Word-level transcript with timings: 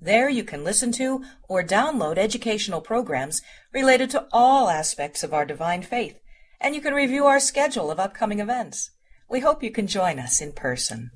There 0.00 0.28
you 0.28 0.44
can 0.44 0.62
listen 0.62 0.92
to 0.92 1.24
or 1.48 1.64
download 1.64 2.18
educational 2.18 2.80
programs 2.80 3.42
related 3.72 4.10
to 4.10 4.28
all 4.32 4.68
aspects 4.68 5.24
of 5.24 5.34
our 5.34 5.44
divine 5.44 5.82
faith, 5.82 6.20
and 6.60 6.76
you 6.76 6.80
can 6.80 6.94
review 6.94 7.26
our 7.26 7.40
schedule 7.40 7.90
of 7.90 7.98
upcoming 7.98 8.38
events. 8.38 8.92
We 9.28 9.40
hope 9.40 9.60
you 9.60 9.72
can 9.72 9.88
join 9.88 10.20
us 10.20 10.40
in 10.40 10.52
person. 10.52 11.10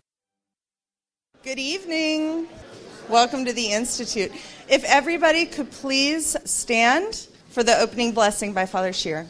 Good 1.44 1.60
evening. 1.60 2.48
Welcome 3.08 3.44
to 3.44 3.52
the 3.52 3.70
Institute. 3.70 4.32
If 4.68 4.82
everybody 4.82 5.46
could 5.46 5.70
please 5.70 6.36
stand 6.44 7.28
for 7.50 7.62
the 7.62 7.78
opening 7.78 8.10
blessing 8.10 8.52
by 8.52 8.66
Father 8.66 8.92
Shear. 8.92 9.28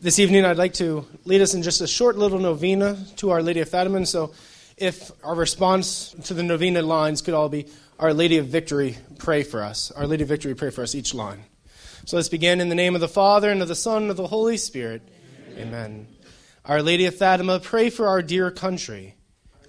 This 0.00 0.18
evening, 0.18 0.46
I'd 0.46 0.56
like 0.56 0.74
to 0.74 1.04
lead 1.26 1.42
us 1.42 1.52
in 1.52 1.62
just 1.62 1.82
a 1.82 1.86
short 1.86 2.16
little 2.16 2.38
novena 2.38 2.96
to 3.16 3.28
Our 3.28 3.42
Lady 3.42 3.60
of 3.60 3.68
Fatima. 3.68 4.06
So, 4.06 4.32
if 4.80 5.10
our 5.24 5.34
response 5.34 6.14
to 6.24 6.34
the 6.34 6.42
novena 6.42 6.82
lines 6.82 7.22
could 7.22 7.34
all 7.34 7.48
be 7.48 7.66
Our 7.98 8.14
Lady 8.14 8.38
of 8.38 8.46
Victory, 8.46 8.96
pray 9.18 9.42
for 9.42 9.62
us. 9.62 9.90
Our 9.90 10.06
Lady 10.06 10.22
of 10.22 10.28
Victory, 10.28 10.54
pray 10.54 10.70
for 10.70 10.82
us, 10.82 10.94
each 10.94 11.14
line. 11.14 11.44
So 12.04 12.16
let's 12.16 12.28
begin 12.28 12.60
in 12.60 12.68
the 12.68 12.74
name 12.74 12.94
of 12.94 13.00
the 13.00 13.08
Father, 13.08 13.50
and 13.50 13.60
of 13.60 13.68
the 13.68 13.74
Son, 13.74 14.02
and 14.02 14.10
of 14.10 14.16
the 14.16 14.26
Holy 14.26 14.56
Spirit. 14.56 15.02
Amen. 15.52 15.68
Amen. 15.68 16.06
Our 16.64 16.82
Lady 16.82 17.06
of 17.06 17.14
Fatima, 17.14 17.60
pray 17.60 17.90
for 17.90 18.08
our 18.08 18.22
dear 18.22 18.50
country. 18.50 19.14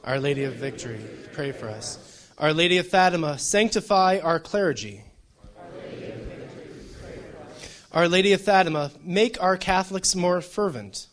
Our 0.04 0.20
Lady 0.20 0.46
of 0.46 0.54
Victory, 0.56 1.00
pray 1.34 1.52
for 1.52 1.68
us. 1.68 2.30
Our 2.38 2.54
Lady 2.54 2.78
of 2.78 2.88
Fatima, 2.88 3.38
sanctify 3.38 4.20
our 4.24 4.40
clergy. 4.40 5.04
Our 7.92 8.08
Lady 8.08 8.32
of 8.34 8.42
Fatima, 8.42 8.92
make 9.04 9.42
our 9.42 9.58
Catholics 9.58 10.16
more 10.16 10.40
fervent. 10.40 11.09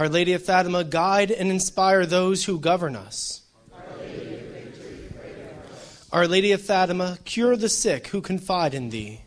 Our 0.00 0.08
Lady 0.08 0.32
of 0.32 0.42
Fatima, 0.42 0.82
guide 0.82 1.30
and 1.30 1.50
inspire 1.50 2.06
those 2.06 2.46
who 2.46 2.58
govern 2.58 2.96
us. 2.96 3.42
Our 6.10 6.26
Lady 6.26 6.52
of 6.52 6.62
Fatima, 6.62 7.18
cure 7.26 7.54
the 7.54 7.68
sick 7.68 8.06
who 8.06 8.22
confide 8.22 8.72
in 8.72 8.88
thee. 8.88 9.20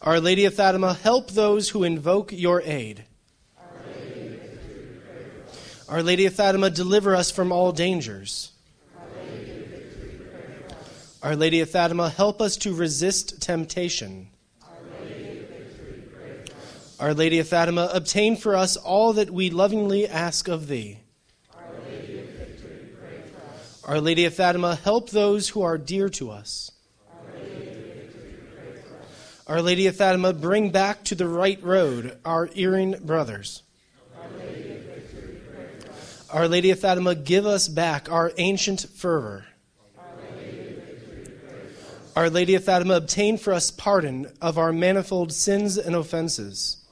Our 0.00 0.18
Lady 0.18 0.46
of 0.46 0.54
Fatima, 0.54 0.94
help 0.94 1.32
those 1.32 1.68
who 1.68 1.84
invoke 1.84 2.32
your 2.32 2.62
aid. 2.62 3.04
Our 5.86 6.02
Lady 6.02 6.24
of 6.24 6.32
Fatima, 6.32 6.70
deliver 6.70 7.14
us 7.14 7.30
from 7.30 7.52
all 7.52 7.70
dangers. 7.70 8.52
Our 11.22 11.36
Lady 11.36 11.60
of 11.60 11.68
Fatima, 11.68 12.08
help 12.08 12.40
us 12.40 12.56
to 12.56 12.74
resist 12.74 13.42
temptation. 13.42 14.28
Our 17.00 17.12
Lady 17.12 17.40
of 17.40 17.48
Fatima, 17.48 17.90
obtain 17.92 18.36
for 18.36 18.54
us 18.54 18.76
all 18.76 19.14
that 19.14 19.30
we 19.30 19.50
lovingly 19.50 20.06
ask 20.06 20.46
of 20.46 20.68
thee. 20.68 21.00
Our 23.84 24.00
Lady 24.00 24.24
of, 24.24 24.34
Fatima, 24.34 24.76
help 24.76 25.10
those 25.10 25.50
who 25.50 25.62
are 25.62 25.76
dear 25.76 26.08
to 26.10 26.30
us. 26.30 26.70
Our 29.46 29.60
Lady, 29.60 29.86
of 29.88 29.96
Fatima, 29.96 30.32
bring 30.32 30.70
back 30.70 31.04
to 31.04 31.14
the 31.14 31.28
right 31.28 31.62
road 31.62 32.16
our 32.24 32.48
erring 32.56 32.94
brothers. 33.02 33.62
Our 34.16 34.28
Lady 34.38 34.80
our 36.30 36.48
Lady 36.48 36.70
of 36.70 36.78
Fatima, 36.78 37.14
give 37.14 37.44
us 37.44 37.68
back 37.68 38.10
our 38.10 38.32
ancient 38.38 38.86
fervor. 38.94 39.44
Our 42.16 42.30
Lady 42.30 42.54
of 42.54 42.64
Fatima, 42.64 42.94
obtain 42.94 43.36
for 43.36 43.52
us 43.52 43.70
pardon 43.70 44.32
of 44.40 44.56
our 44.56 44.72
manifold 44.72 45.32
sins 45.32 45.76
and 45.76 45.94
offenses. 45.94 46.83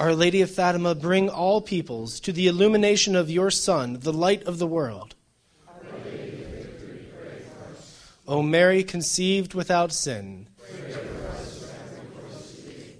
Our 0.00 0.14
Lady 0.14 0.40
of 0.40 0.50
Fatima, 0.50 0.94
bring 0.94 1.28
all 1.28 1.60
peoples 1.60 2.20
to 2.20 2.32
the 2.32 2.46
illumination 2.46 3.14
of 3.14 3.28
your 3.28 3.50
Son, 3.50 3.98
the 4.00 4.14
light 4.14 4.42
of 4.44 4.58
the 4.58 4.66
world. 4.66 5.14
O 8.26 8.40
Mary, 8.40 8.82
conceived 8.82 9.52
without 9.52 9.92
sin. 9.92 10.46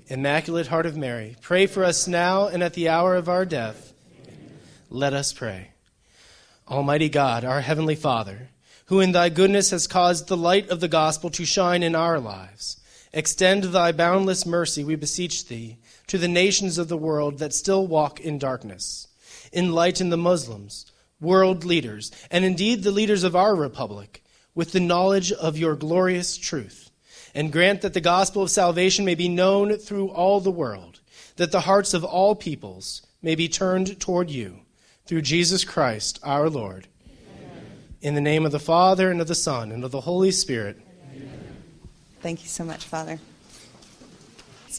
Immaculate 0.08 0.66
Heart 0.66 0.84
of 0.84 0.98
Mary, 0.98 1.36
pray 1.40 1.66
for 1.66 1.84
us 1.84 2.06
now 2.06 2.48
and 2.48 2.62
at 2.62 2.74
the 2.74 2.90
hour 2.90 3.16
of 3.16 3.30
our 3.30 3.46
death. 3.46 3.94
Let 4.90 5.14
us 5.14 5.32
pray. 5.32 5.70
Almighty 6.68 7.08
God, 7.08 7.46
our 7.46 7.62
Heavenly 7.62 7.96
Father, 7.96 8.50
who 8.86 9.00
in 9.00 9.12
thy 9.12 9.30
goodness 9.30 9.70
has 9.70 9.86
caused 9.86 10.28
the 10.28 10.36
light 10.36 10.68
of 10.68 10.80
the 10.80 10.88
gospel 10.88 11.30
to 11.30 11.46
shine 11.46 11.82
in 11.82 11.94
our 11.94 12.20
lives, 12.20 12.78
extend 13.14 13.64
thy 13.64 13.90
boundless 13.90 14.44
mercy, 14.44 14.84
we 14.84 14.96
beseech 14.96 15.48
thee 15.48 15.78
to 16.10 16.18
the 16.18 16.26
nations 16.26 16.76
of 16.76 16.88
the 16.88 16.96
world 16.96 17.38
that 17.38 17.54
still 17.54 17.86
walk 17.86 18.18
in 18.18 18.36
darkness. 18.36 19.06
Enlighten 19.52 20.08
the 20.08 20.16
Muslims, 20.16 20.90
world 21.20 21.64
leaders, 21.64 22.10
and 22.32 22.44
indeed 22.44 22.82
the 22.82 22.90
leaders 22.90 23.22
of 23.22 23.36
our 23.36 23.54
republic 23.54 24.20
with 24.52 24.72
the 24.72 24.80
knowledge 24.80 25.30
of 25.30 25.56
your 25.56 25.76
glorious 25.76 26.36
truth. 26.36 26.90
And 27.32 27.52
grant 27.52 27.82
that 27.82 27.94
the 27.94 28.00
gospel 28.00 28.42
of 28.42 28.50
salvation 28.50 29.04
may 29.04 29.14
be 29.14 29.28
known 29.28 29.76
through 29.76 30.08
all 30.08 30.40
the 30.40 30.50
world, 30.50 30.98
that 31.36 31.52
the 31.52 31.60
hearts 31.60 31.94
of 31.94 32.02
all 32.02 32.34
peoples 32.34 33.06
may 33.22 33.36
be 33.36 33.46
turned 33.46 34.00
toward 34.00 34.30
you, 34.30 34.62
through 35.06 35.22
Jesus 35.22 35.62
Christ 35.62 36.18
our 36.24 36.50
Lord. 36.50 36.88
Amen. 37.06 37.66
In 38.02 38.14
the 38.16 38.20
name 38.20 38.44
of 38.44 38.50
the 38.50 38.58
Father, 38.58 39.12
and 39.12 39.20
of 39.20 39.28
the 39.28 39.36
Son, 39.36 39.70
and 39.70 39.84
of 39.84 39.92
the 39.92 40.00
Holy 40.00 40.32
Spirit. 40.32 40.76
Amen. 41.14 41.30
Thank 42.20 42.42
you 42.42 42.48
so 42.48 42.64
much, 42.64 42.84
Father. 42.84 43.20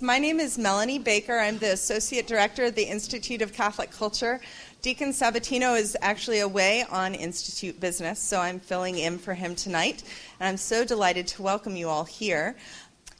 My 0.03 0.17
name 0.17 0.39
is 0.39 0.57
Melanie 0.57 0.97
Baker. 0.97 1.37
I'm 1.37 1.59
the 1.59 1.73
Associate 1.73 2.25
Director 2.25 2.65
of 2.65 2.73
the 2.73 2.81
Institute 2.81 3.43
of 3.43 3.53
Catholic 3.53 3.91
Culture. 3.91 4.41
Deacon 4.81 5.09
Sabatino 5.09 5.79
is 5.79 5.95
actually 6.01 6.39
away 6.39 6.83
on 6.89 7.13
Institute 7.13 7.79
business, 7.79 8.19
so 8.19 8.39
I'm 8.39 8.59
filling 8.59 8.97
in 8.97 9.19
for 9.19 9.35
him 9.35 9.53
tonight. 9.53 10.01
And 10.39 10.49
I'm 10.49 10.57
so 10.57 10.83
delighted 10.83 11.27
to 11.27 11.43
welcome 11.43 11.75
you 11.75 11.87
all 11.87 12.03
here. 12.03 12.55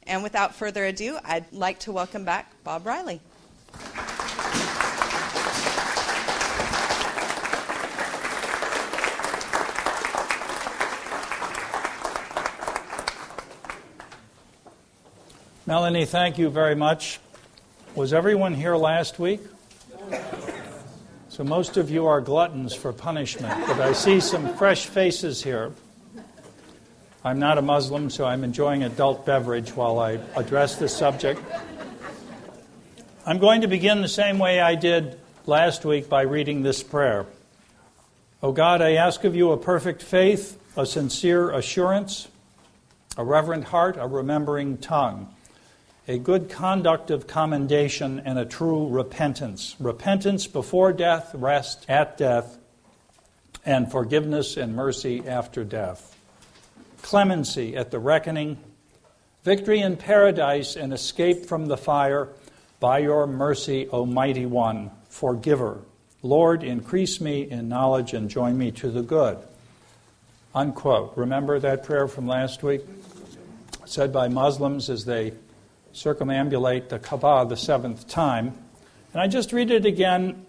And 0.08 0.24
without 0.24 0.56
further 0.56 0.86
ado, 0.86 1.20
I'd 1.24 1.46
like 1.54 1.78
to 1.82 1.92
welcome 1.92 2.26
back 2.26 2.52
Bob 2.64 2.88
Reilly. 2.88 3.22
Melanie, 15.68 16.06
thank 16.06 16.40
you 16.40 16.50
very 16.50 16.74
much. 16.74 17.20
Was 17.94 18.14
everyone 18.14 18.56
here 18.56 18.76
last 18.76 19.20
week? 19.20 19.42
So 21.30 21.44
most 21.44 21.78
of 21.78 21.92
you 21.92 22.08
are 22.08 22.20
gluttons 22.20 22.74
for 22.74 22.92
punishment, 22.92 23.68
but 23.68 23.80
I 23.80 23.94
see 23.94 24.22
some 24.22 24.56
fresh 24.56 24.88
faces 24.88 25.44
here. 25.44 25.72
I'm 27.24 27.38
not 27.38 27.60
a 27.60 27.62
Muslim, 27.62 28.10
so 28.10 28.26
I'm 28.26 28.44
enjoying 28.44 28.82
adult 28.82 29.24
beverage 29.24 29.76
while 29.76 30.00
I 30.00 30.14
address 30.36 30.78
this 30.78 30.98
subject. 30.98 31.40
I'm 33.28 33.38
going 33.38 33.62
to 33.62 33.68
begin 33.68 34.02
the 34.02 34.08
same 34.08 34.40
way 34.40 34.60
I 34.60 34.74
did 34.74 35.20
last 35.46 35.86
week 35.86 36.10
by 36.10 36.24
reading 36.24 36.64
this 36.64 36.82
prayer. 36.82 37.28
O 38.42 38.52
God, 38.52 38.82
I 38.82 38.94
ask 38.94 39.24
of 39.26 39.36
you 39.36 39.52
a 39.52 39.58
perfect 39.58 40.02
faith, 40.02 40.60
a 40.76 40.88
sincere 40.88 41.52
assurance, 41.52 42.30
a 43.16 43.24
reverent 43.24 43.66
heart, 43.66 43.98
a 44.00 44.08
remembering 44.08 44.80
tongue 44.80 45.32
a 46.08 46.18
good 46.18 46.50
conduct 46.50 47.12
of 47.12 47.28
commendation, 47.28 48.22
and 48.26 48.40
a 48.40 48.46
true 48.46 48.88
repentance. 48.88 49.76
Repentance 49.80 50.48
before 50.48 50.92
death, 50.92 51.32
rest 51.34 51.86
at 51.88 52.18
death, 52.18 52.58
and 53.66 53.92
forgiveness 53.92 54.58
and 54.58 54.76
mercy 54.76 55.24
after 55.28 55.64
death. 55.64 56.18
Clemency 57.04 57.76
at 57.76 57.92
the 57.92 58.00
reckoning, 58.00 58.58
victory 59.44 59.80
in 59.80 59.96
paradise, 59.96 60.76
and 60.76 60.92
escape 60.92 61.46
from 61.46 61.68
the 61.68 61.78
fire 61.78 62.30
by 62.80 63.00
your 63.00 63.28
mercy, 63.28 63.88
O 63.90 64.06
mighty 64.06 64.48
one, 64.48 64.90
forgiver. 65.10 65.80
Lord, 66.24 66.64
increase 66.64 67.22
me 67.22 67.50
in 67.50 67.70
knowledge 67.70 68.14
and 68.14 68.30
join 68.30 68.58
me 68.58 68.72
to 68.72 68.90
the 68.90 69.04
good. 69.04 69.38
Unquote. 70.54 71.14
Remember 71.16 71.60
that 71.60 71.84
prayer 71.84 72.08
from 72.08 72.28
last 72.28 72.64
week? 72.64 72.82
Said 73.86 74.12
by 74.12 74.28
Muslims 74.28 74.90
as 74.90 75.06
they 75.06 75.34
circumambulate 75.94 76.90
the 76.90 77.00
Kaaba 77.00 77.46
the 77.48 77.58
seventh 77.58 78.08
time. 78.08 78.54
And 79.14 79.22
I 79.22 79.28
just 79.28 79.52
read 79.52 79.72
it 79.72 79.86
again 79.86 80.46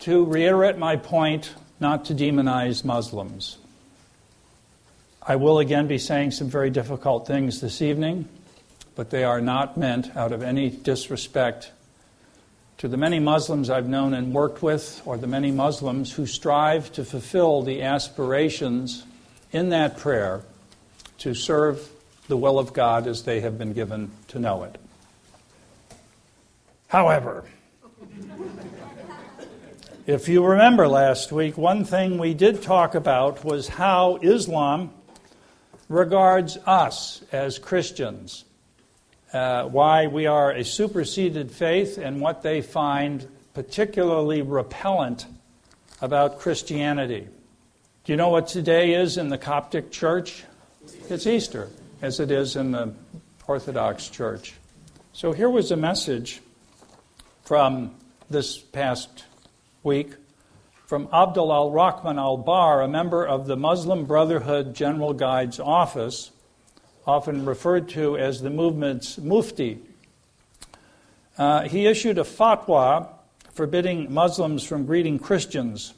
to 0.00 0.24
reiterate 0.24 0.78
my 0.78 0.96
point 0.96 1.54
not 1.80 2.04
to 2.06 2.14
demonize 2.14 2.84
Muslims. 2.84 3.58
I 5.26 5.36
will 5.36 5.58
again 5.58 5.86
be 5.86 5.98
saying 5.98 6.32
some 6.32 6.48
very 6.48 6.68
difficult 6.68 7.26
things 7.26 7.60
this 7.60 7.80
evening, 7.80 8.28
but 8.94 9.08
they 9.08 9.24
are 9.24 9.40
not 9.40 9.76
meant 9.76 10.14
out 10.16 10.32
of 10.32 10.42
any 10.42 10.68
disrespect 10.68 11.72
to 12.76 12.88
the 12.88 12.96
many 12.98 13.18
Muslims 13.18 13.70
I've 13.70 13.88
known 13.88 14.12
and 14.12 14.34
worked 14.34 14.62
with, 14.62 15.00
or 15.06 15.16
the 15.16 15.26
many 15.26 15.50
Muslims 15.50 16.12
who 16.12 16.26
strive 16.26 16.92
to 16.92 17.04
fulfill 17.04 17.62
the 17.62 17.82
aspirations 17.82 19.04
in 19.52 19.70
that 19.70 19.96
prayer 19.96 20.42
to 21.18 21.32
serve 21.32 21.88
the 22.28 22.36
will 22.36 22.58
of 22.58 22.72
God 22.72 23.06
as 23.06 23.22
they 23.24 23.40
have 23.40 23.58
been 23.58 23.72
given 23.72 24.10
to 24.28 24.38
know 24.38 24.64
it. 24.64 24.78
However, 26.88 27.44
if 30.06 30.28
you 30.28 30.44
remember 30.44 30.86
last 30.86 31.32
week, 31.32 31.56
one 31.56 31.84
thing 31.84 32.18
we 32.18 32.34
did 32.34 32.62
talk 32.62 32.94
about 32.94 33.44
was 33.44 33.68
how 33.68 34.16
Islam 34.22 34.90
regards 35.88 36.56
us 36.66 37.22
as 37.32 37.58
Christians, 37.58 38.44
uh, 39.32 39.64
why 39.64 40.06
we 40.06 40.26
are 40.26 40.50
a 40.50 40.64
superseded 40.64 41.50
faith, 41.50 41.98
and 41.98 42.20
what 42.20 42.42
they 42.42 42.60
find 42.60 43.26
particularly 43.54 44.42
repellent 44.42 45.26
about 46.00 46.38
Christianity. 46.38 47.28
Do 48.04 48.12
you 48.12 48.16
know 48.16 48.28
what 48.28 48.48
today 48.48 48.94
is 48.94 49.16
in 49.16 49.30
the 49.30 49.38
Coptic 49.38 49.90
Church? 49.90 50.44
It's 51.08 51.26
Easter, 51.26 51.70
as 52.04 52.20
it 52.20 52.30
is 52.30 52.54
in 52.54 52.72
the 52.72 52.92
Orthodox 53.46 54.10
Church. 54.10 54.52
So 55.14 55.32
here 55.32 55.48
was 55.48 55.70
a 55.70 55.76
message 55.76 56.42
from 57.44 57.94
this 58.28 58.58
past 58.58 59.24
week 59.82 60.12
from 60.84 61.08
Abdul 61.10 61.50
al 61.50 61.70
Rahman 61.70 62.18
al 62.18 62.36
Bar, 62.36 62.82
a 62.82 62.88
member 62.88 63.24
of 63.24 63.46
the 63.46 63.56
Muslim 63.56 64.04
Brotherhood 64.04 64.74
General 64.74 65.14
Guide's 65.14 65.58
office, 65.58 66.30
often 67.06 67.46
referred 67.46 67.88
to 67.90 68.18
as 68.18 68.42
the 68.42 68.50
movement's 68.50 69.16
mufti. 69.16 69.78
Uh, 71.38 71.62
he 71.62 71.86
issued 71.86 72.18
a 72.18 72.24
fatwa 72.24 73.08
forbidding 73.54 74.12
Muslims 74.12 74.62
from 74.62 74.84
greeting 74.84 75.18
Christians 75.18 75.94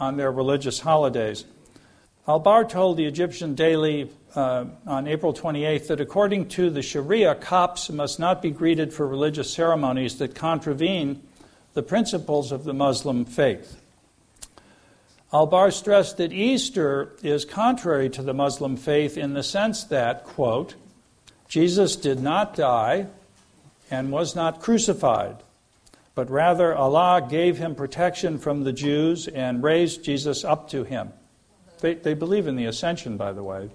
on 0.00 0.16
their 0.16 0.32
religious 0.32 0.80
holidays. 0.80 1.44
Al 2.26 2.40
Bar 2.40 2.64
told 2.64 2.96
the 2.96 3.04
Egyptian 3.04 3.54
Daily 3.54 4.10
uh, 4.36 4.66
on 4.86 5.08
April 5.08 5.32
28th 5.32 5.86
that 5.88 6.00
according 6.00 6.48
to 6.48 6.70
the 6.70 6.82
Sharia, 6.82 7.34
Copts 7.34 7.90
must 7.90 8.20
not 8.20 8.42
be 8.42 8.50
greeted 8.50 8.92
for 8.92 9.06
religious 9.06 9.52
ceremonies 9.52 10.18
that 10.18 10.34
contravene 10.34 11.22
the 11.74 11.82
principles 11.82 12.52
of 12.52 12.64
the 12.64 12.74
Muslim 12.74 13.24
faith. 13.24 13.80
Al-Bar 15.32 15.70
stressed 15.70 16.18
that 16.18 16.32
Easter 16.32 17.12
is 17.22 17.44
contrary 17.44 18.08
to 18.10 18.22
the 18.22 18.32
Muslim 18.32 18.76
faith 18.76 19.18
in 19.18 19.34
the 19.34 19.42
sense 19.42 19.84
that, 19.84 20.24
quote, 20.24 20.74
Jesus 21.48 21.96
did 21.96 22.20
not 22.20 22.54
die 22.54 23.06
and 23.90 24.12
was 24.12 24.36
not 24.36 24.60
crucified, 24.60 25.36
but 26.14 26.30
rather 26.30 26.74
Allah 26.74 27.26
gave 27.28 27.58
him 27.58 27.74
protection 27.74 28.38
from 28.38 28.64
the 28.64 28.72
Jews 28.72 29.28
and 29.28 29.62
raised 29.62 30.04
Jesus 30.04 30.44
up 30.44 30.70
to 30.70 30.84
him. 30.84 31.12
They, 31.80 31.94
they 31.94 32.14
believe 32.14 32.46
in 32.46 32.56
the 32.56 32.66
ascension, 32.66 33.16
by 33.16 33.32
the 33.32 33.42
way, 33.42 33.70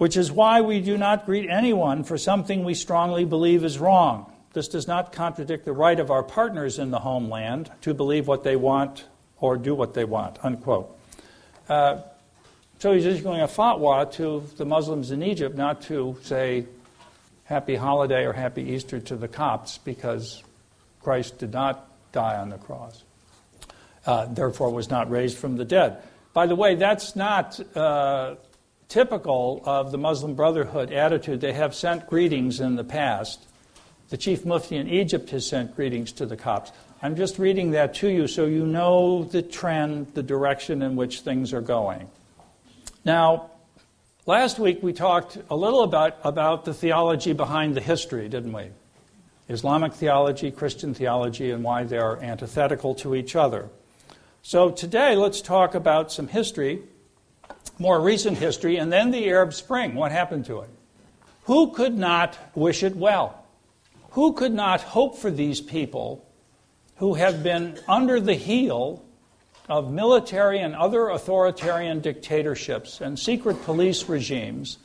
which 0.00 0.16
is 0.16 0.32
why 0.32 0.62
we 0.62 0.80
do 0.80 0.96
not 0.96 1.26
greet 1.26 1.50
anyone 1.50 2.02
for 2.02 2.16
something 2.16 2.64
we 2.64 2.72
strongly 2.72 3.26
believe 3.26 3.62
is 3.62 3.78
wrong. 3.78 4.32
This 4.54 4.66
does 4.66 4.88
not 4.88 5.12
contradict 5.12 5.66
the 5.66 5.74
right 5.74 6.00
of 6.00 6.10
our 6.10 6.22
partners 6.22 6.78
in 6.78 6.90
the 6.90 7.00
homeland 7.00 7.70
to 7.82 7.92
believe 7.92 8.26
what 8.26 8.42
they 8.42 8.56
want 8.56 9.04
or 9.40 9.58
do 9.58 9.74
what 9.74 9.92
they 9.92 10.06
want, 10.06 10.42
unquote. 10.42 10.98
Uh, 11.68 11.98
so 12.78 12.94
he's 12.94 13.04
issuing 13.04 13.42
a 13.42 13.46
fatwa 13.46 14.10
to 14.12 14.42
the 14.56 14.64
Muslims 14.64 15.10
in 15.10 15.22
Egypt 15.22 15.54
not 15.54 15.82
to 15.82 16.16
say 16.22 16.64
happy 17.44 17.74
holiday 17.74 18.24
or 18.24 18.32
happy 18.32 18.62
Easter 18.70 19.00
to 19.00 19.16
the 19.16 19.28
Copts 19.28 19.76
because 19.76 20.42
Christ 21.02 21.36
did 21.36 21.52
not 21.52 21.86
die 22.12 22.38
on 22.38 22.48
the 22.48 22.56
cross, 22.56 23.04
uh, 24.06 24.24
therefore 24.24 24.72
was 24.72 24.88
not 24.88 25.10
raised 25.10 25.36
from 25.36 25.58
the 25.58 25.66
dead. 25.66 26.02
By 26.32 26.46
the 26.46 26.56
way, 26.56 26.76
that's 26.76 27.16
not 27.16 27.60
uh, 27.76 28.36
typical 28.90 29.62
of 29.64 29.92
the 29.92 29.98
Muslim 29.98 30.34
Brotherhood 30.34 30.92
attitude. 30.92 31.40
They 31.40 31.54
have 31.54 31.74
sent 31.74 32.08
greetings 32.08 32.60
in 32.60 32.76
the 32.76 32.84
past. 32.84 33.46
The 34.10 34.16
chief 34.16 34.44
mufti 34.44 34.76
in 34.76 34.88
Egypt 34.88 35.30
has 35.30 35.46
sent 35.46 35.76
greetings 35.76 36.12
to 36.12 36.26
the 36.26 36.36
Copts. 36.36 36.72
I'm 37.00 37.16
just 37.16 37.38
reading 37.38 37.70
that 37.70 37.94
to 37.94 38.08
you 38.08 38.26
so 38.26 38.44
you 38.44 38.66
know 38.66 39.22
the 39.22 39.40
trend, 39.40 40.12
the 40.14 40.22
direction 40.22 40.82
in 40.82 40.96
which 40.96 41.20
things 41.20 41.54
are 41.54 41.62
going. 41.62 42.10
Now, 43.04 43.52
last 44.26 44.58
week 44.58 44.82
we 44.82 44.92
talked 44.92 45.38
a 45.48 45.56
little 45.56 45.82
about, 45.82 46.18
about 46.24 46.64
the 46.64 46.74
theology 46.74 47.32
behind 47.32 47.76
the 47.76 47.80
history, 47.80 48.28
didn't 48.28 48.52
we? 48.52 48.70
Islamic 49.48 49.94
theology, 49.94 50.50
Christian 50.50 50.94
theology, 50.94 51.52
and 51.52 51.62
why 51.62 51.84
they're 51.84 52.22
antithetical 52.22 52.96
to 52.96 53.14
each 53.14 53.36
other. 53.36 53.68
So 54.42 54.70
today 54.70 55.14
let's 55.14 55.40
talk 55.40 55.74
about 55.74 56.12
some 56.12 56.26
history, 56.26 56.82
more 57.78 58.00
recent 58.00 58.38
history, 58.38 58.76
and 58.76 58.92
then 58.92 59.10
the 59.10 59.28
Arab 59.28 59.54
Spring. 59.54 59.94
What 59.94 60.12
happened 60.12 60.44
to 60.46 60.60
it? 60.60 60.70
Who 61.44 61.72
could 61.72 61.96
not 61.96 62.38
wish 62.54 62.82
it 62.82 62.96
well? 62.96 63.44
Who 64.10 64.32
could 64.32 64.52
not 64.52 64.80
hope 64.80 65.16
for 65.16 65.30
these 65.30 65.60
people 65.60 66.26
who 66.96 67.14
have 67.14 67.42
been 67.42 67.78
under 67.88 68.20
the 68.20 68.34
heel 68.34 69.02
of 69.70 69.90
military 69.90 70.58
and 70.58 70.74
other 70.74 71.08
authoritarian 71.08 72.00
dictatorships 72.00 73.00
and 73.00 73.18
secret 73.18 73.62
police 73.62 74.08
regimes 74.08 74.78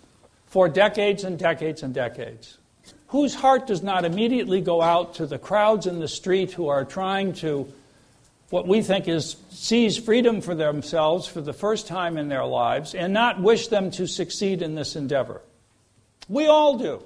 for 0.45 0.69
decades 0.69 1.23
and 1.23 1.39
decades 1.39 1.83
and 1.83 1.93
decades. 1.93 2.59
Whose 3.07 3.35
heart 3.35 3.67
does 3.67 3.81
not 3.81 4.05
immediately 4.05 4.61
go 4.61 4.81
out 4.81 5.15
to 5.15 5.25
the 5.25 5.39
crowds 5.39 5.87
in 5.87 5.99
the 5.99 6.07
street 6.07 6.51
who 6.51 6.67
are 6.67 6.85
trying 6.85 7.33
to, 7.33 7.67
what 8.55 8.69
we 8.69 8.81
think 8.81 9.09
is, 9.09 9.35
seize 9.49 9.97
freedom 9.97 10.39
for 10.39 10.55
themselves 10.55 11.27
for 11.27 11.41
the 11.41 11.51
first 11.51 11.87
time 11.87 12.17
in 12.17 12.29
their 12.29 12.45
lives 12.45 12.95
and 12.95 13.11
not 13.11 13.41
wish 13.41 13.67
them 13.67 13.91
to 13.91 14.07
succeed 14.07 14.61
in 14.61 14.75
this 14.75 14.95
endeavor? 14.95 15.41
We 16.29 16.47
all 16.47 16.77
do. 16.77 17.03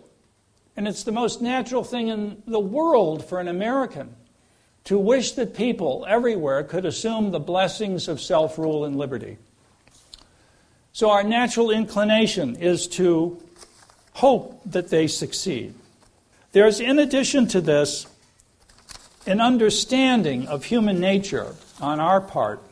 And 0.78 0.88
it's 0.88 1.02
the 1.02 1.12
most 1.12 1.42
natural 1.42 1.84
thing 1.84 2.10
in 2.10 2.44
the 2.46 2.60
world 2.60 3.26
for 3.26 3.40
an 3.40 3.48
American 3.48 4.16
to 4.84 5.00
wish 5.00 5.32
that 5.32 5.56
people 5.56 6.06
everywhere 6.08 6.62
could 6.62 6.86
assume 6.86 7.32
the 7.32 7.40
blessings 7.40 8.08
of 8.08 8.22
self 8.22 8.60
rule 8.60 8.86
and 8.86 8.96
liberty. 8.96 9.40
So, 10.94 11.10
our 11.10 11.24
natural 11.24 11.72
inclination 11.72 12.58
is 12.58 12.88
to 12.90 13.42
hope 14.14 14.62
that 14.68 14.90
they 14.90 15.08
succeed. 15.08 15.74
There's, 16.52 16.80
in 16.80 17.00
addition 17.00 17.48
to 17.48 17.60
this, 17.60 18.06
an 19.30 19.40
understanding 19.40 20.48
of 20.48 20.66
human 20.66 21.00
nature 21.00 21.56
on 21.80 22.00
our 22.00 22.20
part 22.20 22.64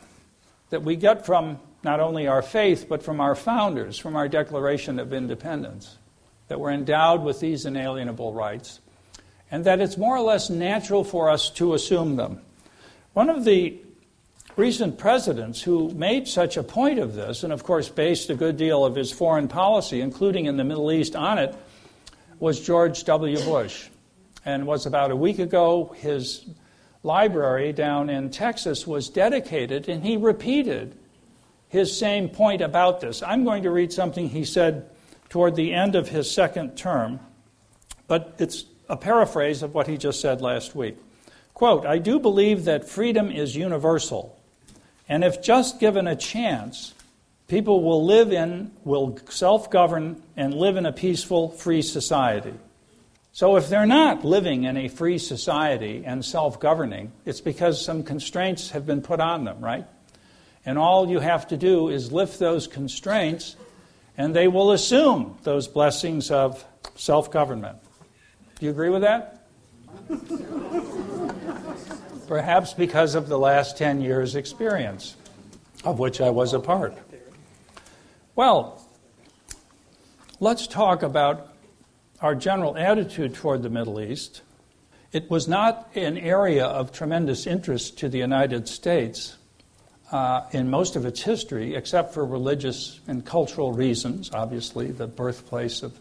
that 0.70 0.82
we 0.82 0.96
get 0.96 1.24
from 1.24 1.60
not 1.84 2.00
only 2.00 2.26
our 2.26 2.42
faith, 2.42 2.86
but 2.88 3.00
from 3.00 3.20
our 3.20 3.36
founders, 3.36 3.96
from 3.96 4.16
our 4.16 4.26
Declaration 4.26 4.98
of 4.98 5.12
Independence, 5.12 5.96
that 6.48 6.58
we're 6.58 6.72
endowed 6.72 7.22
with 7.22 7.38
these 7.38 7.64
inalienable 7.64 8.32
rights 8.32 8.80
and 9.52 9.64
that 9.64 9.80
it's 9.80 9.96
more 9.96 10.16
or 10.16 10.20
less 10.20 10.50
natural 10.50 11.04
for 11.04 11.30
us 11.30 11.48
to 11.48 11.74
assume 11.74 12.16
them. 12.16 12.40
One 13.12 13.30
of 13.30 13.44
the 13.44 13.78
recent 14.56 14.98
presidents 14.98 15.62
who 15.62 15.90
made 15.90 16.26
such 16.26 16.56
a 16.56 16.64
point 16.64 16.98
of 16.98 17.14
this, 17.14 17.44
and 17.44 17.52
of 17.52 17.62
course 17.62 17.88
based 17.88 18.30
a 18.30 18.34
good 18.34 18.56
deal 18.56 18.84
of 18.84 18.96
his 18.96 19.12
foreign 19.12 19.46
policy, 19.46 20.00
including 20.00 20.46
in 20.46 20.56
the 20.56 20.64
Middle 20.64 20.90
East, 20.90 21.14
on 21.14 21.38
it, 21.38 21.54
was 22.40 22.58
George 22.58 23.04
W. 23.04 23.38
Bush. 23.44 23.88
And 24.48 24.66
was 24.66 24.86
about 24.86 25.10
a 25.10 25.16
week 25.16 25.40
ago, 25.40 25.94
his 25.98 26.46
library 27.02 27.74
down 27.74 28.08
in 28.08 28.30
Texas 28.30 28.86
was 28.86 29.10
dedicated, 29.10 29.90
and 29.90 30.02
he 30.02 30.16
repeated 30.16 30.96
his 31.68 31.94
same 31.94 32.30
point 32.30 32.62
about 32.62 33.02
this. 33.02 33.22
I'm 33.22 33.44
going 33.44 33.64
to 33.64 33.70
read 33.70 33.92
something 33.92 34.30
he 34.30 34.46
said 34.46 34.88
toward 35.28 35.54
the 35.54 35.74
end 35.74 35.96
of 35.96 36.08
his 36.08 36.30
second 36.30 36.78
term, 36.78 37.20
but 38.06 38.36
it's 38.38 38.64
a 38.88 38.96
paraphrase 38.96 39.62
of 39.62 39.74
what 39.74 39.86
he 39.86 39.98
just 39.98 40.18
said 40.18 40.40
last 40.40 40.74
week. 40.74 40.96
Quote, 41.52 41.84
I 41.84 41.98
do 41.98 42.18
believe 42.18 42.64
that 42.64 42.88
freedom 42.88 43.30
is 43.30 43.54
universal, 43.54 44.40
and 45.10 45.24
if 45.24 45.42
just 45.42 45.78
given 45.78 46.08
a 46.08 46.16
chance, 46.16 46.94
people 47.48 47.82
will 47.82 48.02
live 48.02 48.32
in, 48.32 48.72
will 48.82 49.18
self 49.28 49.70
govern, 49.70 50.22
and 50.38 50.54
live 50.54 50.78
in 50.78 50.86
a 50.86 50.92
peaceful, 50.92 51.50
free 51.50 51.82
society. 51.82 52.54
So 53.38 53.54
if 53.54 53.68
they're 53.68 53.86
not 53.86 54.24
living 54.24 54.64
in 54.64 54.76
a 54.76 54.88
free 54.88 55.18
society 55.18 56.02
and 56.04 56.24
self 56.24 56.58
governing, 56.58 57.12
it's 57.24 57.40
because 57.40 57.80
some 57.80 58.02
constraints 58.02 58.70
have 58.70 58.84
been 58.84 59.00
put 59.00 59.20
on 59.20 59.44
them, 59.44 59.60
right? 59.60 59.86
And 60.66 60.76
all 60.76 61.08
you 61.08 61.20
have 61.20 61.46
to 61.46 61.56
do 61.56 61.88
is 61.88 62.10
lift 62.10 62.40
those 62.40 62.66
constraints, 62.66 63.54
and 64.16 64.34
they 64.34 64.48
will 64.48 64.72
assume 64.72 65.38
those 65.44 65.68
blessings 65.68 66.32
of 66.32 66.64
self 66.96 67.30
government. 67.30 67.78
Do 68.58 68.66
you 68.66 68.72
agree 68.72 68.90
with 68.90 69.02
that? 69.02 69.46
Perhaps 72.26 72.74
because 72.74 73.14
of 73.14 73.28
the 73.28 73.38
last 73.38 73.78
10 73.78 74.00
years' 74.00 74.34
experience, 74.34 75.14
of 75.84 76.00
which 76.00 76.20
I 76.20 76.30
was 76.30 76.54
a 76.54 76.58
part. 76.58 76.98
Well, 78.34 78.84
let's 80.40 80.66
talk 80.66 81.04
about 81.04 81.54
our 82.20 82.34
general 82.34 82.76
attitude 82.76 83.34
toward 83.34 83.62
the 83.62 83.70
Middle 83.70 84.00
East. 84.00 84.42
It 85.12 85.30
was 85.30 85.48
not 85.48 85.90
an 85.94 86.18
area 86.18 86.66
of 86.66 86.92
tremendous 86.92 87.46
interest 87.46 87.98
to 87.98 88.08
the 88.08 88.18
United 88.18 88.68
States 88.68 89.36
uh, 90.10 90.42
in 90.52 90.70
most 90.70 90.96
of 90.96 91.06
its 91.06 91.22
history, 91.22 91.74
except 91.74 92.14
for 92.14 92.24
religious 92.24 93.00
and 93.06 93.24
cultural 93.24 93.72
reasons, 93.72 94.30
obviously, 94.32 94.90
the 94.90 95.06
birthplace 95.06 95.82
of 95.82 95.98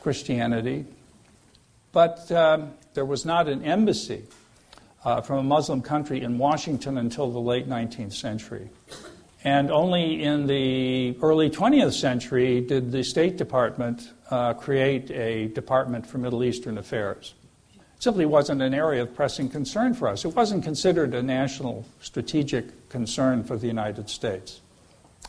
Christianity. 0.00 0.84
But 1.92 2.30
um, 2.30 2.74
there 2.94 3.04
was 3.04 3.24
not 3.24 3.48
an 3.48 3.64
embassy 3.64 4.24
uh, 5.04 5.20
from 5.20 5.38
a 5.38 5.42
Muslim 5.42 5.80
country 5.80 6.22
in 6.22 6.38
Washington 6.38 6.98
until 6.98 7.30
the 7.30 7.40
late 7.40 7.68
19th 7.68 8.12
century. 8.12 8.68
And 9.44 9.70
only 9.70 10.22
in 10.22 10.46
the 10.46 11.16
early 11.22 11.48
20th 11.48 11.92
century 11.92 12.60
did 12.60 12.90
the 12.90 13.04
State 13.04 13.36
Department 13.36 14.10
uh, 14.30 14.54
create 14.54 15.10
a 15.10 15.48
Department 15.48 16.06
for 16.06 16.18
Middle 16.18 16.42
Eastern 16.42 16.76
Affairs. 16.76 17.34
It 17.74 18.02
simply 18.02 18.26
wasn't 18.26 18.62
an 18.62 18.74
area 18.74 19.02
of 19.02 19.14
pressing 19.14 19.48
concern 19.48 19.94
for 19.94 20.08
us. 20.08 20.24
It 20.24 20.34
wasn't 20.34 20.64
considered 20.64 21.14
a 21.14 21.22
national 21.22 21.86
strategic 22.00 22.88
concern 22.88 23.44
for 23.44 23.56
the 23.56 23.68
United 23.68 24.10
States 24.10 24.60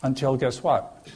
until, 0.01 0.37
guess 0.37 0.63
what? 0.63 1.07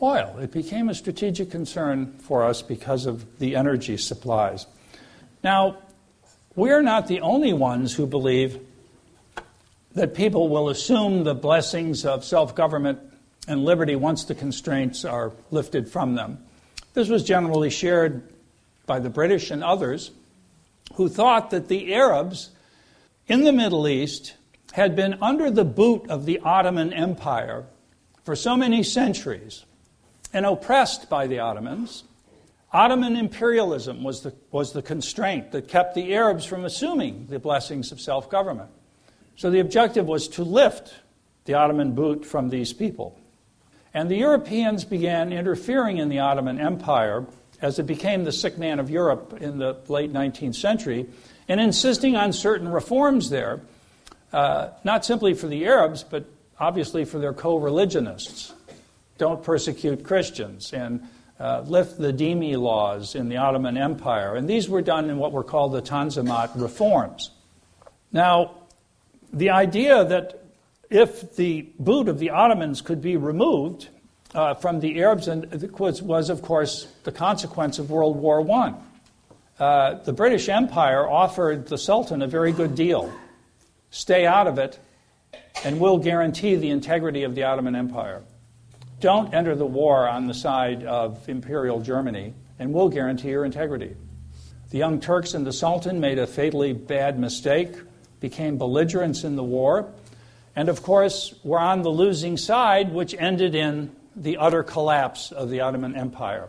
Oil. 0.00 0.36
It 0.40 0.50
became 0.50 0.88
a 0.88 0.94
strategic 0.94 1.50
concern 1.50 2.18
for 2.18 2.42
us 2.42 2.60
because 2.60 3.06
of 3.06 3.38
the 3.38 3.54
energy 3.54 3.96
supplies. 3.96 4.66
Now, 5.44 5.78
we're 6.56 6.82
not 6.82 7.06
the 7.06 7.20
only 7.20 7.52
ones 7.52 7.94
who 7.94 8.06
believe 8.06 8.60
that 9.94 10.14
people 10.14 10.48
will 10.48 10.68
assume 10.68 11.24
the 11.24 11.34
blessings 11.34 12.04
of 12.04 12.24
self 12.24 12.54
government 12.54 12.98
and 13.48 13.64
liberty 13.64 13.96
once 13.96 14.24
the 14.24 14.34
constraints 14.34 15.04
are 15.04 15.32
lifted 15.50 15.88
from 15.88 16.14
them. 16.14 16.38
This 16.94 17.08
was 17.08 17.24
generally 17.24 17.70
shared 17.70 18.28
by 18.86 19.00
the 19.00 19.10
British 19.10 19.50
and 19.50 19.64
others 19.64 20.10
who 20.94 21.08
thought 21.08 21.50
that 21.50 21.68
the 21.68 21.94
Arabs 21.94 22.50
in 23.26 23.44
the 23.44 23.52
Middle 23.52 23.88
East 23.88 24.34
had 24.72 24.96
been 24.96 25.18
under 25.22 25.50
the 25.50 25.64
boot 25.64 26.08
of 26.08 26.26
the 26.26 26.40
Ottoman 26.40 26.92
Empire 26.92 27.64
for 28.24 28.36
so 28.36 28.56
many 28.56 28.82
centuries 28.82 29.64
and 30.32 30.46
oppressed 30.46 31.10
by 31.10 31.26
the 31.26 31.38
Ottomans. 31.38 32.04
Ottoman 32.72 33.16
imperialism 33.16 34.02
was 34.02 34.22
the, 34.22 34.34
was 34.50 34.72
the 34.72 34.82
constraint 34.82 35.52
that 35.52 35.68
kept 35.68 35.94
the 35.94 36.14
Arabs 36.14 36.46
from 36.46 36.64
assuming 36.64 37.26
the 37.28 37.38
blessings 37.38 37.92
of 37.92 38.00
self 38.00 38.30
government. 38.30 38.70
So 39.36 39.50
the 39.50 39.60
objective 39.60 40.06
was 40.06 40.28
to 40.28 40.44
lift 40.44 40.94
the 41.44 41.54
Ottoman 41.54 41.94
boot 41.94 42.24
from 42.24 42.50
these 42.50 42.72
people. 42.72 43.18
And 43.94 44.10
the 44.10 44.16
Europeans 44.16 44.84
began 44.84 45.32
interfering 45.32 45.98
in 45.98 46.08
the 46.08 46.20
Ottoman 46.20 46.60
Empire 46.60 47.26
as 47.60 47.78
it 47.78 47.86
became 47.86 48.24
the 48.24 48.32
sick 48.32 48.58
man 48.58 48.80
of 48.80 48.90
Europe 48.90 49.38
in 49.40 49.58
the 49.58 49.76
late 49.88 50.12
19th 50.12 50.56
century 50.56 51.06
and 51.48 51.60
insisting 51.60 52.16
on 52.16 52.32
certain 52.32 52.68
reforms 52.68 53.30
there, 53.30 53.60
uh, 54.32 54.70
not 54.84 55.04
simply 55.04 55.34
for 55.34 55.46
the 55.46 55.64
Arabs, 55.66 56.02
but 56.02 56.24
obviously 56.58 57.04
for 57.04 57.18
their 57.18 57.32
co 57.32 57.58
religionists. 57.58 58.52
Don't 59.18 59.42
persecute 59.42 60.04
Christians 60.04 60.72
and 60.72 61.06
uh, 61.38 61.62
lift 61.66 61.98
the 61.98 62.12
dhimmi 62.12 62.56
laws 62.56 63.14
in 63.14 63.28
the 63.28 63.36
Ottoman 63.36 63.76
Empire. 63.76 64.36
And 64.36 64.48
these 64.48 64.68
were 64.68 64.82
done 64.82 65.10
in 65.10 65.18
what 65.18 65.32
were 65.32 65.44
called 65.44 65.72
the 65.72 65.82
Tanzimat 65.82 66.50
reforms. 66.60 67.30
Now, 68.10 68.61
the 69.32 69.50
idea 69.50 70.04
that 70.04 70.44
if 70.90 71.36
the 71.36 71.62
boot 71.78 72.08
of 72.08 72.18
the 72.18 72.30
Ottomans 72.30 72.82
could 72.82 73.00
be 73.00 73.16
removed 73.16 73.88
uh, 74.34 74.54
from 74.54 74.80
the 74.80 75.00
Arabs 75.00 75.28
and 75.28 75.50
was, 75.78 76.02
was, 76.02 76.30
of 76.30 76.42
course, 76.42 76.86
the 77.04 77.12
consequence 77.12 77.78
of 77.78 77.90
World 77.90 78.16
War 78.16 78.48
I. 78.50 78.74
Uh, 79.58 80.02
the 80.04 80.12
British 80.12 80.48
Empire 80.48 81.08
offered 81.08 81.66
the 81.68 81.78
Sultan 81.78 82.22
a 82.22 82.26
very 82.26 82.52
good 82.52 82.74
deal. 82.74 83.12
Stay 83.90 84.26
out 84.26 84.46
of 84.46 84.58
it, 84.58 84.78
and 85.64 85.78
we'll 85.80 85.98
guarantee 85.98 86.56
the 86.56 86.70
integrity 86.70 87.22
of 87.22 87.34
the 87.34 87.44
Ottoman 87.44 87.76
Empire. 87.76 88.22
Don't 89.00 89.34
enter 89.34 89.54
the 89.54 89.66
war 89.66 90.08
on 90.08 90.26
the 90.26 90.34
side 90.34 90.84
of 90.84 91.28
Imperial 91.28 91.80
Germany, 91.80 92.34
and 92.58 92.72
we'll 92.72 92.88
guarantee 92.88 93.28
your 93.28 93.44
integrity. 93.44 93.96
The 94.70 94.78
Young 94.78 95.00
Turks 95.00 95.34
and 95.34 95.46
the 95.46 95.52
Sultan 95.52 96.00
made 96.00 96.18
a 96.18 96.26
fatally 96.26 96.72
bad 96.72 97.18
mistake 97.18 97.74
became 98.22 98.56
belligerents 98.56 99.24
in 99.24 99.36
the 99.36 99.44
war, 99.44 99.92
and 100.56 100.70
of 100.70 100.82
course 100.82 101.34
were 101.44 101.58
on 101.58 101.82
the 101.82 101.90
losing 101.90 102.38
side, 102.38 102.92
which 102.92 103.14
ended 103.18 103.54
in 103.54 103.94
the 104.16 104.38
utter 104.38 104.62
collapse 104.62 105.32
of 105.32 105.50
the 105.50 105.60
Ottoman 105.60 105.94
Empire. 105.94 106.48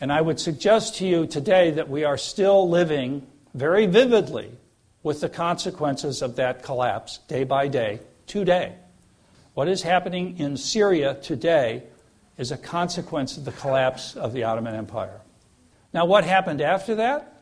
And 0.00 0.12
I 0.12 0.20
would 0.20 0.40
suggest 0.40 0.96
to 0.96 1.06
you 1.06 1.26
today 1.26 1.70
that 1.72 1.88
we 1.88 2.04
are 2.04 2.18
still 2.18 2.68
living 2.68 3.26
very 3.54 3.86
vividly 3.86 4.50
with 5.02 5.20
the 5.20 5.28
consequences 5.28 6.20
of 6.22 6.36
that 6.36 6.62
collapse 6.62 7.18
day 7.28 7.44
by 7.44 7.68
day, 7.68 8.00
today. 8.26 8.74
What 9.54 9.68
is 9.68 9.82
happening 9.82 10.38
in 10.38 10.56
Syria 10.56 11.14
today 11.14 11.84
is 12.36 12.52
a 12.52 12.58
consequence 12.58 13.36
of 13.36 13.44
the 13.44 13.52
collapse 13.52 14.16
of 14.16 14.32
the 14.32 14.44
Ottoman 14.44 14.74
Empire. 14.74 15.20
Now, 15.94 16.04
what 16.04 16.24
happened 16.24 16.60
after 16.60 16.96
that? 16.96 17.35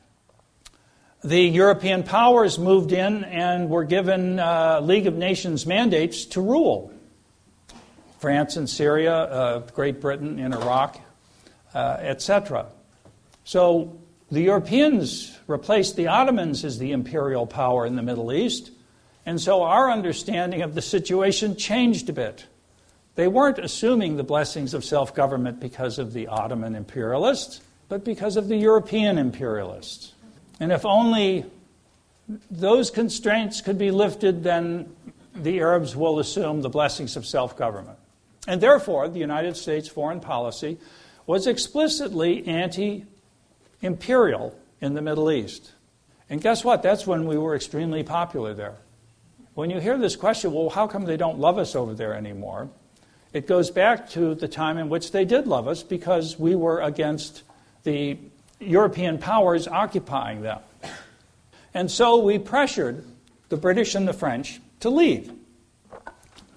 The 1.24 1.40
European 1.40 2.02
powers 2.02 2.58
moved 2.58 2.92
in 2.92 3.24
and 3.24 3.70
were 3.70 3.84
given 3.84 4.38
uh, 4.38 4.80
League 4.82 5.06
of 5.06 5.14
Nations 5.14 5.64
mandates 5.64 6.26
to 6.26 6.40
rule. 6.42 6.92
France 8.18 8.56
and 8.56 8.68
Syria, 8.68 9.14
uh, 9.14 9.58
Great 9.74 10.02
Britain 10.02 10.38
in 10.38 10.52
Iraq, 10.52 11.00
uh, 11.74 11.96
etc. 12.00 12.66
So 13.44 13.98
the 14.30 14.42
Europeans 14.42 15.38
replaced 15.46 15.96
the 15.96 16.08
Ottomans 16.08 16.62
as 16.64 16.78
the 16.78 16.92
imperial 16.92 17.46
power 17.46 17.86
in 17.86 17.96
the 17.96 18.02
Middle 18.02 18.30
East, 18.30 18.70
and 19.24 19.40
so 19.40 19.62
our 19.62 19.90
understanding 19.90 20.60
of 20.60 20.74
the 20.74 20.82
situation 20.82 21.56
changed 21.56 22.10
a 22.10 22.12
bit. 22.12 22.44
They 23.14 23.28
weren't 23.28 23.58
assuming 23.58 24.16
the 24.16 24.24
blessings 24.24 24.74
of 24.74 24.84
self 24.84 25.14
government 25.14 25.58
because 25.60 25.98
of 25.98 26.12
the 26.12 26.26
Ottoman 26.26 26.74
imperialists, 26.74 27.62
but 27.88 28.04
because 28.04 28.36
of 28.36 28.48
the 28.48 28.56
European 28.56 29.16
imperialists. 29.16 30.13
And 30.60 30.72
if 30.72 30.84
only 30.84 31.44
those 32.50 32.90
constraints 32.90 33.60
could 33.60 33.78
be 33.78 33.90
lifted, 33.90 34.42
then 34.42 34.94
the 35.34 35.58
Arabs 35.60 35.96
will 35.96 36.18
assume 36.18 36.62
the 36.62 36.68
blessings 36.68 37.16
of 37.16 37.26
self 37.26 37.56
government. 37.56 37.98
And 38.46 38.60
therefore, 38.60 39.08
the 39.08 39.18
United 39.18 39.56
States 39.56 39.88
foreign 39.88 40.20
policy 40.20 40.78
was 41.26 41.46
explicitly 41.46 42.46
anti 42.46 43.04
imperial 43.80 44.56
in 44.80 44.94
the 44.94 45.02
Middle 45.02 45.30
East. 45.30 45.72
And 46.30 46.40
guess 46.40 46.64
what? 46.64 46.82
That's 46.82 47.06
when 47.06 47.26
we 47.26 47.36
were 47.36 47.54
extremely 47.54 48.02
popular 48.02 48.54
there. 48.54 48.76
When 49.54 49.70
you 49.70 49.80
hear 49.80 49.98
this 49.98 50.16
question, 50.16 50.52
well, 50.52 50.68
how 50.68 50.86
come 50.86 51.04
they 51.04 51.16
don't 51.16 51.38
love 51.38 51.58
us 51.58 51.76
over 51.76 51.94
there 51.94 52.14
anymore? 52.14 52.68
It 53.32 53.46
goes 53.46 53.70
back 53.70 54.08
to 54.10 54.34
the 54.34 54.48
time 54.48 54.78
in 54.78 54.88
which 54.88 55.12
they 55.12 55.24
did 55.24 55.46
love 55.46 55.68
us 55.68 55.82
because 55.82 56.38
we 56.38 56.54
were 56.54 56.80
against 56.80 57.42
the 57.82 58.18
European 58.66 59.18
powers 59.18 59.68
occupying 59.68 60.42
them. 60.42 60.60
And 61.72 61.90
so 61.90 62.18
we 62.18 62.38
pressured 62.38 63.04
the 63.48 63.56
British 63.56 63.94
and 63.94 64.06
the 64.06 64.12
French 64.12 64.60
to 64.80 64.90
leave. 64.90 65.32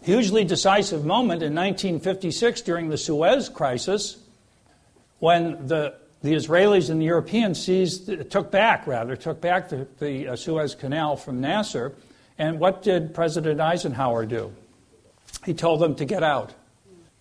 Hugely 0.04 0.44
decisive 0.44 1.04
moment 1.04 1.44
in 1.44 1.54
1956 1.54 2.62
during 2.62 2.90
the 2.90 2.98
Suez 2.98 3.50
Crisis 3.50 4.18
when 5.20 5.68
the, 5.68 5.96
the 6.22 6.34
Israelis 6.34 6.90
and 6.90 7.02
the 7.02 7.06
Europeans 7.06 7.62
seized, 7.62 8.30
took 8.30 8.52
back, 8.52 8.88
rather, 8.88 9.16
took 9.16 9.42
back 9.42 9.70
the, 9.70 9.88
the 10.00 10.30
uh, 10.30 10.36
Suez 10.36 10.76
Canal 10.76 11.18
from 11.18 11.42
Nasser. 11.42 11.94
And 12.38 12.60
what 12.60 12.84
did 12.84 13.14
President 13.14 13.60
Eisenhower 13.60 14.26
do? 14.26 14.54
He 15.46 15.54
told 15.54 15.82
them 15.82 15.96
to 15.96 16.06
get 16.06 16.24
out, 16.24 16.54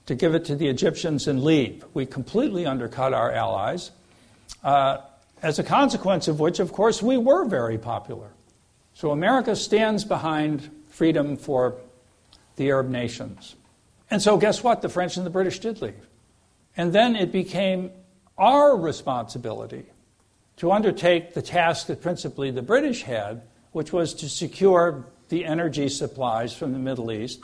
to 0.06 0.14
give 0.14 0.34
it 0.34 0.44
to 0.46 0.54
the 0.54 0.68
Egyptians 0.68 1.26
and 1.26 1.42
leave. 1.42 1.84
We 1.94 2.06
completely 2.06 2.66
undercut 2.66 3.14
our 3.14 3.32
allies. 3.32 3.90
Uh, 4.66 5.00
as 5.42 5.60
a 5.60 5.62
consequence 5.62 6.26
of 6.26 6.40
which, 6.40 6.58
of 6.58 6.72
course, 6.72 7.00
we 7.00 7.16
were 7.16 7.44
very 7.44 7.78
popular. 7.78 8.32
So 8.94 9.12
America 9.12 9.54
stands 9.54 10.04
behind 10.04 10.68
freedom 10.88 11.36
for 11.36 11.76
the 12.56 12.70
Arab 12.70 12.88
nations. 12.88 13.54
And 14.10 14.20
so, 14.20 14.36
guess 14.36 14.64
what? 14.64 14.82
The 14.82 14.88
French 14.88 15.16
and 15.16 15.24
the 15.24 15.30
British 15.30 15.60
did 15.60 15.80
leave. 15.80 16.08
And 16.76 16.92
then 16.92 17.14
it 17.14 17.30
became 17.30 17.92
our 18.36 18.76
responsibility 18.76 19.86
to 20.56 20.72
undertake 20.72 21.34
the 21.34 21.42
task 21.42 21.86
that 21.86 22.02
principally 22.02 22.50
the 22.50 22.60
British 22.60 23.02
had, 23.02 23.42
which 23.70 23.92
was 23.92 24.14
to 24.14 24.28
secure 24.28 25.06
the 25.28 25.44
energy 25.44 25.88
supplies 25.88 26.52
from 26.52 26.72
the 26.72 26.80
Middle 26.80 27.12
East 27.12 27.38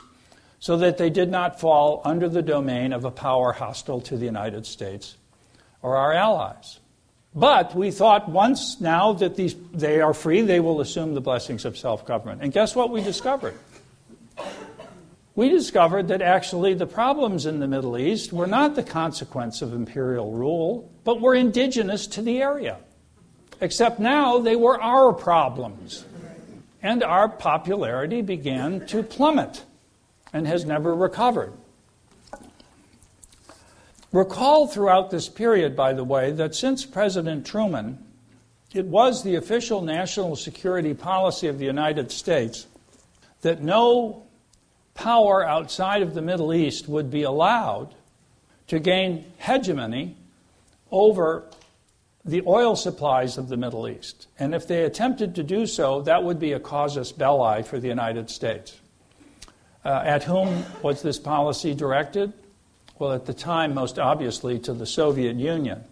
so 0.59 0.75
that 0.75 0.97
they 0.97 1.09
did 1.09 1.31
not 1.31 1.57
fall 1.57 2.01
under 2.03 2.27
the 2.27 2.41
domain 2.41 2.91
of 2.91 3.05
a 3.05 3.11
power 3.11 3.53
hostile 3.53 4.01
to 4.01 4.17
the 4.17 4.25
United 4.25 4.65
States 4.65 5.15
or 5.81 5.95
our 5.95 6.11
allies. 6.11 6.79
But 7.35 7.73
we 7.75 7.89
thought 7.89 8.29
once 8.29 8.79
now 8.79 9.13
that 9.13 9.35
these, 9.35 9.55
they 9.73 10.01
are 10.01 10.13
free, 10.13 10.41
they 10.41 10.59
will 10.59 10.81
assume 10.81 11.15
the 11.15 11.21
blessings 11.21 11.65
of 11.65 11.77
self 11.77 12.05
government. 12.05 12.41
And 12.41 12.53
guess 12.53 12.75
what 12.75 12.91
we 12.91 13.01
discovered? 13.01 13.55
we 15.35 15.49
discovered 15.49 16.09
that 16.09 16.21
actually 16.21 16.75
the 16.75 16.85
problems 16.85 17.47
in 17.47 17.59
the 17.59 17.67
Middle 17.67 17.97
East 17.97 18.31
were 18.31 18.45
not 18.45 18.75
the 18.75 18.83
consequence 18.83 19.63
of 19.63 19.73
imperial 19.73 20.31
rule, 20.31 20.91
but 21.03 21.21
were 21.21 21.33
indigenous 21.33 22.05
to 22.07 22.21
the 22.21 22.41
area. 22.41 22.77
Except 23.59 23.99
now 23.99 24.37
they 24.39 24.55
were 24.55 24.79
our 24.79 25.11
problems. 25.11 26.05
And 26.83 27.01
our 27.01 27.29
popularity 27.29 28.21
began 28.21 28.85
to 28.87 29.01
plummet 29.01 29.63
and 30.33 30.45
has 30.45 30.65
never 30.65 30.93
recovered. 30.93 31.53
Recall 34.13 34.67
throughout 34.67 35.09
this 35.09 35.27
period, 35.27 35.75
by 35.75 35.93
the 35.93 36.03
way, 36.03 36.31
that 36.31 36.53
since 36.53 36.85
President 36.85 37.47
Truman, 37.47 37.97
it 38.71 38.85
was 38.85 39.23
the 39.23 39.35
official 39.35 39.81
national 39.81 40.35
security 40.35 40.93
policy 40.93 41.47
of 41.47 41.57
the 41.57 41.65
United 41.65 42.11
States 42.11 42.67
that 43.41 43.63
no 43.63 44.23
power 44.93 45.43
outside 45.43 46.03
of 46.03 46.13
the 46.13 46.21
Middle 46.21 46.53
East 46.53 46.87
would 46.87 47.09
be 47.09 47.23
allowed 47.23 47.95
to 48.67 48.79
gain 48.79 49.25
hegemony 49.39 50.15
over 50.91 51.45
the 52.23 52.43
oil 52.45 52.75
supplies 52.75 53.39
of 53.39 53.49
the 53.49 53.57
Middle 53.57 53.87
East. 53.87 54.27
And 54.37 54.53
if 54.53 54.67
they 54.67 54.83
attempted 54.83 55.33
to 55.35 55.43
do 55.43 55.65
so, 55.65 56.01
that 56.03 56.23
would 56.23 56.39
be 56.39 56.53
a 56.53 56.59
casus 56.59 57.11
belli 57.11 57.63
for 57.63 57.79
the 57.79 57.87
United 57.87 58.29
States. 58.29 58.79
Uh, 59.83 60.03
at 60.05 60.23
whom 60.23 60.63
was 60.83 61.01
this 61.01 61.17
policy 61.17 61.73
directed? 61.73 62.31
Well, 62.99 63.13
at 63.13 63.25
the 63.25 63.33
time, 63.33 63.73
most 63.73 63.97
obviously, 63.97 64.59
to 64.59 64.73
the 64.73 64.85
Soviet 64.85 65.35
Union. 65.35 65.83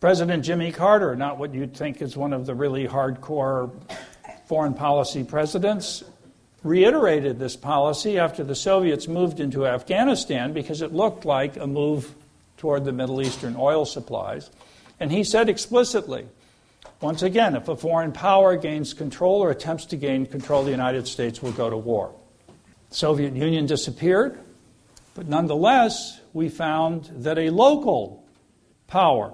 President 0.00 0.44
Jimmy 0.44 0.72
Carter, 0.72 1.16
not 1.16 1.38
what 1.38 1.54
you'd 1.54 1.76
think 1.76 2.02
is 2.02 2.16
one 2.16 2.32
of 2.32 2.46
the 2.46 2.54
really 2.54 2.86
hardcore 2.86 3.70
foreign 4.46 4.74
policy 4.74 5.24
presidents, 5.24 6.04
reiterated 6.62 7.38
this 7.38 7.56
policy 7.56 8.18
after 8.18 8.44
the 8.44 8.54
Soviets 8.54 9.08
moved 9.08 9.40
into 9.40 9.66
Afghanistan 9.66 10.52
because 10.52 10.82
it 10.82 10.92
looked 10.92 11.24
like 11.24 11.56
a 11.56 11.66
move 11.66 12.14
toward 12.56 12.84
the 12.84 12.92
Middle 12.92 13.22
Eastern 13.22 13.56
oil 13.56 13.84
supplies. 13.84 14.50
And 14.98 15.12
he 15.12 15.22
said 15.22 15.48
explicitly 15.48 16.26
once 17.00 17.22
again, 17.22 17.54
if 17.56 17.68
a 17.68 17.76
foreign 17.76 18.12
power 18.12 18.56
gains 18.56 18.94
control 18.94 19.42
or 19.42 19.50
attempts 19.50 19.84
to 19.86 19.96
gain 19.96 20.24
control, 20.24 20.64
the 20.64 20.70
United 20.70 21.06
States 21.06 21.42
will 21.42 21.52
go 21.52 21.68
to 21.68 21.76
war. 21.76 22.14
The 22.88 22.94
Soviet 22.94 23.34
Union 23.34 23.66
disappeared, 23.66 24.38
but 25.16 25.26
nonetheless, 25.26 26.20
we 26.34 26.50
found 26.50 27.10
that 27.10 27.38
a 27.38 27.48
local 27.48 28.22
power 28.86 29.32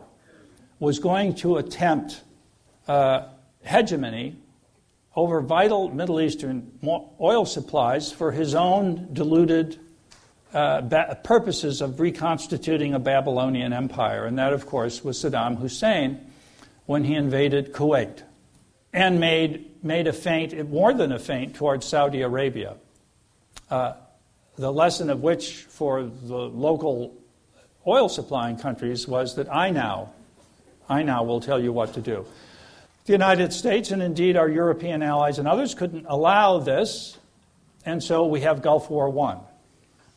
was 0.79 1.01
going 1.01 1.35
to 1.35 1.57
attempt 1.57 2.23
uh, 2.87 3.25
hegemony 3.63 4.37
over 5.17 5.41
vital 5.41 5.89
Middle 5.89 6.21
Eastern 6.21 6.71
oil 7.21 7.45
supplies 7.45 8.13
for 8.13 8.31
his 8.31 8.55
own 8.55 9.09
deluded 9.13 9.81
uh, 10.55 10.83
ba- 10.83 11.19
purposes 11.25 11.81
of 11.81 11.99
reconstituting 11.99 12.95
a 12.95 13.01
Babylonian 13.01 13.73
empire. 13.73 14.25
And 14.25 14.39
that, 14.39 14.53
of 14.53 14.67
course, 14.67 15.03
was 15.03 15.19
Saddam 15.19 15.59
Hussein 15.59 16.21
when 16.87 17.03
he 17.03 17.17
invaded 17.17 17.73
Kuwait 17.73 18.23
and 18.93 19.19
made, 19.19 19.85
made 19.85 20.07
a 20.07 20.13
feint, 20.13 20.71
more 20.71 20.95
than 20.95 21.11
a 21.11 21.19
feint, 21.19 21.57
towards 21.57 21.87
Saudi 21.87 22.23
Arabia. 22.23 22.77
Uh, 23.69 23.95
the 24.57 24.73
lesson 24.73 25.11
of 25.11 25.23
which 25.23 25.63
for 25.63 26.03
the 26.03 26.37
local 26.37 27.15
oil 27.87 28.09
supplying 28.09 28.57
countries 28.57 29.09
was 29.09 29.37
that 29.37 29.53
I 29.53 29.71
now, 29.71 30.13
I 30.89 31.03
now 31.03 31.23
will 31.25 31.41
tell 31.41 31.61
you 31.61 31.73
what 31.73 31.95
to 31.95 32.01
do. 32.01 32.27
The 33.07 33.13
United 33.13 33.53
States 33.53 33.91
and 33.91 34.03
indeed 34.03 34.37
our 34.37 34.49
European 34.49 35.03
allies 35.03 35.39
and 35.39 35.49
others 35.49 35.75
couldn't 35.75 36.07
allow 36.07 36.59
this, 36.59 37.19
and 37.85 38.03
so 38.03 38.27
we 38.27 38.43
have 38.43 38.63
Gulf 38.63 38.91
War 38.91 39.09
I. 39.27 39.39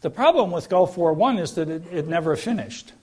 The 0.01 0.11
problem 0.11 0.51
with 0.51 0.69
Gulf 0.69 0.97
War 0.97 1.19
I 1.23 1.37
is 1.37 1.55
that 1.55 1.69
it, 1.69 1.83
it 1.91 2.07
never 2.07 2.35
finished. 2.35 2.93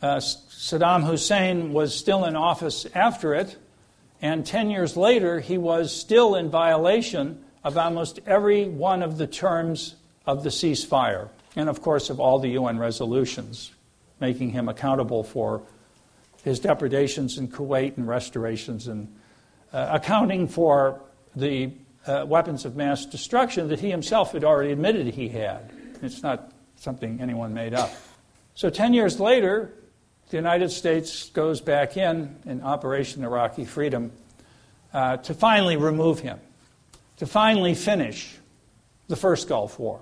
Uh, 0.00 0.16
Saddam 0.16 1.04
Hussein 1.06 1.72
was 1.72 1.94
still 1.94 2.24
in 2.24 2.34
office 2.34 2.86
after 2.94 3.34
it, 3.34 3.56
and 4.20 4.44
10 4.44 4.70
years 4.70 4.96
later, 4.96 5.38
he 5.38 5.58
was 5.58 5.94
still 5.94 6.34
in 6.34 6.48
violation 6.50 7.44
of 7.62 7.78
almost 7.78 8.18
every 8.26 8.64
one 8.64 9.04
of 9.04 9.18
the 9.18 9.26
terms 9.28 9.94
of 10.26 10.44
the 10.44 10.50
ceasefire, 10.50 11.28
and 11.56 11.68
of 11.68 11.82
course, 11.82 12.10
of 12.10 12.20
all 12.20 12.38
the 12.38 12.50
UN 12.50 12.78
resolutions, 12.78 13.72
making 14.20 14.50
him 14.50 14.68
accountable 14.68 15.24
for 15.24 15.62
his 16.44 16.60
depredations 16.60 17.38
in 17.38 17.48
Kuwait 17.48 17.96
and 17.96 18.06
restorations 18.06 18.88
and 18.88 19.14
uh, 19.72 19.88
accounting 19.92 20.48
for 20.48 21.00
the 21.34 21.72
uh, 22.06 22.24
weapons 22.26 22.64
of 22.64 22.76
mass 22.76 23.06
destruction 23.06 23.68
that 23.68 23.80
he 23.80 23.90
himself 23.90 24.32
had 24.32 24.44
already 24.44 24.72
admitted 24.72 25.06
he 25.06 25.28
had. 25.28 25.70
It's 26.02 26.22
not 26.22 26.52
something 26.76 27.20
anyone 27.20 27.54
made 27.54 27.74
up. 27.74 27.90
So, 28.54 28.70
10 28.70 28.92
years 28.92 29.20
later, 29.20 29.72
the 30.30 30.36
United 30.36 30.70
States 30.70 31.30
goes 31.30 31.60
back 31.60 31.96
in 31.96 32.36
in 32.44 32.62
Operation 32.62 33.24
Iraqi 33.24 33.64
Freedom 33.64 34.12
uh, 34.92 35.18
to 35.18 35.34
finally 35.34 35.76
remove 35.76 36.20
him, 36.20 36.40
to 37.18 37.26
finally 37.26 37.74
finish 37.74 38.36
the 39.08 39.16
first 39.16 39.48
Gulf 39.48 39.78
War. 39.78 40.00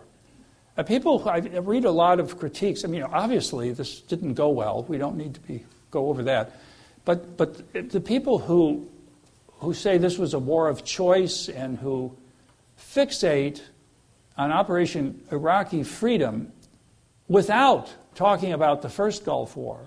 Uh, 0.77 0.83
people, 0.83 1.29
I 1.29 1.39
read 1.39 1.85
a 1.85 1.91
lot 1.91 2.21
of 2.21 2.39
critiques. 2.39 2.85
I 2.85 2.89
mean, 2.89 3.03
obviously, 3.03 3.73
this 3.73 4.01
didn't 4.01 4.35
go 4.35 4.49
well. 4.51 4.85
We 4.85 4.99
don't 4.99 5.17
need 5.17 5.35
to 5.35 5.41
be 5.41 5.65
go 5.91 6.09
over 6.09 6.23
that. 6.25 6.53
But, 7.05 7.37
but 7.37 7.91
the 7.91 8.01
people 8.01 8.39
who, 8.39 8.89
who 9.59 9.75
say 9.75 9.99
this 9.99 10.19
was 10.19 10.35
a 10.35 10.39
war 10.39 10.69
of 10.69 10.85
choice 10.85 11.49
and 11.49 11.79
who 11.79 12.17
fixate 12.79 13.63
on 14.37 14.53
Operation 14.53 15.23
Iraqi 15.33 15.83
Freedom 15.83 16.53
without 17.27 17.93
talking 18.15 18.53
about 18.53 18.83
the 18.83 18.89
first 18.89 19.25
Gulf 19.25 19.57
War 19.57 19.81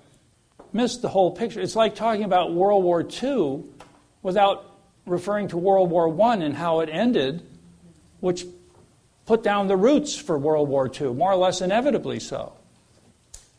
miss 0.74 0.98
the 0.98 1.10
whole 1.10 1.32
picture. 1.32 1.62
It's 1.62 1.76
like 1.76 1.96
talking 1.96 2.24
about 2.24 2.54
World 2.54 2.84
War 2.84 3.08
II 3.24 3.64
without 4.22 4.66
referring 5.06 5.48
to 5.50 5.58
World 5.58 5.90
War 5.90 6.10
I 6.22 6.36
and 6.38 6.56
how 6.56 6.80
it 6.80 6.90
ended, 6.90 7.46
which 8.20 8.46
put 9.26 9.44
down 9.44 9.68
the 9.68 9.78
roots 9.78 10.16
for 10.16 10.38
World 10.38 10.70
War 10.70 10.90
II, 10.90 11.14
more 11.14 11.32
or 11.32 11.36
less 11.36 11.62
inevitably 11.62 12.20
so. 12.20 12.54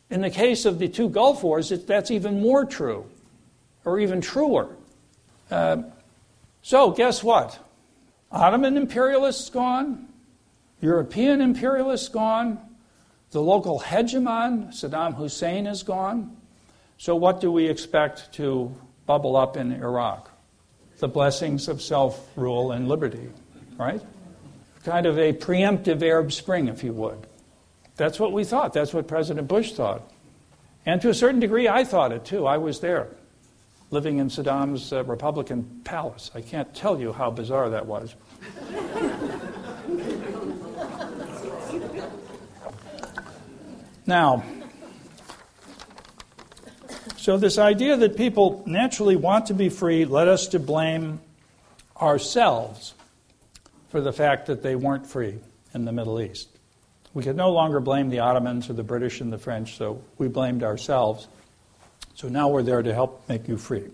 In 0.09 0.21
the 0.21 0.29
case 0.29 0.65
of 0.65 0.79
the 0.79 0.87
two 0.87 1.09
Gulf 1.09 1.43
Wars, 1.43 1.71
it, 1.71 1.87
that's 1.87 2.11
even 2.11 2.41
more 2.41 2.65
true, 2.65 3.05
or 3.83 3.99
even 3.99 4.21
truer. 4.21 4.69
Uh, 5.49 5.83
so, 6.61 6.91
guess 6.91 7.23
what? 7.23 7.59
Ottoman 8.31 8.77
imperialists 8.77 9.49
gone, 9.49 10.07
European 10.81 11.41
imperialists 11.41 12.09
gone, 12.09 12.59
the 13.31 13.41
local 13.41 13.79
hegemon, 13.79 14.69
Saddam 14.69 15.15
Hussein, 15.15 15.67
is 15.67 15.83
gone. 15.83 16.37
So, 16.97 17.15
what 17.15 17.41
do 17.41 17.51
we 17.51 17.67
expect 17.67 18.33
to 18.33 18.73
bubble 19.05 19.35
up 19.35 19.57
in 19.57 19.71
Iraq? 19.71 20.31
The 20.99 21.07
blessings 21.07 21.67
of 21.67 21.81
self 21.81 22.29
rule 22.37 22.71
and 22.71 22.87
liberty, 22.87 23.29
right? 23.77 24.01
Kind 24.85 25.07
of 25.07 25.17
a 25.17 25.33
preemptive 25.33 26.03
Arab 26.03 26.31
Spring, 26.31 26.67
if 26.67 26.83
you 26.83 26.93
would. 26.93 27.25
That's 27.95 28.19
what 28.19 28.31
we 28.31 28.43
thought. 28.43 28.71
That's 28.71 28.93
what 28.93 29.07
President 29.07 29.47
Bush 29.47 29.73
thought. 29.73 30.03
And 30.85 31.01
to 31.01 31.09
a 31.09 31.13
certain 31.15 31.39
degree, 31.39 31.67
I 31.67 31.83
thought 31.83 32.11
it 32.11 32.23
too. 32.23 32.45
I 32.45 32.59
was 32.59 32.81
there, 32.81 33.07
living 33.89 34.19
in 34.19 34.29
Saddam's 34.29 34.93
uh, 34.93 35.03
Republican 35.05 35.81
palace. 35.83 36.29
I 36.35 36.41
can't 36.41 36.71
tell 36.75 36.99
you 36.99 37.13
how 37.13 37.31
bizarre 37.31 37.71
that 37.71 37.87
was. 37.87 38.13
now, 44.05 44.43
so, 47.17 47.37
this 47.37 47.57
idea 47.57 47.97
that 47.97 48.17
people 48.17 48.61
naturally 48.67 49.15
want 49.15 49.47
to 49.47 49.55
be 49.55 49.69
free 49.69 50.05
led 50.05 50.27
us 50.27 50.45
to 50.49 50.59
blame 50.59 51.21
ourselves 51.99 52.93
for 53.95 54.01
the 54.01 54.11
fact 54.11 54.47
that 54.47 54.61
they 54.61 54.75
weren't 54.75 55.07
free 55.07 55.39
in 55.73 55.85
the 55.85 55.91
Middle 55.93 56.19
East. 56.19 56.49
We 57.13 57.23
could 57.23 57.37
no 57.37 57.51
longer 57.51 57.79
blame 57.79 58.09
the 58.09 58.19
Ottomans 58.19 58.69
or 58.69 58.73
the 58.73 58.83
British 58.83 59.21
and 59.21 59.31
the 59.31 59.37
French, 59.37 59.77
so 59.77 60.01
we 60.17 60.27
blamed 60.27 60.63
ourselves. 60.63 61.29
So 62.13 62.27
now 62.27 62.49
we're 62.49 62.61
there 62.61 62.83
to 62.83 62.93
help 62.93 63.23
make 63.29 63.47
you 63.47 63.55
free. 63.55 63.85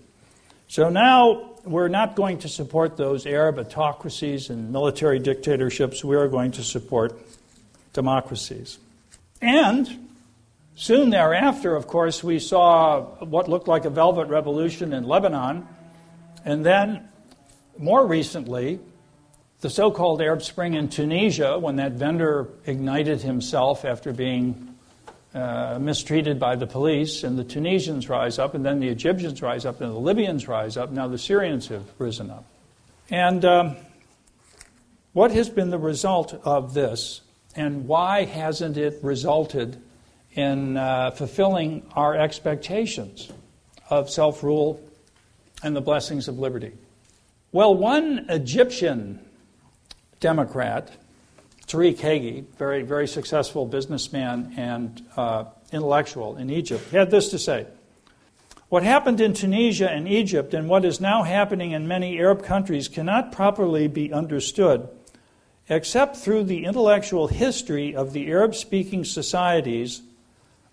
So 0.68 0.90
now 0.90 1.52
we're 1.66 1.88
not 1.88 2.16
going 2.16 2.40
to 2.40 2.50
support 2.50 2.98
those 2.98 3.28
Arab 3.28 3.60
autocracies 3.60 4.50
and 4.50 4.72
military 4.72 5.20
dictatorships. 5.20 6.04
We 6.04 6.16
are 6.16 6.28
going 6.28 6.50
to 6.54 6.64
support 6.64 7.14
democracies. 7.94 8.80
And 9.40 10.10
Soon 10.74 11.12
thereafter, 11.12 11.76
of 11.76 11.86
course, 11.86 12.24
we 12.24 12.40
saw 12.40 13.02
what 13.20 13.48
looked 13.48 13.68
like 13.68 13.86
a 13.86 13.92
velvet 13.92 14.30
revolution 14.30 14.94
in 14.94 15.04
Lebanon. 15.04 15.68
And 16.44 16.66
then, 16.66 17.08
more 17.78 18.08
recently, 18.08 18.80
the 19.62 19.70
so 19.70 19.92
called 19.92 20.22
Arab 20.22 20.42
Spring 20.44 20.74
in 20.74 20.90
Tunisia, 20.90 21.58
when 21.58 21.78
that 21.78 21.94
vendor 21.94 22.50
ignited 22.66 23.22
himself 23.22 23.86
after 23.86 24.12
being 24.12 24.76
uh, 25.34 25.78
mistreated 25.80 26.40
by 26.40 26.56
the 26.56 26.68
police, 26.68 27.24
and 27.24 27.38
the 27.38 27.44
Tunisians 27.44 28.10
rise 28.10 28.38
up, 28.38 28.54
and 28.54 28.66
then 28.66 28.80
the 28.80 28.90
Egyptians 28.90 29.42
rise 29.42 29.66
up, 29.66 29.80
and 29.80 29.92
the 29.92 30.00
Libyans 30.00 30.48
rise 30.48 30.78
up. 30.78 30.92
Now 30.92 31.08
the 31.08 31.18
Syrians 31.18 31.68
have 31.70 31.86
risen 32.00 32.30
up. 32.30 32.44
And 33.10 33.46
um, 33.46 33.76
What 35.14 35.32
has 35.32 35.50
been 35.50 35.72
the 35.72 35.78
result 35.78 36.34
of 36.46 36.74
this, 36.74 37.22
and 37.54 37.86
why 37.86 38.24
hasn't 38.24 38.78
it 38.78 39.00
resulted 39.04 39.82
in 40.36 40.78
uh, 40.78 41.12
fulfilling 41.12 41.86
our 41.94 42.16
expectations 42.16 43.30
of 43.90 44.10
self 44.10 44.42
rule 44.42 44.82
and 45.62 45.76
the 45.76 45.82
blessings 45.82 46.30
of 46.30 46.40
liberty? 46.40 46.72
Well, 47.52 47.76
one 47.76 48.26
Egyptian 48.30 49.20
Democrat, 50.22 50.92
Tarek 51.68 51.98
Heggy, 51.98 52.46
very, 52.58 52.84
very 52.84 53.08
successful 53.08 53.66
businessman 53.66 54.54
and 54.56 55.06
uh, 55.18 55.46
intellectual 55.74 56.38
in 56.38 56.50
Egypt, 56.50 56.90
had 56.92 57.12
this 57.12 57.30
to 57.30 57.40
say 57.40 57.68
What 58.70 58.84
happened 58.84 59.20
in 59.20 59.34
Tunisia 59.34 59.90
and 59.90 60.08
Egypt 60.08 60.54
and 60.54 60.70
what 60.70 60.86
is 60.86 61.02
now 61.02 61.24
happening 61.24 61.72
in 61.72 61.88
many 61.88 62.20
Arab 62.20 62.44
countries 62.44 62.88
cannot 62.88 63.32
properly 63.32 63.88
be 63.88 64.14
understood 64.14 64.88
except 65.70 66.18
through 66.18 66.44
the 66.44 66.66
intellectual 66.66 67.28
history 67.28 67.96
of 67.96 68.14
the 68.14 68.30
Arab 68.30 68.54
speaking 68.54 69.04
societies 69.04 70.02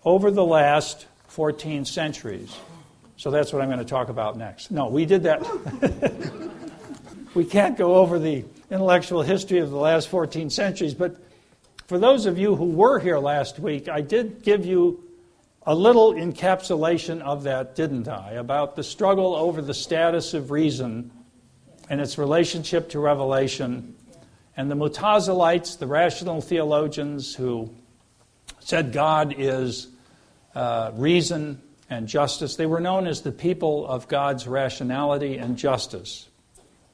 over 0.03 0.29
the 0.29 0.45
last 0.45 1.07
14 1.27 1.85
centuries. 1.85 2.55
So 3.17 3.31
that's 3.31 3.51
what 3.51 3.61
I'm 3.61 3.69
going 3.69 3.79
to 3.79 3.85
talk 3.85 4.09
about 4.09 4.37
next. 4.37 4.71
No, 4.71 4.87
we 4.87 5.05
did 5.05 5.23
that. 5.23 5.41
we 7.33 7.45
can't 7.45 7.77
go 7.77 7.95
over 7.95 8.19
the 8.19 8.43
intellectual 8.71 9.21
history 9.21 9.59
of 9.59 9.69
the 9.69 9.77
last 9.77 10.09
14 10.09 10.49
centuries, 10.49 10.93
but 10.93 11.17
for 11.87 11.97
those 11.97 12.25
of 12.25 12.37
you 12.37 12.55
who 12.55 12.65
were 12.65 12.99
here 12.99 13.17
last 13.17 13.59
week, 13.59 13.89
I 13.89 14.01
did 14.01 14.43
give 14.43 14.65
you 14.65 15.03
a 15.65 15.73
little 15.73 16.13
encapsulation 16.13 17.21
of 17.21 17.43
that, 17.43 17.75
didn't 17.75 18.07
I? 18.07 18.33
About 18.33 18.75
the 18.75 18.83
struggle 18.83 19.35
over 19.35 19.61
the 19.61 19.73
status 19.73 20.33
of 20.33 20.51
reason 20.51 21.11
and 21.89 21.99
its 21.99 22.17
relationship 22.17 22.89
to 22.89 22.99
revelation, 22.99 23.95
and 24.55 24.69
the 24.69 24.75
Mutazilites, 24.75 25.79
the 25.79 25.87
rational 25.87 26.41
theologians 26.41 27.33
who 27.33 27.73
said 28.59 28.93
God 28.93 29.33
is 29.37 29.87
uh, 30.53 30.91
reason 30.93 31.59
and 31.89 32.07
justice. 32.07 32.55
They 32.55 32.67
were 32.67 32.79
known 32.79 33.07
as 33.07 33.21
the 33.21 33.31
people 33.31 33.87
of 33.87 34.07
God's 34.07 34.47
rationality 34.47 35.37
and 35.37 35.57
justice 35.57 36.29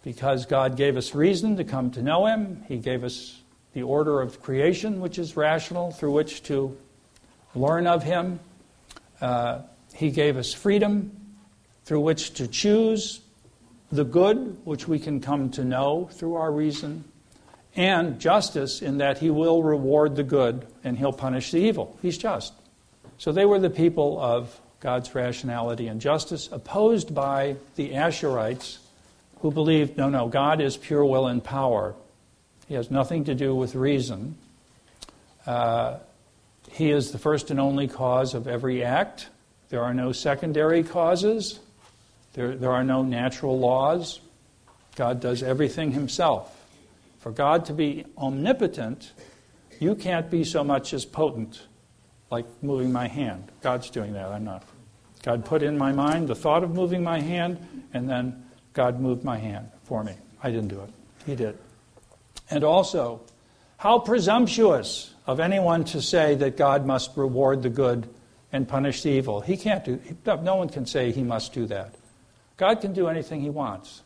because 0.05 0.45
God 0.45 0.77
gave 0.77 0.95
us 0.95 1.13
reason 1.13 1.57
to 1.57 1.65
come 1.65 1.91
to 1.91 2.01
know 2.01 2.27
Him. 2.27 2.63
He 2.67 2.77
gave 2.77 3.03
us 3.03 3.41
the 3.73 3.81
order 3.81 4.21
of 4.21 4.41
creation, 4.41 5.01
which 5.01 5.19
is 5.19 5.35
rational, 5.35 5.91
through 5.91 6.11
which 6.11 6.43
to 6.43 6.77
learn 7.55 7.87
of 7.87 8.03
Him. 8.03 8.39
Uh, 9.19 9.63
he 9.93 10.11
gave 10.11 10.37
us 10.37 10.53
freedom 10.53 11.11
through 11.85 12.01
which 12.01 12.35
to 12.35 12.47
choose 12.47 13.19
the 13.91 14.03
good, 14.03 14.57
which 14.63 14.87
we 14.87 14.99
can 14.99 15.21
come 15.21 15.49
to 15.49 15.63
know 15.65 16.07
through 16.13 16.35
our 16.35 16.51
reason, 16.51 17.03
and 17.75 18.19
justice 18.19 18.81
in 18.81 18.99
that 18.99 19.17
He 19.17 19.31
will 19.31 19.63
reward 19.63 20.15
the 20.15 20.23
good 20.23 20.67
and 20.83 20.99
He'll 20.99 21.13
punish 21.13 21.49
the 21.49 21.59
evil. 21.59 21.97
He's 22.01 22.17
just. 22.17 22.53
So 23.17 23.31
they 23.31 23.45
were 23.45 23.59
the 23.59 23.69
people 23.71 24.21
of 24.21 24.59
God's 24.81 25.15
rationality 25.15 25.87
and 25.87 25.99
justice, 25.99 26.47
opposed 26.51 27.15
by 27.15 27.55
the 27.75 27.93
Ash'arites, 27.93 28.79
who 29.39 29.51
believed 29.51 29.97
no, 29.97 30.09
no, 30.09 30.27
God 30.27 30.61
is 30.61 30.77
pure 30.77 31.05
will 31.05 31.27
and 31.27 31.43
power. 31.43 31.95
He 32.67 32.73
has 32.73 32.89
nothing 32.89 33.25
to 33.25 33.35
do 33.35 33.53
with 33.55 33.75
reason. 33.75 34.37
Uh, 35.45 35.97
he 36.71 36.89
is 36.89 37.11
the 37.11 37.19
first 37.19 37.51
and 37.51 37.59
only 37.59 37.87
cause 37.87 38.33
of 38.33 38.47
every 38.47 38.83
act. 38.83 39.29
There 39.69 39.83
are 39.83 39.93
no 39.93 40.11
secondary 40.11 40.83
causes. 40.83 41.59
There, 42.33 42.55
there 42.55 42.71
are 42.71 42.83
no 42.83 43.03
natural 43.03 43.59
laws. 43.59 44.19
God 44.95 45.19
does 45.19 45.43
everything 45.43 45.91
himself. 45.91 46.51
For 47.19 47.31
God 47.31 47.65
to 47.65 47.73
be 47.73 48.05
omnipotent, 48.17 49.11
you 49.79 49.95
can't 49.95 50.29
be 50.29 50.43
so 50.43 50.63
much 50.63 50.93
as 50.93 51.05
potent, 51.05 51.61
like 52.31 52.45
moving 52.61 52.91
my 52.91 53.07
hand. 53.07 53.51
God's 53.61 53.89
doing 53.89 54.13
that, 54.13 54.27
I'm 54.27 54.43
not. 54.43 54.63
God 55.23 55.43
put 55.43 55.63
in 55.63 55.77
my 55.77 55.91
mind 55.91 56.27
the 56.27 56.35
thought 56.35 56.63
of 56.63 56.73
moving 56.73 57.03
my 57.03 57.19
hand, 57.19 57.57
and 57.93 58.09
then 58.09 58.44
God 58.75 58.99
moved 58.99 59.23
my 59.23 59.37
hand 59.37 59.71
for 59.85 60.03
me. 60.03 60.13
I 60.43 60.51
didn't 60.51 60.67
do 60.67 60.81
it, 60.81 60.89
He 61.25 61.35
did. 61.35 61.57
And 62.51 62.63
also, 62.63 63.21
how 63.77 63.97
presumptuous 63.97 65.15
of 65.25 65.39
anyone 65.39 65.83
to 65.85 66.01
say 66.01 66.35
that 66.35 66.57
God 66.57 66.85
must 66.85 67.17
reward 67.17 67.63
the 67.63 67.69
good 67.69 68.07
and 68.51 68.67
punish 68.67 69.01
the 69.01 69.09
evil. 69.09 69.41
He 69.41 69.57
can't 69.57 69.83
do 69.83 69.99
no 70.25 70.55
one 70.55 70.69
can 70.69 70.85
say 70.85 71.11
he 71.11 71.23
must 71.23 71.53
do 71.53 71.65
that. 71.67 71.95
God 72.57 72.79
can 72.79 72.93
do 72.93 73.07
anything 73.07 73.41
he 73.41 73.49
wants. 73.49 74.01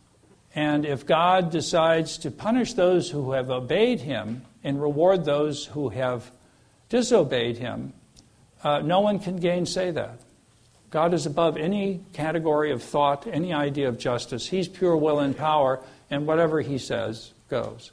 And 0.55 0.85
if 0.85 1.05
God 1.05 1.51
decides 1.51 2.17
to 2.19 2.31
punish 2.31 2.73
those 2.73 3.09
who 3.09 3.33
have 3.33 3.51
obeyed 3.51 4.01
him 4.01 4.43
and 4.63 4.81
reward 4.81 5.23
those 5.23 5.65
who 5.65 5.89
have 5.89 6.31
disobeyed 6.89 7.57
him, 7.57 7.93
uh, 8.63 8.79
no 8.79 9.01
one 9.01 9.19
can 9.19 9.37
gainsay 9.37 9.91
that. 9.91 10.19
God 10.89 11.13
is 11.13 11.25
above 11.25 11.57
any 11.57 12.01
category 12.13 12.71
of 12.71 12.81
thought, 12.81 13.27
any 13.27 13.53
idea 13.53 13.87
of 13.87 13.99
justice. 13.99 14.47
He's 14.47 14.67
pure 14.67 14.97
will 14.97 15.19
and 15.19 15.37
power, 15.37 15.81
and 16.09 16.25
whatever 16.25 16.61
he 16.61 16.77
says 16.77 17.31
goes. 17.49 17.91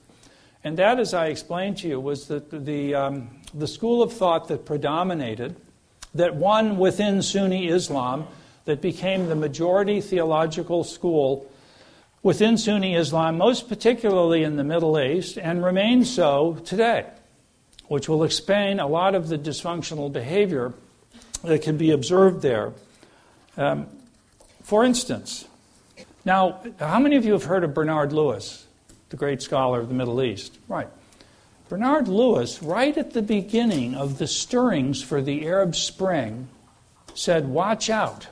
And 0.65 0.79
that, 0.79 0.99
as 0.99 1.15
I 1.15 1.27
explained 1.27 1.79
to 1.79 1.89
you, 1.89 2.01
was 2.01 2.27
the, 2.27 2.41
the, 2.51 2.95
um, 2.95 3.31
the 3.55 3.69
school 3.69 4.03
of 4.03 4.13
thought 4.13 4.49
that 4.49 4.65
predominated, 4.65 5.57
that 6.15 6.35
won 6.35 6.79
within 6.79 7.23
Sunni 7.23 7.69
Islam, 7.69 8.27
that 8.65 8.81
became 8.81 9.27
the 9.27 9.37
majority 9.37 10.01
theological 10.01 10.83
school 10.83 11.51
within 12.23 12.59
Sunni 12.59 12.97
Islam, 12.97 13.39
most 13.39 13.69
particularly 13.69 14.43
in 14.43 14.57
the 14.57 14.65
Middle 14.65 14.99
East, 14.99 15.39
and 15.39 15.63
remains 15.63 16.13
so 16.13 16.55
today, 16.65 17.07
which 17.87 18.09
will 18.09 18.25
explain 18.25 18.81
a 18.81 18.89
lot 18.89 19.15
of 19.15 19.29
the 19.29 19.39
dysfunctional 19.39 20.13
behavior 20.13 20.75
that 21.45 21.63
can 21.63 21.77
be 21.77 21.93
observed 21.93 22.43
there. 22.43 22.73
Um, 23.57 23.87
for 24.62 24.85
instance, 24.85 25.47
now, 26.25 26.61
how 26.81 26.99
many 26.99 27.16
of 27.16 27.25
you 27.25 27.33
have 27.33 27.45
heard 27.45 27.62
of 27.62 27.73
Bernard 27.73 28.12
Lewis, 28.12 28.66
the 29.11 29.16
great 29.16 29.40
scholar 29.40 29.81
of 29.81 29.88
the 29.88 29.95
Middle 29.95 30.23
East? 30.23 30.59
Right. 30.66 30.88
Bernard 31.69 32.09
Lewis, 32.09 32.62
right 32.62 32.97
at 32.97 33.12
the 33.12 33.23
beginning 33.23 33.95
of 33.95 34.19
the 34.19 34.27
stirrings 34.27 35.03
for 35.03 35.23
the 35.23 35.47
Arab 35.47 35.75
Spring, 35.75 36.49
said, 37.14 37.49
Watch 37.49 37.88
out. 37.90 38.29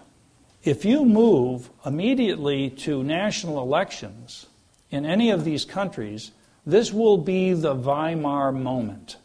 If 0.63 0.85
you 0.85 1.05
move 1.05 1.71
immediately 1.85 2.71
to 2.71 3.03
national 3.03 3.61
elections 3.61 4.47
in 4.91 5.05
any 5.05 5.31
of 5.31 5.45
these 5.45 5.65
countries, 5.65 6.33
this 6.67 6.93
will 6.93 7.19
be 7.19 7.53
the 7.53 7.75
Weimar 7.75 8.51
moment. 8.51 9.17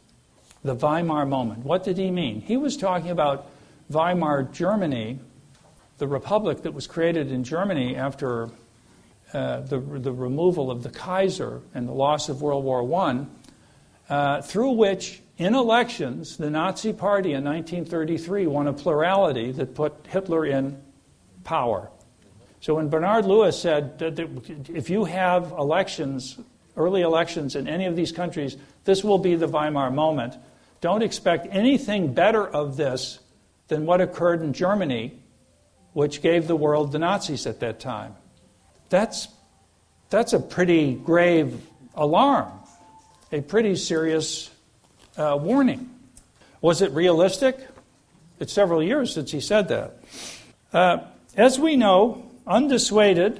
The 0.63 0.75
Weimar 0.75 1.25
moment. 1.25 1.65
What 1.65 1.83
did 1.83 1.97
he 1.97 2.11
mean? 2.11 2.41
He 2.41 2.57
was 2.57 2.75
talking 2.75 3.09
about 3.09 3.47
Weimar 3.89 4.43
Germany 4.43 5.19
the 5.99 6.07
republic 6.07 6.63
that 6.63 6.73
was 6.73 6.87
created 6.87 7.31
in 7.31 7.43
Germany 7.43 7.95
after 7.95 8.49
uh, 9.33 9.59
the, 9.59 9.79
the 9.79 10.11
removal 10.11 10.71
of 10.71 10.81
the 10.81 10.89
Kaiser 10.89 11.61
and 11.75 11.87
the 11.87 11.93
loss 11.93 12.29
of 12.29 12.41
World 12.41 12.63
War 12.63 12.81
I, 12.99 13.25
uh, 14.09 14.41
through 14.41 14.71
which, 14.71 15.21
in 15.37 15.53
elections, 15.53 16.37
the 16.37 16.49
Nazi 16.49 16.93
Party 16.93 17.33
in 17.33 17.43
1933 17.43 18.47
won 18.47 18.67
a 18.67 18.73
plurality 18.73 19.51
that 19.51 19.75
put 19.75 19.93
Hitler 20.07 20.45
in 20.45 20.81
power. 21.43 21.91
So 22.61 22.75
when 22.75 22.89
Bernard 22.89 23.25
Lewis 23.25 23.61
said 23.61 23.99
that 23.99 24.19
if 24.73 24.89
you 24.89 25.05
have 25.05 25.51
elections, 25.51 26.39
early 26.75 27.01
elections 27.01 27.55
in 27.55 27.67
any 27.67 27.85
of 27.85 27.95
these 27.95 28.11
countries, 28.11 28.57
this 28.85 29.03
will 29.03 29.19
be 29.19 29.35
the 29.35 29.47
Weimar 29.47 29.91
moment, 29.91 30.37
don't 30.81 31.03
expect 31.03 31.47
anything 31.51 32.13
better 32.13 32.47
of 32.47 32.77
this 32.77 33.19
than 33.67 33.85
what 33.85 34.01
occurred 34.01 34.41
in 34.41 34.53
Germany 34.53 35.19
which 35.93 36.21
gave 36.21 36.47
the 36.47 36.55
world 36.55 36.91
the 36.91 36.99
Nazis 36.99 37.45
at 37.47 37.59
that 37.59 37.79
time. 37.79 38.15
That's, 38.89 39.27
that's 40.09 40.33
a 40.33 40.39
pretty 40.39 40.93
grave 40.95 41.61
alarm, 41.95 42.51
a 43.31 43.41
pretty 43.41 43.75
serious 43.75 44.49
uh, 45.17 45.37
warning. 45.39 45.89
Was 46.61 46.81
it 46.81 46.91
realistic? 46.91 47.57
It's 48.39 48.53
several 48.53 48.81
years 48.81 49.13
since 49.13 49.31
he 49.31 49.41
said 49.41 49.67
that. 49.69 49.97
Uh, 50.71 50.97
as 51.35 51.59
we 51.59 51.75
know, 51.75 52.29
undissuaded, 52.47 53.39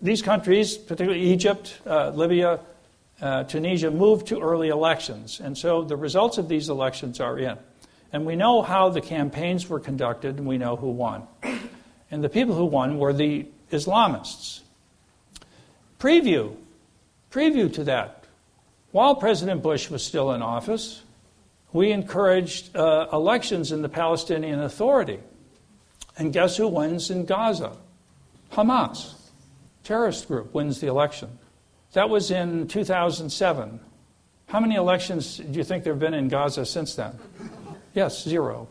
these 0.00 0.22
countries, 0.22 0.76
particularly 0.76 1.24
Egypt, 1.32 1.78
uh, 1.86 2.10
Libya, 2.10 2.60
uh, 3.20 3.44
Tunisia, 3.44 3.90
moved 3.90 4.26
to 4.28 4.40
early 4.40 4.68
elections. 4.68 5.40
And 5.40 5.56
so 5.56 5.82
the 5.82 5.96
results 5.96 6.38
of 6.38 6.48
these 6.48 6.68
elections 6.68 7.20
are 7.20 7.38
in. 7.38 7.56
And 8.12 8.26
we 8.26 8.36
know 8.36 8.62
how 8.62 8.90
the 8.90 9.00
campaigns 9.00 9.68
were 9.68 9.80
conducted, 9.80 10.36
and 10.36 10.46
we 10.46 10.58
know 10.58 10.76
who 10.76 10.90
won. 10.90 11.26
And 12.10 12.22
the 12.22 12.28
people 12.28 12.54
who 12.54 12.66
won 12.66 12.98
were 12.98 13.12
the 13.12 13.46
Islamists. 13.70 14.60
Preview, 15.98 16.56
preview 17.30 17.72
to 17.72 17.84
that. 17.84 18.24
While 18.90 19.14
President 19.14 19.62
Bush 19.62 19.88
was 19.88 20.04
still 20.04 20.32
in 20.32 20.42
office, 20.42 21.02
we 21.72 21.90
encouraged 21.90 22.76
uh, 22.76 23.06
elections 23.12 23.72
in 23.72 23.80
the 23.80 23.88
Palestinian 23.88 24.60
Authority. 24.60 25.20
And 26.18 26.32
guess 26.32 26.58
who 26.58 26.68
wins 26.68 27.10
in 27.10 27.24
Gaza? 27.24 27.76
Hamas. 28.52 29.14
Terrorist 29.84 30.28
group 30.28 30.52
wins 30.52 30.80
the 30.80 30.88
election. 30.88 31.38
That 31.94 32.10
was 32.10 32.30
in 32.30 32.68
2007. 32.68 33.80
How 34.46 34.60
many 34.60 34.74
elections 34.74 35.38
do 35.38 35.58
you 35.58 35.64
think 35.64 35.84
there 35.84 35.94
have 35.94 36.00
been 36.00 36.14
in 36.14 36.28
Gaza 36.28 36.66
since 36.66 36.94
then? 36.94 37.18
Yes, 37.94 38.22
zero. 38.22 38.68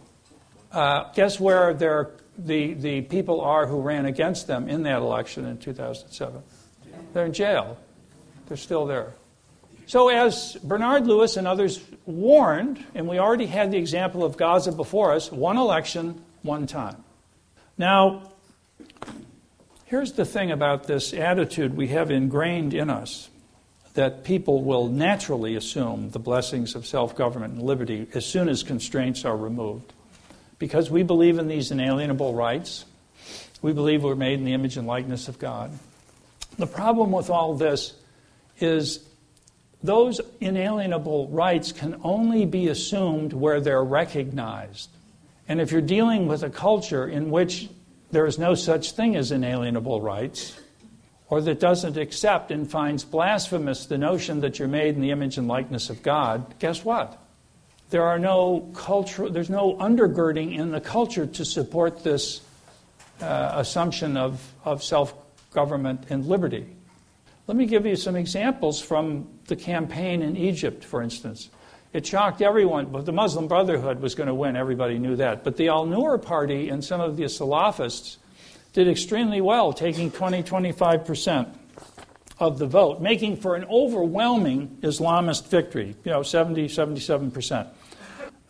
Uh, 0.72 1.12
guess 1.14 1.40
where 1.40 1.74
the, 1.74 2.74
the 2.74 3.02
people 3.02 3.42
are 3.42 3.68
who 3.68 3.82
ran 3.82 4.06
against 4.06 4.48
them 4.48 4.70
in 4.70 4.84
that 4.84 5.00
election 5.00 5.46
in 5.46 5.58
2007? 5.58 6.42
They're 7.14 7.26
in 7.26 7.34
jail. 7.34 7.78
They're 8.48 8.58
still 8.58 8.86
there. 8.86 9.14
So, 9.86 10.08
as 10.08 10.58
Bernard 10.64 11.06
Lewis 11.06 11.36
and 11.36 11.46
others 11.48 11.82
warned, 12.06 12.84
and 12.96 13.08
we 13.08 13.20
already 13.20 13.46
had 13.46 13.72
the 13.72 13.78
example 13.78 14.24
of 14.24 14.38
Gaza 14.38 14.72
before 14.72 15.12
us 15.12 15.32
one 15.32 15.58
election, 15.58 16.24
one 16.44 16.66
time. 16.66 17.04
Now, 17.78 18.32
here's 19.86 20.14
the 20.14 20.24
thing 20.24 20.52
about 20.52 20.86
this 20.86 21.14
attitude 21.14 21.76
we 21.76 21.90
have 21.90 22.10
ingrained 22.10 22.74
in 22.74 22.90
us 22.90 23.30
that 23.94 24.24
people 24.24 24.64
will 24.64 24.88
naturally 24.88 25.56
assume 25.56 26.12
the 26.12 26.20
blessings 26.20 26.76
of 26.76 26.86
self 26.86 27.16
government 27.16 27.54
and 27.54 27.64
liberty 27.64 28.08
as 28.14 28.26
soon 28.26 28.48
as 28.48 28.64
constraints 28.64 29.26
are 29.26 29.36
removed. 29.36 29.94
Because 30.60 30.90
we 30.90 31.04
believe 31.04 31.40
in 31.40 31.48
these 31.48 31.72
inalienable 31.72 32.34
rights, 32.34 32.86
we 33.62 33.74
believe 33.74 34.04
we're 34.04 34.16
made 34.16 34.40
in 34.40 34.46
the 34.46 34.54
image 34.54 34.78
and 34.78 34.88
likeness 34.88 35.28
of 35.28 35.40
God. 35.40 35.72
The 36.58 36.68
problem 36.68 37.12
with 37.12 37.30
all 37.30 37.56
this 37.56 37.94
is 38.60 39.04
those 39.84 40.22
inalienable 40.40 41.28
rights 41.30 41.72
can 41.72 42.00
only 42.04 42.46
be 42.46 42.68
assumed 42.68 43.34
where 43.34 43.60
they're 43.60 43.84
recognized. 43.84 44.90
And 45.48 45.60
if 45.60 45.72
you're 45.72 45.82
dealing 45.82 46.28
with 46.28 46.44
a 46.44 46.50
culture 46.50 47.08
in 47.08 47.32
which 47.32 47.70
there 48.12 48.26
is 48.26 48.38
no 48.38 48.54
such 48.54 48.92
thing 48.92 49.16
as 49.16 49.32
inalienable 49.32 50.02
rights, 50.02 50.60
or 51.32 51.40
that 51.40 51.62
doesn't 51.62 51.96
accept 51.96 52.52
and 52.52 52.70
finds 52.70 53.06
blasphemous 53.06 53.86
the 53.86 53.98
notion 53.98 54.42
that 54.42 54.60
you're 54.60 54.68
made 54.68 54.96
in 54.96 55.02
the 55.02 55.12
image 55.12 55.38
and 55.38 55.48
likeness 55.48 55.90
of 55.90 56.04
God, 56.04 56.54
guess 56.60 56.84
what? 56.84 57.18
There 57.90 58.04
are 58.04 58.20
no 58.20 58.70
culture, 58.76 59.30
there's 59.30 59.50
no 59.50 59.76
undergirding 59.76 60.58
in 60.58 60.72
the 60.72 60.82
culture 60.82 61.26
to 61.26 61.46
support 61.46 62.04
this 62.04 62.42
uh, 63.22 63.54
assumption 63.56 64.18
of, 64.18 64.46
of 64.66 64.84
self 64.84 65.14
government 65.52 66.04
and 66.10 66.26
liberty. 66.26 66.68
Let 67.48 67.56
me 67.56 67.66
give 67.66 67.86
you 67.86 67.96
some 67.96 68.18
examples 68.18 68.82
from 68.82 69.28
the 69.48 69.56
campaign 69.56 70.22
in 70.22 70.36
Egypt, 70.36 70.84
for 70.84 71.02
instance. 71.02 71.50
It 71.94 72.06
shocked 72.06 72.42
everyone, 72.42 72.88
but 72.88 73.06
the 73.06 73.14
Muslim 73.14 73.48
Brotherhood 73.48 74.02
was 74.02 74.16
going 74.16 74.28
to 74.28 74.36
win. 74.36 74.58
Everybody 74.58 75.00
knew 75.00 75.16
that. 75.16 75.46
But 75.46 75.56
the 75.56 75.70
Al 75.70 75.86
Nur 75.86 76.18
Party 76.18 76.68
and 76.68 76.84
some 76.84 77.00
of 77.00 77.16
the 77.16 77.24
Salafists 77.24 78.18
did 78.74 78.88
extremely 78.88 79.42
well, 79.42 79.74
taking 79.74 80.12
20, 80.12 80.44
25% 80.44 81.56
of 82.40 82.58
the 82.58 82.66
vote, 82.66 83.02
making 83.02 83.38
for 83.38 83.56
an 83.56 83.66
overwhelming 83.66 84.80
Islamist 84.82 85.48
victory, 85.48 85.96
you 86.04 86.12
know, 86.12 86.24
70, 86.24 86.68
77%. 86.68 87.68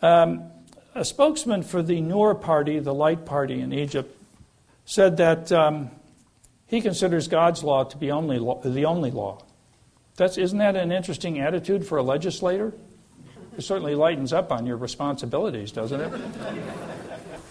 Um, 0.00 0.44
a 0.94 1.04
spokesman 1.04 1.62
for 1.62 1.82
the 1.82 2.00
Nur 2.00 2.34
Party, 2.34 2.78
the 2.78 2.94
Light 2.94 3.24
Party 3.24 3.60
in 3.60 3.72
Egypt, 3.72 4.16
said 4.84 5.16
that 5.18 5.50
um, 5.52 5.90
he 6.66 6.80
considers 6.80 7.28
God's 7.28 7.62
law 7.62 7.84
to 7.84 7.96
be 7.96 8.10
only 8.10 8.38
the 8.64 8.84
only 8.84 9.10
law. 9.10 9.42
That's, 10.16 10.36
isn't 10.36 10.58
that 10.58 10.76
an 10.76 10.92
interesting 10.92 11.40
attitude 11.40 11.86
for 11.86 11.98
a 11.98 12.02
legislator? 12.02 12.74
It 13.56 13.62
certainly 13.62 13.94
lightens 13.94 14.32
up 14.32 14.52
on 14.52 14.66
your 14.66 14.76
responsibilities, 14.76 15.72
doesn't 15.72 16.00
it? 16.00 16.12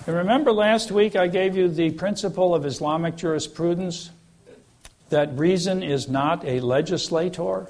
And 0.07 0.15
remember 0.15 0.51
last 0.51 0.91
week 0.91 1.15
I 1.15 1.27
gave 1.27 1.55
you 1.55 1.67
the 1.67 1.91
principle 1.91 2.55
of 2.55 2.65
Islamic 2.65 3.15
jurisprudence 3.15 4.09
that 5.09 5.37
reason 5.37 5.83
is 5.83 6.07
not 6.09 6.43
a 6.45 6.59
legislator? 6.61 7.69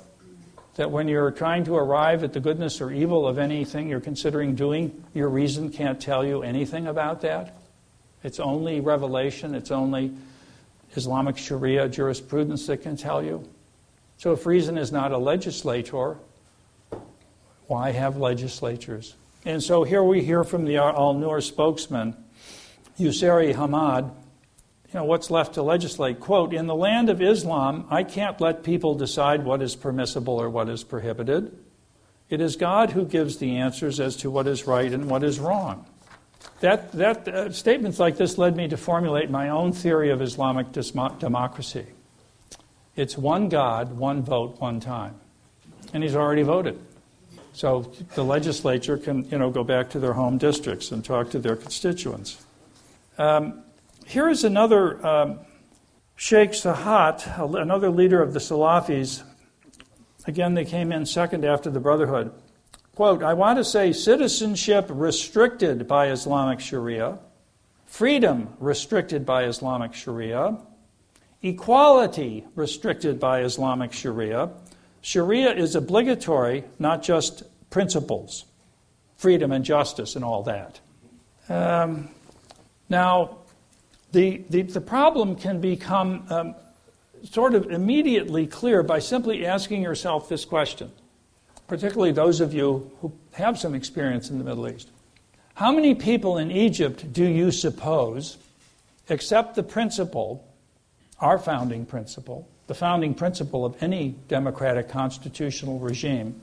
That 0.75 0.91
when 0.91 1.07
you're 1.07 1.31
trying 1.31 1.65
to 1.65 1.75
arrive 1.75 2.23
at 2.23 2.31
the 2.31 2.39
goodness 2.39 2.79
or 2.79 2.91
evil 2.91 3.27
of 3.27 3.37
anything 3.37 3.89
you're 3.89 3.99
considering 3.99 4.55
doing, 4.55 5.03
your 5.13 5.27
reason 5.27 5.69
can't 5.69 5.99
tell 5.99 6.25
you 6.25 6.43
anything 6.43 6.87
about 6.87 7.21
that? 7.21 7.57
It's 8.23 8.39
only 8.39 8.79
revelation, 8.79 9.55
it's 9.55 9.71
only 9.71 10.13
Islamic 10.95 11.37
Sharia 11.37 11.89
jurisprudence 11.89 12.67
that 12.67 12.77
can 12.77 12.95
tell 12.95 13.23
you. 13.23 13.47
So 14.17 14.33
if 14.33 14.45
reason 14.45 14.77
is 14.77 14.91
not 14.91 15.11
a 15.11 15.17
legislator, 15.17 16.17
why 17.67 17.91
have 17.91 18.17
legislatures? 18.17 19.15
And 19.45 19.61
so 19.63 19.83
here 19.83 20.03
we 20.03 20.23
hear 20.23 20.43
from 20.43 20.65
the 20.65 20.77
Al 20.77 21.15
Nur 21.15 21.41
spokesman, 21.41 22.15
Yousri 22.99 23.55
Hammad, 23.55 24.11
you 24.93 24.99
know, 24.99 25.05
what's 25.05 25.31
left 25.31 25.53
to 25.53 25.63
legislate? 25.63 26.19
Quote, 26.19 26.53
in 26.53 26.67
the 26.67 26.75
land 26.75 27.09
of 27.09 27.21
Islam, 27.21 27.85
I 27.89 28.03
can't 28.03 28.39
let 28.41 28.63
people 28.63 28.95
decide 28.95 29.45
what 29.45 29.61
is 29.61 29.75
permissible 29.75 30.41
or 30.41 30.49
what 30.49 30.67
is 30.67 30.83
prohibited. 30.83 31.57
It 32.29 32.41
is 32.41 32.55
God 32.55 32.91
who 32.91 33.05
gives 33.05 33.37
the 33.37 33.57
answers 33.57 33.99
as 33.99 34.15
to 34.17 34.31
what 34.31 34.47
is 34.47 34.67
right 34.67 34.91
and 34.91 35.09
what 35.09 35.23
is 35.23 35.39
wrong. 35.39 35.85
That, 36.59 36.91
that 36.93 37.27
uh, 37.27 37.51
statements 37.51 37.99
like 37.99 38.17
this 38.17 38.37
led 38.37 38.55
me 38.55 38.67
to 38.67 38.77
formulate 38.77 39.29
my 39.29 39.49
own 39.49 39.71
theory 39.71 40.11
of 40.11 40.21
Islamic 40.21 40.71
democracy. 40.71 41.85
It's 42.95 43.17
one 43.17 43.49
God, 43.49 43.97
one 43.97 44.23
vote, 44.23 44.59
one 44.59 44.79
time. 44.79 45.15
And 45.93 46.03
he's 46.03 46.15
already 46.15 46.43
voted. 46.43 46.79
So 47.53 47.91
the 48.15 48.23
legislature 48.23 48.97
can, 48.97 49.27
you 49.29 49.37
know, 49.37 49.49
go 49.49 49.63
back 49.63 49.89
to 49.91 49.99
their 49.99 50.13
home 50.13 50.37
districts 50.37 50.91
and 50.91 51.03
talk 51.03 51.29
to 51.31 51.39
their 51.39 51.55
constituents. 51.55 52.45
Um, 53.21 53.61
here 54.07 54.29
is 54.29 54.43
another 54.43 55.05
um, 55.05 55.41
Sheikh 56.15 56.53
Shahat, 56.53 57.37
another 57.55 57.91
leader 57.91 58.19
of 58.19 58.33
the 58.33 58.39
Salafis. 58.39 59.21
Again, 60.25 60.55
they 60.55 60.65
came 60.65 60.91
in 60.91 61.05
second 61.05 61.45
after 61.45 61.69
the 61.69 61.79
Brotherhood. 61.79 62.33
Quote, 62.95 63.21
I 63.21 63.35
want 63.35 63.59
to 63.59 63.63
say 63.63 63.93
citizenship 63.93 64.87
restricted 64.89 65.87
by 65.87 66.09
Islamic 66.09 66.59
Sharia, 66.59 67.19
freedom 67.85 68.55
restricted 68.59 69.23
by 69.23 69.43
Islamic 69.43 69.93
Sharia, 69.93 70.57
equality 71.43 72.47
restricted 72.55 73.19
by 73.19 73.41
Islamic 73.41 73.93
Sharia, 73.93 74.49
Sharia 75.01 75.53
is 75.53 75.75
obligatory, 75.75 76.63
not 76.79 77.03
just 77.03 77.43
principles, 77.69 78.45
freedom 79.15 79.51
and 79.51 79.63
justice 79.63 80.15
and 80.15 80.25
all 80.25 80.41
that. 80.41 80.79
Um, 81.49 82.09
now, 82.91 83.37
the, 84.11 84.43
the, 84.49 84.63
the, 84.63 84.81
problem 84.81 85.35
can 85.35 85.61
become 85.61 86.25
um, 86.29 86.55
sort 87.23 87.55
of 87.55 87.71
immediately 87.71 88.45
clear 88.45 88.83
by 88.83 88.99
simply 88.99 89.45
asking 89.45 89.81
yourself 89.81 90.27
this 90.27 90.43
question, 90.43 90.91
particularly 91.67 92.11
those 92.11 92.41
of 92.41 92.53
you 92.53 92.91
who 92.99 93.13
have 93.31 93.57
some 93.57 93.73
experience 93.73 94.29
in 94.29 94.37
the 94.37 94.43
Middle 94.43 94.69
East. 94.69 94.89
How 95.55 95.71
many 95.71 95.95
people 95.95 96.37
in 96.37 96.51
Egypt 96.51 97.11
do 97.13 97.23
you 97.23 97.49
suppose 97.51 98.37
accept 99.09 99.55
the 99.55 99.63
principle, 99.63 100.45
our 101.19 101.39
founding 101.39 101.85
principle, 101.85 102.47
the 102.67 102.75
founding 102.75 103.13
principle 103.13 103.65
of 103.65 103.81
any 103.81 104.15
democratic 104.27 104.89
constitutional 104.89 105.79
regime 105.79 106.39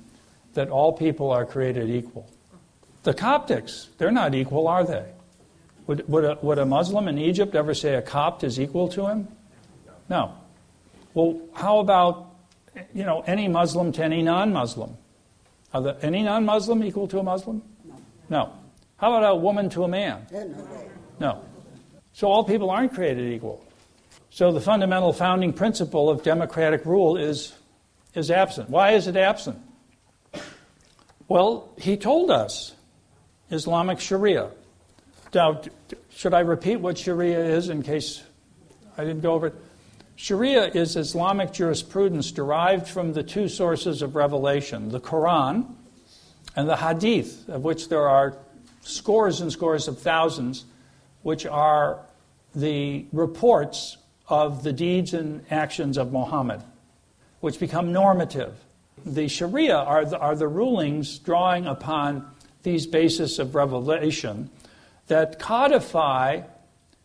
that 0.55 0.71
all 0.71 0.93
people 0.93 1.31
are 1.31 1.45
created 1.45 1.91
equal. 1.91 2.29
The 3.03 3.15
Coptics, 3.15 3.89
they're 3.99 4.11
not 4.11 4.35
equal, 4.35 4.67
are 4.67 4.85
they? 4.85 5.05
Would, 5.89 6.07
would, 6.07 6.25
a, 6.25 6.39
would 6.43 6.59
a 6.59 6.67
Muslim 6.67 7.09
in 7.09 7.19
Egypt 7.19 7.55
ever 7.55 7.73
say 7.75 7.95
a 7.95 8.03
Copt 8.03 8.45
is 8.45 8.61
equal 8.61 8.89
to 8.89 9.07
him? 9.07 9.27
No. 10.11 10.35
Well, 11.15 11.41
how 11.55 11.81
about 11.81 12.37
you 12.95 13.05
know 13.05 13.25
any 13.27 13.49
Muslim 13.49 13.91
to 13.93 14.05
any 14.05 14.23
non-Muslim? 14.23 14.97
Are 15.73 15.83
the, 15.83 15.99
any 16.03 16.23
non-Muslim 16.23 16.85
equal 16.85 17.09
to 17.09 17.19
a 17.19 17.23
Muslim? 17.23 17.63
No. 17.85 17.97
no. 18.29 18.53
How 18.99 19.15
about 19.15 19.33
a 19.33 19.35
woman 19.35 19.71
to 19.71 19.85
a 19.85 19.89
man? 19.89 20.27
No. 21.19 21.43
So 22.13 22.29
all 22.29 22.45
people 22.45 22.69
aren't 22.69 22.93
created 22.93 23.33
equal. 23.33 23.65
So 24.31 24.53
the 24.53 24.61
fundamental 24.61 25.15
founding 25.15 25.55
principle 25.55 26.11
of 26.11 26.23
democratic 26.23 26.85
rule 26.85 27.17
is, 27.17 27.55
is 28.15 28.31
absent. 28.31 28.69
Why 28.69 28.93
is 28.93 29.07
it 29.07 29.17
absent? 29.17 29.59
Well, 31.29 31.73
he 31.79 31.97
told 31.97 32.31
us 32.31 32.75
Islamic 33.51 34.01
Sharia. 34.01 34.51
Now, 35.35 35.61
should 36.11 36.33
I 36.33 36.41
repeat 36.41 36.77
what 36.77 36.97
Sharia 36.97 37.39
is 37.39 37.69
in 37.69 37.83
case 37.83 38.23
I 38.97 39.05
didn't 39.05 39.21
go 39.21 39.35
over 39.35 39.49
it? 39.49 39.55
Sharia 40.17 40.69
is 40.69 40.97
Islamic 40.97 41.53
jurisprudence 41.53 42.33
derived 42.33 42.89
from 42.89 43.13
the 43.13 43.23
two 43.23 43.49
sources 43.49 44.01
of 44.01 44.17
revelation 44.17 44.89
the 44.89 45.01
Quran 45.01 45.67
and 46.57 46.69
the 46.69 46.77
Hadith, 46.77 47.49
of 47.49 47.63
which 47.63 47.89
there 47.89 48.09
are 48.09 48.37
scores 48.81 49.41
and 49.43 49.53
scores 49.53 49.87
of 49.87 49.99
thousands, 49.99 50.65
which 51.23 51.45
are 51.45 52.01
the 52.55 53.05
reports 53.13 53.99
of 54.29 54.63
the 54.63 54.73
deeds 54.73 55.13
and 55.13 55.45
actions 55.51 55.99
of 55.99 56.11
Muhammad, 56.11 56.63
which 57.41 57.61
become 57.61 57.93
normative. 57.93 58.55
The 59.05 59.29
Sharia 59.29 59.77
are 59.77 60.07
the, 60.07 60.19
are 60.19 60.35
the 60.35 60.49
rulings 60.49 61.19
drawing 61.19 61.67
upon 61.67 62.29
these 62.63 62.87
bases 62.87 63.39
of 63.39 63.55
revelation 63.55 64.51
that 65.09 65.39
codify 65.39 66.43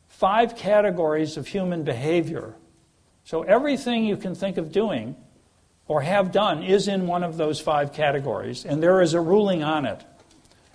five 0.08 0.56
categories 0.56 1.38
of 1.38 1.48
human 1.48 1.84
behavior. 1.84 2.56
So 3.26 3.44
everything 3.44 4.06
you 4.06 4.18
can 4.18 4.36
think 4.36 4.58
of 4.58 4.72
doing 4.72 5.16
or 5.88 6.02
have 6.02 6.32
done 6.32 6.64
is 6.64 6.88
in 6.88 7.08
one 7.08 7.24
of 7.24 7.36
those 7.38 7.60
five 7.60 7.94
categories, 7.94 8.66
and 8.66 8.82
there 8.82 9.02
is 9.02 9.14
a 9.14 9.20
ruling 9.22 9.64
on 9.64 9.86
it. 9.86 10.04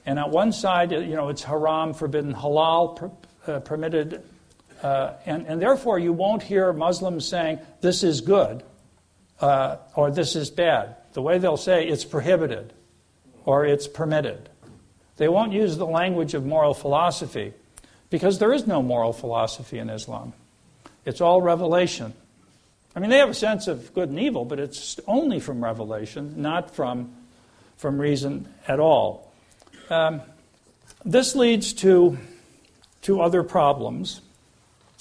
And 0.05 0.19
on 0.19 0.31
one 0.31 0.53
side, 0.53 0.91
you 0.93 1.15
know, 1.15 1.29
it's 1.29 1.43
haram, 1.43 1.95
forbidden, 1.95 2.35
halal, 2.35 2.97
per, 2.97 3.11
uh, 3.47 3.61
permitted, 3.61 4.23
uh, 4.83 5.15
and, 5.27 5.47
and 5.47 5.61
therefore 5.61 5.99
you 5.99 6.13
won't 6.13 6.43
hear 6.43 6.73
Muslims 6.73 7.27
saying 7.27 7.59
this 7.81 8.03
is 8.03 8.21
good 8.21 8.63
uh, 9.41 9.77
or 9.95 10.11
this 10.11 10.37
is 10.37 10.51
bad. 10.51 10.97
The 11.13 11.23
way 11.23 11.39
they'll 11.39 11.57
say 11.57 11.87
it's 11.87 12.05
prohibited 12.05 12.73
or 13.45 13.65
it's 13.67 13.89
permitted. 13.89 14.49
They 15.19 15.29
won't 15.29 15.53
use 15.53 15.77
the 15.77 15.87
language 15.87 16.35
of 16.35 16.47
moral 16.47 16.75
philosophy 16.75 17.53
because 18.09 18.39
there 18.39 18.53
is 18.53 18.67
no 18.67 18.83
moral 18.83 19.13
philosophy 19.13 19.79
in 19.79 19.91
Islam. 19.91 20.33
It's 21.05 21.21
all 21.21 21.43
revelation. 21.43 22.15
I 22.95 23.01
mean, 23.01 23.11
they 23.11 23.19
have 23.19 23.29
a 23.29 23.35
sense 23.35 23.69
of 23.69 23.93
good 23.95 24.09
and 24.09 24.19
evil, 24.19 24.45
but 24.45 24.59
it's 24.59 24.99
only 25.07 25.41
from 25.41 25.63
revelation, 25.63 26.41
not 26.41 26.75
from, 26.75 27.13
from 27.77 28.01
reason 28.01 28.49
at 28.67 28.81
all. 28.81 29.33
Um, 29.91 30.23
this 31.05 31.35
leads 31.35 31.73
to, 31.75 32.17
to 33.03 33.21
other 33.21 33.43
problems. 33.43 34.21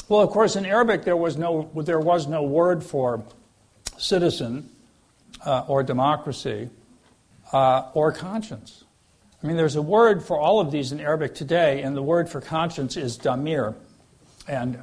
Well, 0.10 0.22
of 0.22 0.30
course, 0.30 0.56
in 0.56 0.66
Arabic 0.66 1.04
there 1.04 1.18
was 1.18 1.38
no, 1.38 1.70
there 1.76 2.00
was 2.00 2.28
no 2.28 2.44
word 2.44 2.84
for 2.84 3.24
citizen 3.98 4.70
uh, 5.46 5.66
or 5.68 5.84
democracy 5.84 6.70
uh, 7.52 7.90
or 7.94 8.12
conscience. 8.12 8.84
I 9.44 9.48
mean, 9.48 9.56
there's 9.56 9.76
a 9.76 9.82
word 9.82 10.24
for 10.24 10.40
all 10.40 10.60
of 10.60 10.72
these 10.72 10.92
in 10.92 11.00
Arabic 11.00 11.36
today, 11.36 11.84
and 11.84 11.96
the 11.96 12.02
word 12.02 12.28
for 12.28 12.42
conscience 12.42 12.98
is 12.98 13.18
damir. 13.18 13.76
And 14.48 14.80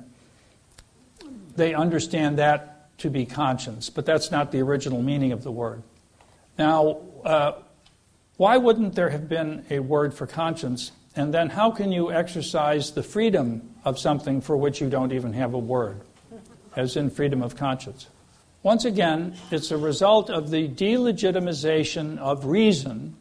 they 1.57 1.75
understand 1.75 2.38
that 2.38 2.97
to 2.99 3.11
be 3.11 3.27
conscience, 3.27 3.90
but 3.90 4.07
that's 4.07 4.31
not 4.31 4.53
the 4.53 4.62
original 4.62 5.03
meaning 5.03 5.33
of 5.33 5.43
the 5.43 5.51
word. 5.51 5.83
Now, 6.57 6.99
uh, 7.25 7.53
why 8.37 8.57
wouldn't 8.57 8.95
there 8.95 9.11
have 9.11 9.29
been 9.29 9.64
a 9.71 9.81
word 9.81 10.14
for 10.14 10.27
conscience? 10.27 10.93
And 11.17 11.35
then 11.35 11.49
how 11.49 11.73
can 11.73 11.90
you 11.90 12.12
exercise 12.12 12.93
the 12.93 13.03
freedom 13.03 13.75
of 13.85 13.99
something 13.99 14.40
for 14.40 14.57
which 14.57 14.81
you 14.81 14.88
don't 14.88 15.12
even 15.12 15.33
have 15.33 15.55
a 15.55 15.59
word, 15.59 16.01
as 16.77 16.97
in 16.97 17.11
freedom 17.11 17.43
of 17.43 17.57
conscience? 17.57 18.09
Once 18.62 18.85
again, 18.85 19.37
it's 19.51 19.71
a 19.71 19.77
result 19.77 20.31
of 20.31 20.51
the 20.51 20.69
delegitimization 20.69 22.19
of 22.19 22.47
reason 22.47 23.17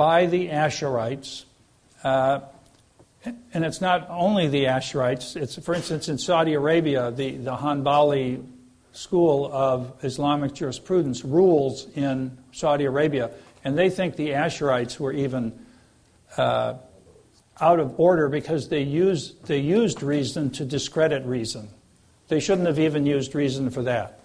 by 0.00 0.24
the 0.24 0.48
Ash'arites. 0.48 1.44
Uh, 2.02 2.40
and 3.52 3.66
it's 3.66 3.82
not 3.82 4.06
only 4.08 4.48
the 4.48 4.64
Ash'arites, 4.64 5.36
it's, 5.36 5.58
for 5.58 5.74
instance, 5.74 6.08
in 6.08 6.16
Saudi 6.16 6.54
Arabia, 6.54 7.10
the, 7.10 7.32
the 7.32 7.54
Hanbali 7.54 8.42
school 8.92 9.50
of 9.52 9.92
Islamic 10.02 10.54
jurisprudence 10.54 11.22
rules 11.22 11.86
in 11.94 12.38
Saudi 12.50 12.86
Arabia, 12.86 13.30
and 13.62 13.76
they 13.76 13.90
think 13.90 14.16
the 14.16 14.30
Ash'arites 14.30 14.98
were 14.98 15.12
even 15.12 15.52
uh, 16.38 16.76
out 17.60 17.78
of 17.78 18.00
order 18.00 18.30
because 18.30 18.70
they 18.70 18.80
used, 18.80 19.44
they 19.44 19.58
used 19.58 20.02
reason 20.02 20.48
to 20.52 20.64
discredit 20.64 21.26
reason. 21.26 21.68
They 22.28 22.40
shouldn't 22.40 22.68
have 22.68 22.78
even 22.78 23.04
used 23.04 23.34
reason 23.34 23.68
for 23.68 23.82
that. 23.82 24.20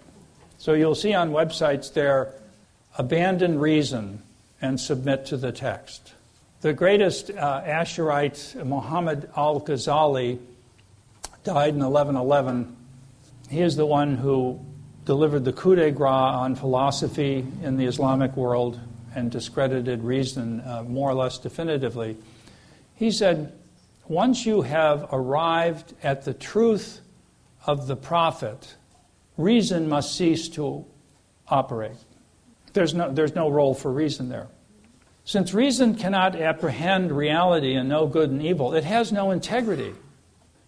So 0.56 0.72
you'll 0.72 0.94
see 0.94 1.12
on 1.12 1.32
websites 1.32 1.92
there, 1.92 2.32
abandon 2.96 3.58
reason 3.58 4.22
and 4.60 4.80
submit 4.80 5.26
to 5.26 5.36
the 5.36 5.52
text. 5.52 6.14
The 6.62 6.72
greatest 6.72 7.30
uh, 7.30 7.62
Ash'arite, 7.64 8.64
Muhammad 8.64 9.30
al 9.36 9.60
Ghazali, 9.60 10.38
died 11.44 11.74
in 11.74 11.80
1111. 11.80 12.76
He 13.48 13.60
is 13.60 13.76
the 13.76 13.86
one 13.86 14.16
who 14.16 14.60
delivered 15.04 15.44
the 15.44 15.52
coup 15.52 15.76
de 15.76 15.90
grace 15.90 16.10
on 16.10 16.56
philosophy 16.56 17.46
in 17.62 17.76
the 17.76 17.84
Islamic 17.84 18.36
world 18.36 18.80
and 19.14 19.30
discredited 19.30 20.02
reason 20.02 20.60
uh, 20.60 20.82
more 20.82 21.10
or 21.10 21.14
less 21.14 21.38
definitively. 21.38 22.16
He 22.96 23.10
said, 23.10 23.52
Once 24.08 24.44
you 24.44 24.62
have 24.62 25.08
arrived 25.12 25.94
at 26.02 26.24
the 26.24 26.34
truth 26.34 27.00
of 27.66 27.86
the 27.86 27.96
prophet, 27.96 28.74
reason 29.36 29.88
must 29.88 30.16
cease 30.16 30.48
to 30.50 30.84
operate. 31.48 31.96
There's 32.76 32.92
no, 32.92 33.10
there's 33.10 33.34
no 33.34 33.48
role 33.48 33.72
for 33.72 33.90
reason 33.90 34.28
there. 34.28 34.48
Since 35.24 35.54
reason 35.54 35.94
cannot 35.94 36.36
apprehend 36.36 37.10
reality 37.10 37.74
and 37.74 37.88
know 37.88 38.06
good 38.06 38.30
and 38.30 38.42
evil, 38.42 38.74
it 38.74 38.84
has 38.84 39.10
no 39.10 39.30
integrity. 39.30 39.94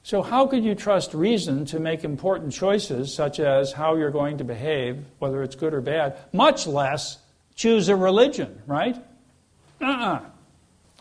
So, 0.03 0.23
how 0.23 0.47
could 0.47 0.65
you 0.65 0.75
trust 0.75 1.13
reason 1.13 1.67
to 1.67 1.79
make 1.79 2.05
important 2.05 2.55
choices, 2.55 3.13
such 3.13 3.39
as 3.41 3.73
how 3.73 3.97
you're 3.97 4.11
going 4.11 4.39
to 4.39 4.45
behave, 4.45 5.05
whether 5.19 5.43
it's 5.43 5.55
good 5.55 5.75
or 5.75 5.83
bad, 5.83 6.17
much 6.33 6.67
less 6.67 7.19
choose 7.55 7.91
a 7.91 7.95
religion, 7.95 8.63
right? 8.67 8.97
Uh 9.79 9.85
uh-uh. 9.85 10.15
uh 10.15 10.21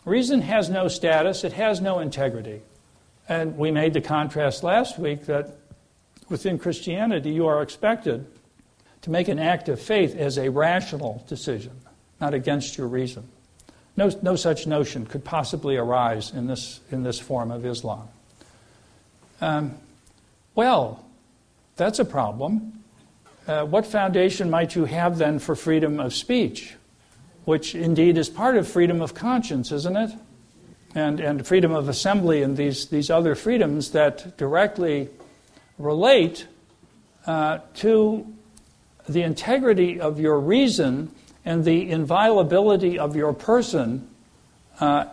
Reason 0.04 0.42
has 0.42 0.68
no 0.68 0.88
status, 0.88 1.42
it 1.42 1.54
has 1.54 1.80
no 1.80 2.00
integrity. 2.00 2.60
And 3.30 3.56
we 3.56 3.70
made 3.70 3.94
the 3.94 4.02
contrast 4.02 4.62
last 4.62 4.98
week 4.98 5.24
that 5.24 5.56
within 6.28 6.58
Christianity, 6.58 7.30
you 7.30 7.46
are 7.46 7.62
expected 7.62 8.26
to 9.08 9.12
make 9.12 9.28
an 9.28 9.38
act 9.38 9.70
of 9.70 9.80
faith 9.80 10.14
as 10.16 10.36
a 10.36 10.50
rational 10.50 11.24
decision, 11.28 11.72
not 12.20 12.34
against 12.34 12.76
your 12.76 12.86
reason. 12.86 13.26
No, 13.96 14.10
no 14.20 14.36
such 14.36 14.66
notion 14.66 15.06
could 15.06 15.24
possibly 15.24 15.78
arise 15.78 16.30
in 16.30 16.46
this, 16.46 16.80
in 16.92 17.04
this 17.04 17.18
form 17.18 17.50
of 17.50 17.64
Islam. 17.64 18.06
Um, 19.40 19.76
well, 20.54 21.02
that's 21.76 21.98
a 21.98 22.04
problem. 22.04 22.84
Uh, 23.46 23.64
what 23.64 23.86
foundation 23.86 24.50
might 24.50 24.76
you 24.76 24.84
have 24.84 25.16
then 25.16 25.38
for 25.38 25.56
freedom 25.56 26.00
of 26.00 26.12
speech, 26.12 26.74
which 27.46 27.74
indeed 27.74 28.18
is 28.18 28.28
part 28.28 28.58
of 28.58 28.68
freedom 28.68 29.00
of 29.00 29.14
conscience, 29.14 29.72
isn't 29.72 29.96
it? 29.96 30.10
And, 30.94 31.18
and 31.18 31.46
freedom 31.46 31.72
of 31.72 31.88
assembly 31.88 32.42
and 32.42 32.58
these, 32.58 32.88
these 32.88 33.08
other 33.08 33.34
freedoms 33.34 33.92
that 33.92 34.36
directly 34.36 35.08
relate 35.78 36.46
uh, 37.26 37.60
to 37.76 38.34
the 39.08 39.22
integrity 39.22 40.00
of 40.00 40.20
your 40.20 40.38
reason 40.38 41.10
and 41.44 41.64
the 41.64 41.90
inviolability 41.90 42.98
of 42.98 43.16
your 43.16 43.32
person 43.32 44.08
uh, 44.80 45.06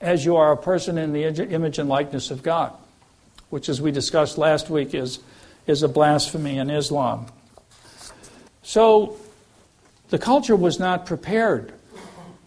as 0.00 0.24
you 0.24 0.36
are 0.36 0.52
a 0.52 0.56
person 0.56 0.96
in 0.96 1.12
the 1.12 1.24
image 1.24 1.78
and 1.78 1.88
likeness 1.88 2.30
of 2.30 2.42
God, 2.42 2.72
which, 3.50 3.68
as 3.68 3.80
we 3.80 3.90
discussed 3.90 4.38
last 4.38 4.70
week, 4.70 4.94
is, 4.94 5.18
is 5.66 5.82
a 5.82 5.88
blasphemy 5.88 6.58
in 6.58 6.70
Islam. 6.70 7.26
So 8.62 9.16
the 10.10 10.18
culture 10.18 10.54
was 10.54 10.78
not 10.78 11.06
prepared 11.06 11.72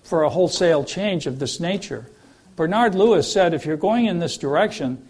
for 0.03 0.23
a 0.23 0.29
wholesale 0.29 0.83
change 0.83 1.27
of 1.27 1.39
this 1.39 1.59
nature. 1.59 2.09
Bernard 2.55 2.95
Lewis 2.95 3.31
said 3.31 3.53
if 3.53 3.65
you're 3.65 3.77
going 3.77 4.05
in 4.05 4.19
this 4.19 4.37
direction, 4.37 5.07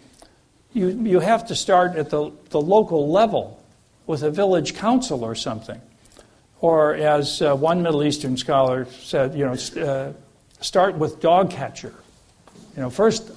you, 0.72 0.88
you 0.88 1.20
have 1.20 1.46
to 1.48 1.54
start 1.54 1.96
at 1.96 2.10
the, 2.10 2.32
the 2.50 2.60
local 2.60 3.10
level 3.10 3.61
with 4.06 4.22
a 4.22 4.30
village 4.30 4.74
council 4.74 5.24
or 5.24 5.34
something. 5.34 5.80
Or, 6.60 6.94
as 6.94 7.42
uh, 7.42 7.56
one 7.56 7.82
Middle 7.82 8.04
Eastern 8.04 8.36
scholar 8.36 8.86
said, 8.86 9.34
you 9.34 9.44
know, 9.44 9.84
uh, 9.84 10.12
start 10.60 10.96
with 10.96 11.20
dog 11.20 11.50
catcher. 11.50 11.94
You 12.76 12.82
know, 12.82 12.90
first 12.90 13.30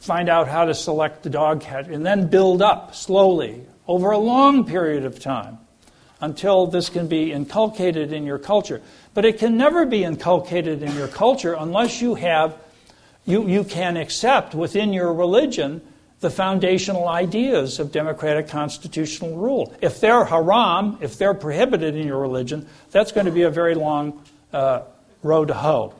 find 0.00 0.28
out 0.28 0.48
how 0.48 0.64
to 0.64 0.74
select 0.74 1.22
the 1.22 1.30
dog 1.30 1.60
catcher, 1.60 1.92
and 1.92 2.04
then 2.04 2.28
build 2.28 2.62
up 2.62 2.94
slowly 2.94 3.62
over 3.86 4.10
a 4.10 4.18
long 4.18 4.64
period 4.64 5.04
of 5.04 5.20
time 5.20 5.58
until 6.20 6.66
this 6.66 6.88
can 6.88 7.08
be 7.08 7.32
inculcated 7.32 8.12
in 8.12 8.24
your 8.24 8.38
culture. 8.38 8.80
But 9.14 9.24
it 9.24 9.38
can 9.38 9.56
never 9.56 9.84
be 9.86 10.04
inculcated 10.04 10.82
in 10.82 10.94
your 10.96 11.08
culture 11.08 11.54
unless 11.58 12.00
you 12.00 12.14
have, 12.14 12.56
you, 13.24 13.48
you 13.48 13.64
can 13.64 13.96
accept 13.96 14.54
within 14.54 14.92
your 14.92 15.12
religion 15.12 15.82
the 16.20 16.30
foundational 16.30 17.08
ideas 17.08 17.78
of 17.78 17.92
democratic 17.92 18.48
constitutional 18.48 19.36
rule. 19.36 19.74
If 19.82 20.00
they're 20.00 20.24
haram, 20.24 20.98
if 21.00 21.18
they're 21.18 21.34
prohibited 21.34 21.94
in 21.94 22.06
your 22.06 22.20
religion, 22.20 22.66
that's 22.90 23.12
going 23.12 23.26
to 23.26 23.32
be 23.32 23.42
a 23.42 23.50
very 23.50 23.74
long 23.74 24.22
uh, 24.52 24.82
road 25.22 25.48
to 25.48 25.54
hoe. 25.54 25.94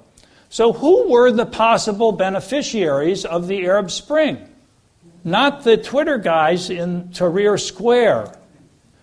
So, 0.48 0.72
who 0.72 1.10
were 1.10 1.30
the 1.30 1.44
possible 1.44 2.12
beneficiaries 2.12 3.24
of 3.24 3.46
the 3.48 3.66
Arab 3.66 3.90
Spring? 3.90 4.38
Not 5.22 5.64
the 5.64 5.76
Twitter 5.76 6.18
guys 6.18 6.70
in 6.70 7.08
Tahrir 7.08 7.60
Square. 7.60 8.32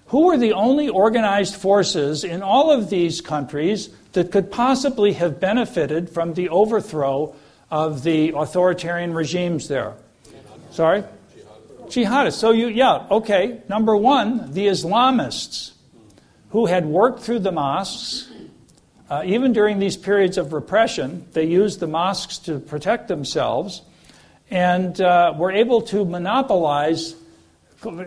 Who 0.08 0.28
were 0.28 0.38
the 0.38 0.54
only 0.54 0.90
organized 0.90 1.56
forces 1.56 2.24
in 2.24 2.42
all 2.42 2.72
of 2.72 2.90
these 2.90 3.20
countries 3.20 3.90
that 4.14 4.32
could 4.32 4.52
possibly 4.52 5.14
have 5.14 5.40
benefited 5.40 6.10
from 6.10 6.34
the 6.34 6.50
overthrow 6.50 7.36
of 7.70 8.04
the 8.04 8.32
authoritarian 8.36 9.14
regimes 9.14 9.68
there? 9.68 9.94
Sorry? 10.74 11.04
Jihadists. 11.86 12.34
So 12.34 12.50
you, 12.50 12.68
yeah, 12.68 13.06
okay. 13.12 13.62
Number 13.70 13.96
one, 13.96 14.52
the 14.54 14.66
Islamists 14.66 15.74
who 16.50 16.66
had 16.66 16.88
worked 16.88 17.20
through 17.20 17.40
the 17.40 17.52
mosques. 17.52 18.28
Uh, 19.08 19.22
even 19.24 19.54
during 19.54 19.78
these 19.78 19.96
periods 19.96 20.40
of 20.40 20.52
repression, 20.52 21.28
they 21.34 21.46
used 21.46 21.80
the 21.80 21.86
mosques 21.86 22.40
to 22.40 22.60
protect 22.60 23.08
themselves 23.08 23.84
and 24.50 25.00
uh, 25.00 25.34
were 25.38 25.52
able 25.52 25.82
to 25.82 26.04
monopolize, 26.06 27.14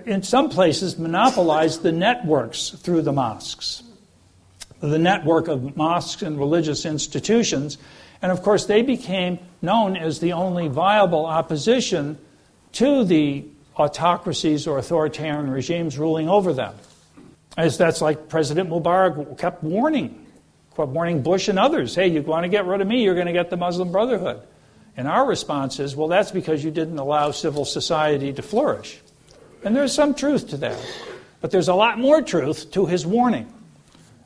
in 0.05 0.25
some 0.25 0.51
places, 0.51 0.99
monopolize 0.99 1.79
the 1.79 1.93
networks 1.93 2.71
through 2.71 3.03
the 3.03 3.13
mosques. 3.13 3.85
the 4.81 4.99
network 4.99 5.47
of 5.49 5.77
mosques 5.77 6.23
and 6.23 6.39
religious 6.39 6.85
institutions. 6.85 7.79
And 8.23 8.33
of 8.33 8.43
course, 8.43 8.67
they 8.67 8.83
became 8.83 9.39
known 9.63 9.97
as 9.97 10.19
the 10.19 10.33
only 10.33 10.69
viable 10.69 11.27
opposition 11.27 12.19
to 12.77 13.05
the 13.05 13.45
autocracies 13.77 14.67
or 14.67 14.79
authoritarian 14.79 15.51
regimes 15.51 15.99
ruling 15.99 16.29
over 16.29 16.53
them. 16.53 16.75
As 17.57 17.79
that's 17.79 18.03
like 18.03 18.29
President 18.29 18.69
Mubarak 18.69 19.39
kept 19.39 19.63
warning, 19.63 20.27
kept 20.77 20.89
warning 20.89 21.23
Bush 21.23 21.49
and 21.49 21.59
others 21.59 21.95
hey, 21.95 22.09
you 22.09 22.21
want 22.21 22.45
to 22.45 22.49
get 22.49 22.67
rid 22.67 22.83
of 22.83 22.87
me, 22.87 23.03
you're 23.03 23.15
going 23.15 23.29
to 23.29 23.33
get 23.33 23.49
the 23.49 23.57
Muslim 23.57 23.93
Brotherhood. 23.93 24.43
And 24.95 25.09
our 25.09 25.27
response 25.27 25.81
is 25.81 25.97
well, 25.97 26.09
that's 26.09 26.31
because 26.31 26.63
you 26.63 26.71
didn't 26.71 26.99
allow 26.99 27.31
civil 27.31 27.65
society 27.65 28.33
to 28.35 28.43
flourish. 28.43 29.01
And 29.65 29.75
there's 29.75 29.95
some 29.95 30.15
truth 30.15 30.49
to 30.51 30.59
that. 30.59 30.79
But 31.41 31.51
there's 31.51 31.69
a 31.69 31.75
lot 31.75 31.99
more 31.99 32.21
truth 32.21 32.71
to 32.73 32.85
his 32.85 33.07
warning, 33.07 33.51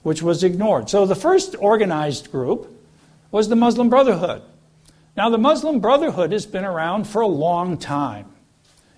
which 0.03 0.23
was 0.23 0.43
ignored. 0.43 0.91
So 0.91 1.07
the 1.07 1.15
first 1.15 1.55
organized 1.59 2.33
group 2.33 2.69
was 3.31 3.49
the 3.49 3.57
Muslim 3.57 3.91
Brotherhood. 3.91 4.43
Now, 5.17 5.29
the 5.29 5.39
Muslim 5.39 5.81
Brotherhood 5.81 6.33
has 6.33 6.47
been 6.47 6.65
around 6.65 7.05
for 7.05 7.21
a 7.21 7.27
long 7.27 7.77
time. 7.79 8.27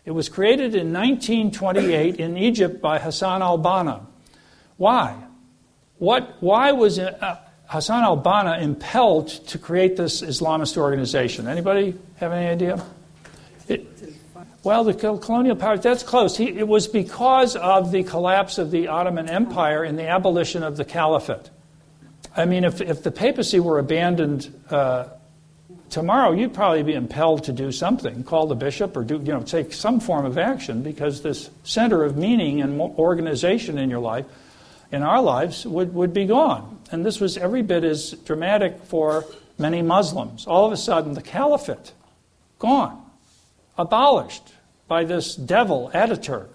It 0.04 0.10
was 0.10 0.28
created 0.28 0.74
in 0.74 0.92
1928 0.92 2.16
in 2.16 2.36
Egypt 2.36 2.80
by 2.80 2.98
Hassan 2.98 3.40
al 3.40 3.58
Banna. 3.58 4.04
Why? 4.76 5.16
What, 5.98 6.36
why 6.40 6.72
was 6.72 6.98
uh, 6.98 7.38
Hassan 7.66 8.02
al 8.02 8.20
Banna 8.20 8.60
impelled 8.60 9.28
to 9.28 9.58
create 9.58 9.96
this 9.96 10.20
Islamist 10.20 10.76
organization? 10.76 11.46
Anybody 11.46 11.94
have 12.16 12.32
any 12.32 12.48
idea? 12.48 12.84
It, 13.68 13.86
well, 14.64 14.82
the 14.82 14.94
colonial 14.94 15.54
powers, 15.54 15.80
that's 15.80 16.02
close. 16.02 16.36
He, 16.36 16.48
it 16.48 16.66
was 16.66 16.88
because 16.88 17.54
of 17.54 17.92
the 17.92 18.02
collapse 18.02 18.58
of 18.58 18.70
the 18.70 18.88
Ottoman 18.88 19.28
Empire 19.28 19.84
and 19.84 19.98
the 19.98 20.08
abolition 20.08 20.64
of 20.64 20.76
the 20.76 20.84
caliphate. 20.84 21.50
I 22.36 22.44
mean, 22.44 22.64
if, 22.64 22.80
if 22.80 23.02
the 23.02 23.10
papacy 23.10 23.60
were 23.60 23.78
abandoned 23.78 24.52
uh, 24.70 25.08
tomorrow, 25.92 26.32
you'd 26.32 26.54
probably 26.54 26.82
be 26.82 26.94
impelled 26.94 27.44
to 27.44 27.52
do 27.52 27.70
something, 27.70 28.24
call 28.24 28.46
the 28.46 28.54
bishop 28.54 28.96
or 28.96 29.04
do, 29.04 29.14
you 29.18 29.32
know, 29.32 29.42
take 29.42 29.72
some 29.72 30.00
form 30.00 30.24
of 30.24 30.38
action 30.38 30.82
because 30.82 31.22
this 31.22 31.50
center 31.62 32.02
of 32.02 32.16
meaning 32.16 32.60
and 32.60 32.80
organization 32.80 33.78
in 33.78 33.90
your 33.90 34.00
life, 34.00 34.24
in 34.90 35.02
our 35.02 35.22
lives, 35.22 35.64
would, 35.66 35.94
would 35.94 36.12
be 36.12 36.24
gone. 36.24 36.80
And 36.90 37.06
this 37.06 37.20
was 37.20 37.36
every 37.36 37.62
bit 37.62 37.84
as 37.84 38.12
dramatic 38.24 38.82
for 38.84 39.24
many 39.58 39.82
Muslims. 39.82 40.46
All 40.46 40.66
of 40.66 40.72
a 40.72 40.76
sudden, 40.76 41.12
the 41.14 41.22
caliphate, 41.22 41.92
gone 42.58 42.98
abolished 43.78 44.52
by 44.88 45.04
this 45.04 45.34
devil, 45.34 45.90
Ataturk, 45.94 46.48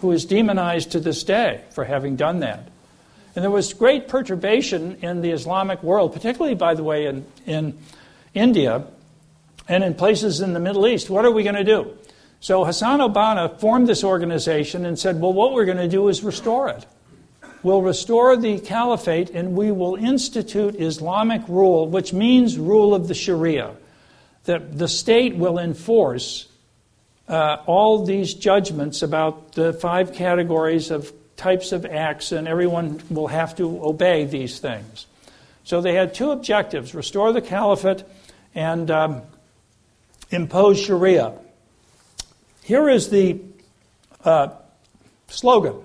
who 0.00 0.12
is 0.12 0.24
demonized 0.24 0.92
to 0.92 1.00
this 1.00 1.24
day 1.24 1.62
for 1.70 1.84
having 1.84 2.16
done 2.16 2.40
that. 2.40 2.68
And 3.34 3.42
there 3.42 3.50
was 3.50 3.74
great 3.74 4.08
perturbation 4.08 4.96
in 5.02 5.20
the 5.20 5.30
Islamic 5.30 5.82
world, 5.82 6.12
particularly, 6.14 6.54
by 6.54 6.74
the 6.74 6.82
way, 6.82 7.06
in, 7.06 7.26
in 7.44 7.78
India 8.36 8.84
and 9.66 9.82
in 9.82 9.94
places 9.94 10.40
in 10.40 10.52
the 10.52 10.60
Middle 10.60 10.86
East. 10.86 11.10
What 11.10 11.24
are 11.24 11.30
we 11.30 11.42
going 11.42 11.56
to 11.56 11.64
do? 11.64 11.96
So 12.40 12.64
Hassan 12.64 13.00
al-Banna 13.00 13.58
formed 13.58 13.88
this 13.88 14.04
organization 14.04 14.86
and 14.86 14.98
said, 14.98 15.20
well, 15.20 15.32
what 15.32 15.52
we're 15.52 15.64
going 15.64 15.78
to 15.78 15.88
do 15.88 16.08
is 16.08 16.22
restore 16.22 16.68
it. 16.68 16.86
We'll 17.62 17.82
restore 17.82 18.36
the 18.36 18.60
caliphate 18.60 19.30
and 19.30 19.56
we 19.56 19.72
will 19.72 19.96
institute 19.96 20.76
Islamic 20.76 21.42
rule, 21.48 21.88
which 21.88 22.12
means 22.12 22.58
rule 22.58 22.94
of 22.94 23.08
the 23.08 23.14
Sharia 23.14 23.74
that 24.44 24.78
the 24.78 24.86
state 24.86 25.36
will 25.36 25.58
enforce 25.58 26.46
uh, 27.28 27.56
all 27.66 28.04
these 28.04 28.34
judgments 28.34 29.02
about 29.02 29.52
the 29.52 29.72
five 29.72 30.12
categories 30.12 30.92
of 30.92 31.12
types 31.36 31.72
of 31.72 31.84
acts, 31.84 32.32
and 32.32 32.46
everyone 32.46 33.02
will 33.10 33.26
have 33.26 33.56
to 33.56 33.84
obey 33.84 34.24
these 34.24 34.58
things. 34.58 35.06
So 35.64 35.80
they 35.80 35.94
had 35.94 36.14
two 36.14 36.30
objectives 36.30 36.94
restore 36.94 37.32
the 37.32 37.42
caliphate 37.42 38.04
and 38.56 38.90
um, 38.90 39.22
impose 40.30 40.80
Sharia. 40.80 41.34
Here 42.64 42.88
is 42.88 43.10
the 43.10 43.40
uh, 44.24 44.48
slogan, 45.28 45.76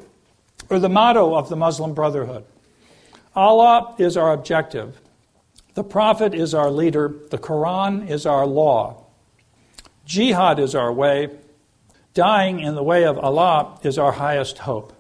or 0.72 0.80
the 0.80 0.90
motto 0.90 1.36
of 1.36 1.50
the 1.50 1.56
Muslim 1.56 1.94
Brotherhood 1.94 2.46
Allah 3.36 3.96
is 4.00 4.18
our 4.18 4.34
objective, 4.34 5.00
the 5.74 5.84
Prophet 5.84 6.34
is 6.34 6.54
our 6.54 6.70
leader. 6.70 7.14
The 7.30 7.38
Quran 7.38 8.10
is 8.10 8.26
our 8.26 8.46
law. 8.46 9.06
Jihad 10.06 10.60
is 10.60 10.76
our 10.76 10.92
way. 10.92 11.30
Dying 12.14 12.60
in 12.60 12.76
the 12.76 12.84
way 12.84 13.06
of 13.06 13.18
Allah 13.18 13.80
is 13.84 13.98
our 13.98 14.12
highest 14.12 14.58
hope. 14.58 14.92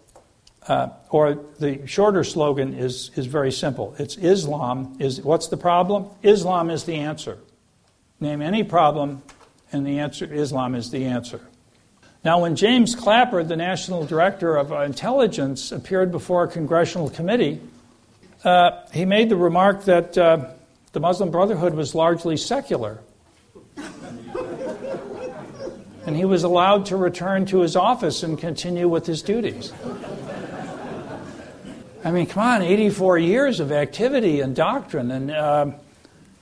Uh, 0.67 0.89
or 1.09 1.43
the 1.59 1.85
shorter 1.85 2.23
slogan 2.23 2.73
is, 2.73 3.11
is 3.15 3.25
very 3.25 3.51
simple. 3.51 3.95
It's 3.97 4.15
Islam 4.15 4.95
is 4.99 5.21
what's 5.21 5.47
the 5.47 5.57
problem? 5.57 6.05
Islam 6.23 6.69
is 6.69 6.85
the 6.85 6.95
answer. 6.95 7.39
Name 8.21 8.43
any 8.43 8.63
problem, 8.63 9.23
and 9.71 9.83
the 9.83 9.97
answer 9.97 10.31
Islam 10.31 10.75
is 10.75 10.91
the 10.91 11.05
answer. 11.05 11.41
Now, 12.23 12.41
when 12.41 12.55
James 12.55 12.93
Clapper, 12.93 13.43
the 13.43 13.55
National 13.55 14.05
Director 14.05 14.57
of 14.57 14.71
Intelligence, 14.71 15.71
appeared 15.71 16.11
before 16.11 16.43
a 16.43 16.47
congressional 16.47 17.09
committee, 17.09 17.59
uh, 18.43 18.85
he 18.93 19.05
made 19.05 19.29
the 19.29 19.35
remark 19.35 19.85
that 19.85 20.15
uh, 20.19 20.51
the 20.91 20.99
Muslim 20.99 21.31
Brotherhood 21.31 21.73
was 21.73 21.95
largely 21.95 22.37
secular. 22.37 22.99
and 26.05 26.15
he 26.15 26.25
was 26.25 26.43
allowed 26.43 26.85
to 26.85 26.97
return 26.97 27.47
to 27.47 27.61
his 27.61 27.75
office 27.75 28.21
and 28.21 28.37
continue 28.37 28.87
with 28.87 29.07
his 29.07 29.23
duties. 29.23 29.73
I 32.05 32.11
mean, 32.11 32.27
come 32.27 32.43
on, 32.43 32.61
84 32.61 33.17
years 33.17 33.59
of 33.59 33.71
activity 33.71 34.41
and 34.41 34.55
doctrine, 34.55 35.09
and 35.09 35.31
uh, 35.31 35.71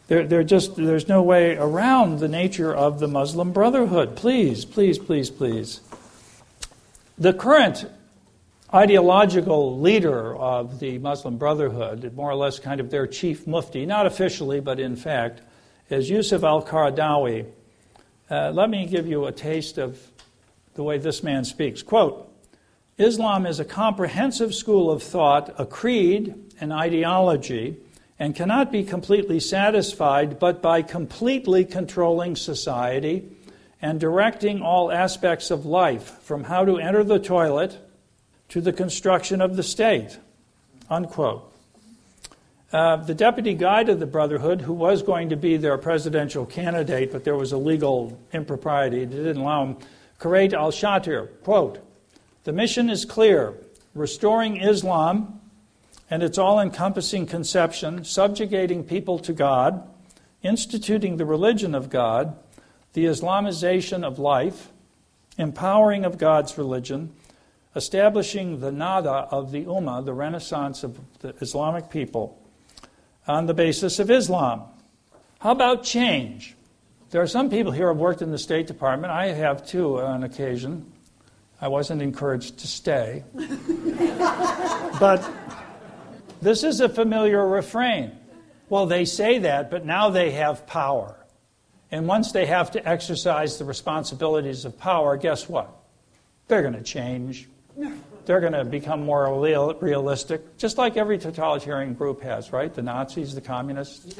there, 0.09 0.25
there 0.25 0.43
just, 0.43 0.75
there's 0.75 1.07
no 1.07 1.21
way 1.21 1.55
around 1.55 2.17
the 2.17 2.27
nature 2.27 2.73
of 2.75 2.99
the 2.99 3.07
Muslim 3.07 3.51
Brotherhood. 3.51 4.15
Please, 4.15 4.65
please, 4.65 4.97
please, 4.97 5.29
please. 5.29 5.81
The 7.19 7.31
current 7.31 7.85
ideological 8.73 9.79
leader 9.79 10.35
of 10.35 10.79
the 10.79 10.97
Muslim 10.97 11.37
Brotherhood, 11.37 12.11
more 12.15 12.31
or 12.31 12.35
less 12.35 12.57
kind 12.57 12.79
of 12.81 12.89
their 12.89 13.05
chief 13.05 13.45
mufti, 13.45 13.85
not 13.85 14.07
officially, 14.07 14.59
but 14.59 14.79
in 14.79 14.95
fact, 14.95 15.41
is 15.91 16.09
Yusuf 16.09 16.43
al 16.43 16.63
Qaradawi. 16.63 17.45
Uh, 18.31 18.49
let 18.51 18.71
me 18.71 18.87
give 18.87 19.05
you 19.05 19.27
a 19.27 19.31
taste 19.31 19.77
of 19.77 19.99
the 20.73 20.81
way 20.81 20.97
this 20.97 21.21
man 21.21 21.45
speaks. 21.45 21.83
Quote 21.83 22.27
Islam 22.97 23.45
is 23.45 23.59
a 23.59 23.65
comprehensive 23.65 24.55
school 24.55 24.89
of 24.89 25.03
thought, 25.03 25.53
a 25.59 25.67
creed, 25.67 26.33
an 26.59 26.71
ideology, 26.71 27.77
and 28.19 28.35
cannot 28.35 28.71
be 28.71 28.83
completely 28.83 29.39
satisfied 29.39 30.37
but 30.37 30.61
by 30.61 30.81
completely 30.81 31.63
controlling 31.63 32.35
society 32.35 33.25
and 33.81 33.99
directing 33.99 34.61
all 34.61 34.91
aspects 34.91 35.49
of 35.49 35.65
life, 35.65 36.21
from 36.21 36.43
how 36.43 36.65
to 36.65 36.77
enter 36.77 37.01
the 37.01 37.17
toilet 37.17 37.77
to 38.49 38.59
the 38.59 38.73
construction 38.73 39.39
of 39.39 39.55
the 39.55 39.63
state. 39.63 40.19
Unquote. 40.89 41.45
Uh, 42.73 42.97
the 42.97 43.15
deputy 43.15 43.53
guide 43.53 43.89
of 43.89 43.99
the 43.99 44.05
Brotherhood, 44.05 44.61
who 44.61 44.73
was 44.73 45.01
going 45.01 45.29
to 45.29 45.37
be 45.37 45.55
their 45.57 45.77
presidential 45.77 46.45
candidate, 46.45 47.11
but 47.11 47.23
there 47.23 47.35
was 47.35 47.51
a 47.51 47.57
legal 47.57 48.19
impropriety 48.33 49.05
that 49.05 49.15
didn't 49.15 49.41
allow 49.41 49.65
him, 49.65 49.77
Khairat 50.19 50.53
al 50.53 50.71
Shatir, 50.71 51.29
quote, 51.43 51.79
The 52.43 52.51
mission 52.51 52.89
is 52.89 53.05
clear 53.05 53.55
restoring 53.95 54.57
Islam 54.57 55.38
and 56.09 56.23
its 56.23 56.37
all 56.37 56.59
encompassing 56.59 57.25
conception, 57.25 58.03
subjugating 58.03 58.83
people 58.83 59.19
to 59.19 59.33
God, 59.33 59.87
instituting 60.41 61.17
the 61.17 61.25
religion 61.25 61.75
of 61.75 61.89
God, 61.89 62.35
the 62.93 63.05
Islamization 63.05 64.03
of 64.03 64.17
life, 64.17 64.69
empowering 65.37 66.05
of 66.05 66.17
God's 66.17 66.57
religion, 66.57 67.13
establishing 67.75 68.59
the 68.59 68.71
nahda 68.71 69.27
of 69.31 69.51
the 69.51 69.65
Ummah, 69.65 70.03
the 70.03 70.13
renaissance 70.13 70.83
of 70.83 70.99
the 71.19 71.35
Islamic 71.41 71.89
people, 71.89 72.41
on 73.27 73.45
the 73.45 73.53
basis 73.53 73.99
of 73.99 74.09
Islam. 74.09 74.63
How 75.39 75.51
about 75.51 75.83
change? 75.83 76.55
There 77.11 77.21
are 77.21 77.27
some 77.27 77.49
people 77.49 77.71
here 77.71 77.85
who 77.85 77.93
have 77.93 77.97
worked 77.97 78.21
in 78.21 78.31
the 78.31 78.37
State 78.37 78.67
Department. 78.67 79.11
I 79.11 79.27
have 79.27 79.65
too 79.65 79.99
on 79.99 80.23
occasion. 80.23 80.91
I 81.61 81.67
wasn't 81.67 82.01
encouraged 82.01 82.59
to 82.59 82.67
stay. 82.67 83.23
but 84.99 85.29
this 86.41 86.63
is 86.63 86.79
a 86.79 86.89
familiar 86.89 87.45
refrain. 87.45 88.11
Well, 88.69 88.85
they 88.85 89.05
say 89.05 89.39
that, 89.39 89.71
but 89.71 89.85
now 89.85 90.09
they 90.09 90.31
have 90.31 90.67
power. 90.67 91.15
And 91.91 92.07
once 92.07 92.31
they 92.31 92.45
have 92.45 92.71
to 92.71 92.87
exercise 92.87 93.57
the 93.57 93.65
responsibilities 93.65 94.63
of 94.63 94.77
power, 94.77 95.17
guess 95.17 95.49
what? 95.49 95.69
They're 96.47 96.61
going 96.61 96.75
to 96.75 96.83
change. 96.83 97.47
They're 98.25 98.41
going 98.41 98.53
to 98.53 98.63
become 98.63 99.03
more 99.03 99.41
real, 99.41 99.73
realistic, 99.75 100.57
just 100.57 100.77
like 100.77 100.97
every 100.97 101.17
totalitarian 101.17 101.95
group 101.95 102.21
has, 102.21 102.53
right? 102.53 102.71
The 102.71 102.83
Nazis, 102.83 103.33
the 103.33 103.41
communists. 103.41 104.15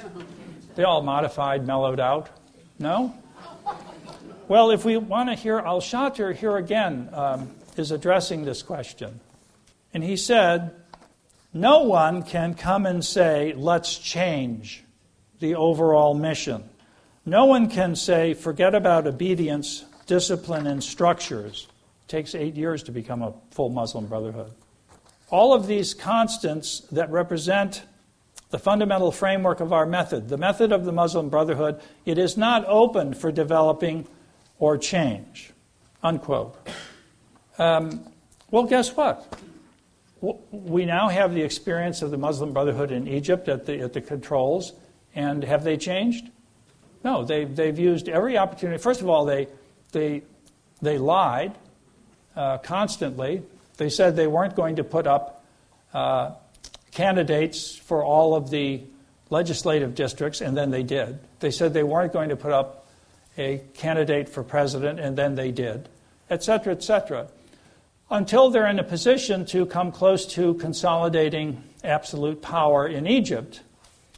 They 0.76 0.84
all 0.84 1.03
modified, 1.03 1.67
mellowed 1.67 1.99
out. 1.99 2.30
No? 2.80 3.13
Well, 4.47 4.72
if 4.72 4.84
we 4.84 4.97
want 4.97 5.30
to 5.30 5.36
hear 5.36 5.59
Al 5.59 5.80
Shatir 5.80 6.36
here 6.36 6.57
again 6.57 7.09
um, 7.13 7.51
is 7.78 7.91
addressing 7.91 8.45
this 8.45 8.63
question. 8.63 9.20
And 9.93 10.03
he 10.03 10.17
said, 10.17 10.76
No 11.53 11.83
one 11.83 12.23
can 12.23 12.53
come 12.53 12.85
and 12.85 13.03
say, 13.03 13.53
let's 13.55 13.97
change 13.97 14.83
the 15.39 15.55
overall 15.55 16.13
mission. 16.13 16.63
No 17.25 17.45
one 17.45 17.69
can 17.69 17.95
say, 17.95 18.33
forget 18.33 18.75
about 18.75 19.07
obedience, 19.07 19.85
discipline, 20.05 20.67
and 20.67 20.83
structures. 20.83 21.67
It 22.03 22.07
takes 22.07 22.35
eight 22.35 22.55
years 22.55 22.83
to 22.83 22.91
become 22.91 23.21
a 23.21 23.33
full 23.51 23.69
Muslim 23.69 24.05
brotherhood. 24.05 24.51
All 25.29 25.53
of 25.53 25.67
these 25.67 25.93
constants 25.93 26.81
that 26.91 27.09
represent 27.11 27.83
the 28.49 28.59
fundamental 28.59 29.11
framework 29.11 29.59
of 29.59 29.71
our 29.71 29.85
method, 29.85 30.29
the 30.29 30.37
method 30.37 30.71
of 30.71 30.85
the 30.85 30.91
Muslim 30.91 31.29
Brotherhood, 31.29 31.79
it 32.05 32.17
is 32.17 32.35
not 32.35 32.65
open 32.67 33.13
for 33.13 33.31
developing 33.31 34.07
or 34.57 34.77
change. 34.77 35.51
Unquote. 36.01 36.55
Um, 37.59 38.11
well, 38.49 38.63
guess 38.63 38.95
what? 38.95 39.39
We 40.22 40.86
now 40.86 41.07
have 41.07 41.34
the 41.34 41.43
experience 41.43 42.01
of 42.01 42.11
the 42.11 42.17
Muslim 42.17 42.51
Brotherhood 42.51 42.91
in 42.91 43.07
Egypt 43.07 43.47
at 43.47 43.65
the, 43.65 43.80
at 43.80 43.93
the 43.93 44.01
controls, 44.01 44.74
and 45.15 45.43
have 45.43 45.63
they 45.63 45.78
changed? 45.78 46.30
No, 47.03 47.24
they've, 47.24 47.55
they've 47.55 47.80
used 47.80 48.09
every 48.09 48.38
opportunity. 48.38 48.78
First 48.78 49.01
of 49.01 49.07
all, 49.07 49.24
they, 49.24 49.47
they, 49.93 50.24
they 50.82 50.97
lied 50.97 51.57
uh, 52.36 52.57
constantly. 52.57 53.43
They 53.78 53.89
said 53.89 54.17
they 54.17 54.28
weren't 54.28 54.55
going 54.55 54.76
to 54.76 54.84
put 54.84 55.07
up 55.07 55.45
uh, 55.93 56.32
candidates 56.91 57.78
for 57.78 58.03
all 58.03 58.36
of 58.36 58.49
the 58.49 58.84
legislative 59.30 59.95
districts, 59.95 60.41
and 60.41 60.57
then 60.57 60.70
they 60.70 60.84
did. 60.84 61.20
They 61.39 61.51
said 61.51 61.74
they 61.74 61.84
weren't 61.84 62.11
going 62.11 62.30
to 62.30 62.36
put 62.36 62.51
up 62.51 62.88
a 63.38 63.61
candidate 63.74 64.28
for 64.28 64.43
president, 64.43 64.99
and 64.99 65.17
then 65.17 65.36
they 65.36 65.51
did, 65.51 65.88
et 66.30 66.43
cetera, 66.43 66.74
et 66.74 66.84
cetera, 66.84 67.28
until 68.10 68.49
they're 68.49 68.68
in 68.68 68.80
a 68.80 68.84
position 68.84 69.45
to 69.45 69.66
come 69.66 69.91
close 69.91 70.26
to 70.26 70.55
consolidating 70.55 71.64
absolute 71.84 72.41
power 72.41 72.88
in 72.88 73.07
Egypt, 73.07 73.62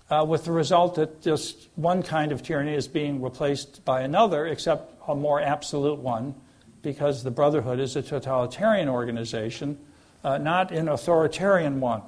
uh, 0.09 0.25
with 0.27 0.45
the 0.45 0.51
result 0.51 0.95
that 0.95 1.21
just 1.21 1.67
one 1.75 2.03
kind 2.03 2.31
of 2.31 2.43
tyranny 2.43 2.73
is 2.73 2.87
being 2.87 3.21
replaced 3.21 3.83
by 3.85 4.01
another, 4.01 4.45
except 4.45 4.93
a 5.07 5.15
more 5.15 5.41
absolute 5.41 5.99
one, 5.99 6.35
because 6.81 7.23
the 7.23 7.31
Brotherhood 7.31 7.79
is 7.79 7.95
a 7.95 8.01
totalitarian 8.01 8.89
organization, 8.89 9.77
uh, 10.23 10.37
not 10.37 10.71
an 10.71 10.87
authoritarian 10.87 11.79
one. 11.79 12.01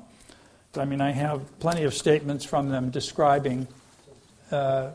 I 0.75 0.85
mean, 0.85 1.01
I 1.01 1.11
have 1.11 1.59
plenty 1.59 1.83
of 1.83 1.93
statements 1.93 2.43
from 2.43 2.69
them 2.69 2.89
describing 2.89 3.67
uh, 4.51 4.91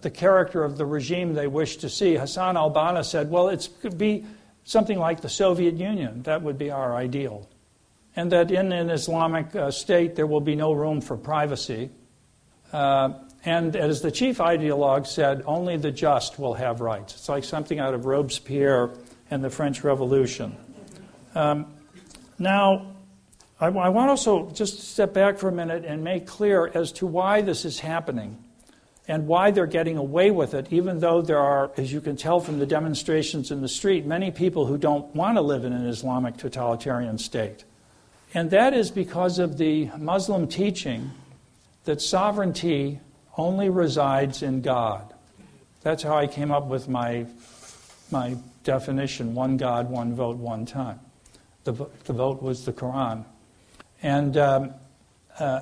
the 0.00 0.10
character 0.10 0.64
of 0.64 0.78
the 0.78 0.86
regime 0.86 1.34
they 1.34 1.46
wish 1.46 1.76
to 1.78 1.88
see. 1.88 2.16
Hassan 2.16 2.56
al 2.56 2.72
Banna 2.72 3.04
said, 3.04 3.30
well, 3.30 3.48
it 3.48 3.68
could 3.80 3.98
be 3.98 4.24
something 4.64 4.98
like 4.98 5.20
the 5.20 5.28
Soviet 5.28 5.74
Union. 5.74 6.22
That 6.22 6.42
would 6.42 6.58
be 6.58 6.70
our 6.70 6.94
ideal. 6.94 7.48
And 8.14 8.30
that 8.32 8.50
in 8.50 8.72
an 8.72 8.90
Islamic 8.90 9.54
uh, 9.56 9.70
state, 9.70 10.14
there 10.16 10.26
will 10.26 10.40
be 10.40 10.54
no 10.54 10.72
room 10.72 11.00
for 11.00 11.16
privacy. 11.16 11.90
Uh, 12.72 13.14
and 13.44 13.74
as 13.74 14.02
the 14.02 14.10
chief 14.10 14.38
ideologue 14.38 15.06
said, 15.06 15.42
only 15.46 15.76
the 15.76 15.90
just 15.90 16.38
will 16.38 16.54
have 16.54 16.80
rights. 16.80 17.14
It's 17.14 17.28
like 17.28 17.44
something 17.44 17.78
out 17.78 17.94
of 17.94 18.06
Robespierre 18.06 18.94
and 19.30 19.42
the 19.42 19.50
French 19.50 19.82
Revolution. 19.82 20.56
Um, 21.34 21.72
now, 22.38 22.94
I, 23.58 23.66
I 23.66 23.88
want 23.88 24.10
also 24.10 24.50
just 24.50 24.76
to 24.76 24.82
step 24.82 25.14
back 25.14 25.38
for 25.38 25.48
a 25.48 25.52
minute 25.52 25.84
and 25.84 26.04
make 26.04 26.26
clear 26.26 26.70
as 26.74 26.92
to 26.92 27.06
why 27.06 27.40
this 27.40 27.64
is 27.64 27.80
happening 27.80 28.42
and 29.08 29.26
why 29.26 29.50
they're 29.50 29.66
getting 29.66 29.96
away 29.96 30.30
with 30.30 30.54
it, 30.54 30.68
even 30.70 31.00
though 31.00 31.22
there 31.22 31.38
are, 31.38 31.72
as 31.76 31.92
you 31.92 32.00
can 32.00 32.16
tell 32.16 32.40
from 32.40 32.58
the 32.58 32.66
demonstrations 32.66 33.50
in 33.50 33.60
the 33.60 33.68
street, 33.68 34.06
many 34.06 34.30
people 34.30 34.66
who 34.66 34.78
don't 34.78 35.14
want 35.14 35.36
to 35.36 35.42
live 35.42 35.64
in 35.64 35.72
an 35.72 35.86
Islamic 35.86 36.36
totalitarian 36.36 37.18
state. 37.18 37.64
And 38.34 38.50
that 38.50 38.74
is 38.74 38.90
because 38.90 39.38
of 39.38 39.58
the 39.58 39.90
Muslim 39.98 40.46
teaching 40.46 41.10
that 41.84 42.00
sovereignty 42.00 43.00
only 43.36 43.68
resides 43.68 44.42
in 44.42 44.62
God. 44.62 45.12
That's 45.82 46.02
how 46.02 46.16
I 46.16 46.28
came 46.28 46.52
up 46.52 46.66
with 46.66 46.88
my, 46.88 47.26
my 48.10 48.36
definition 48.62 49.34
one 49.34 49.56
God, 49.56 49.90
one 49.90 50.14
vote, 50.14 50.36
one 50.36 50.64
time. 50.64 51.00
The, 51.64 51.72
the 52.04 52.12
vote 52.12 52.40
was 52.40 52.64
the 52.64 52.72
Quran. 52.72 53.24
And 54.02 54.36
um, 54.36 54.74
uh, 55.38 55.60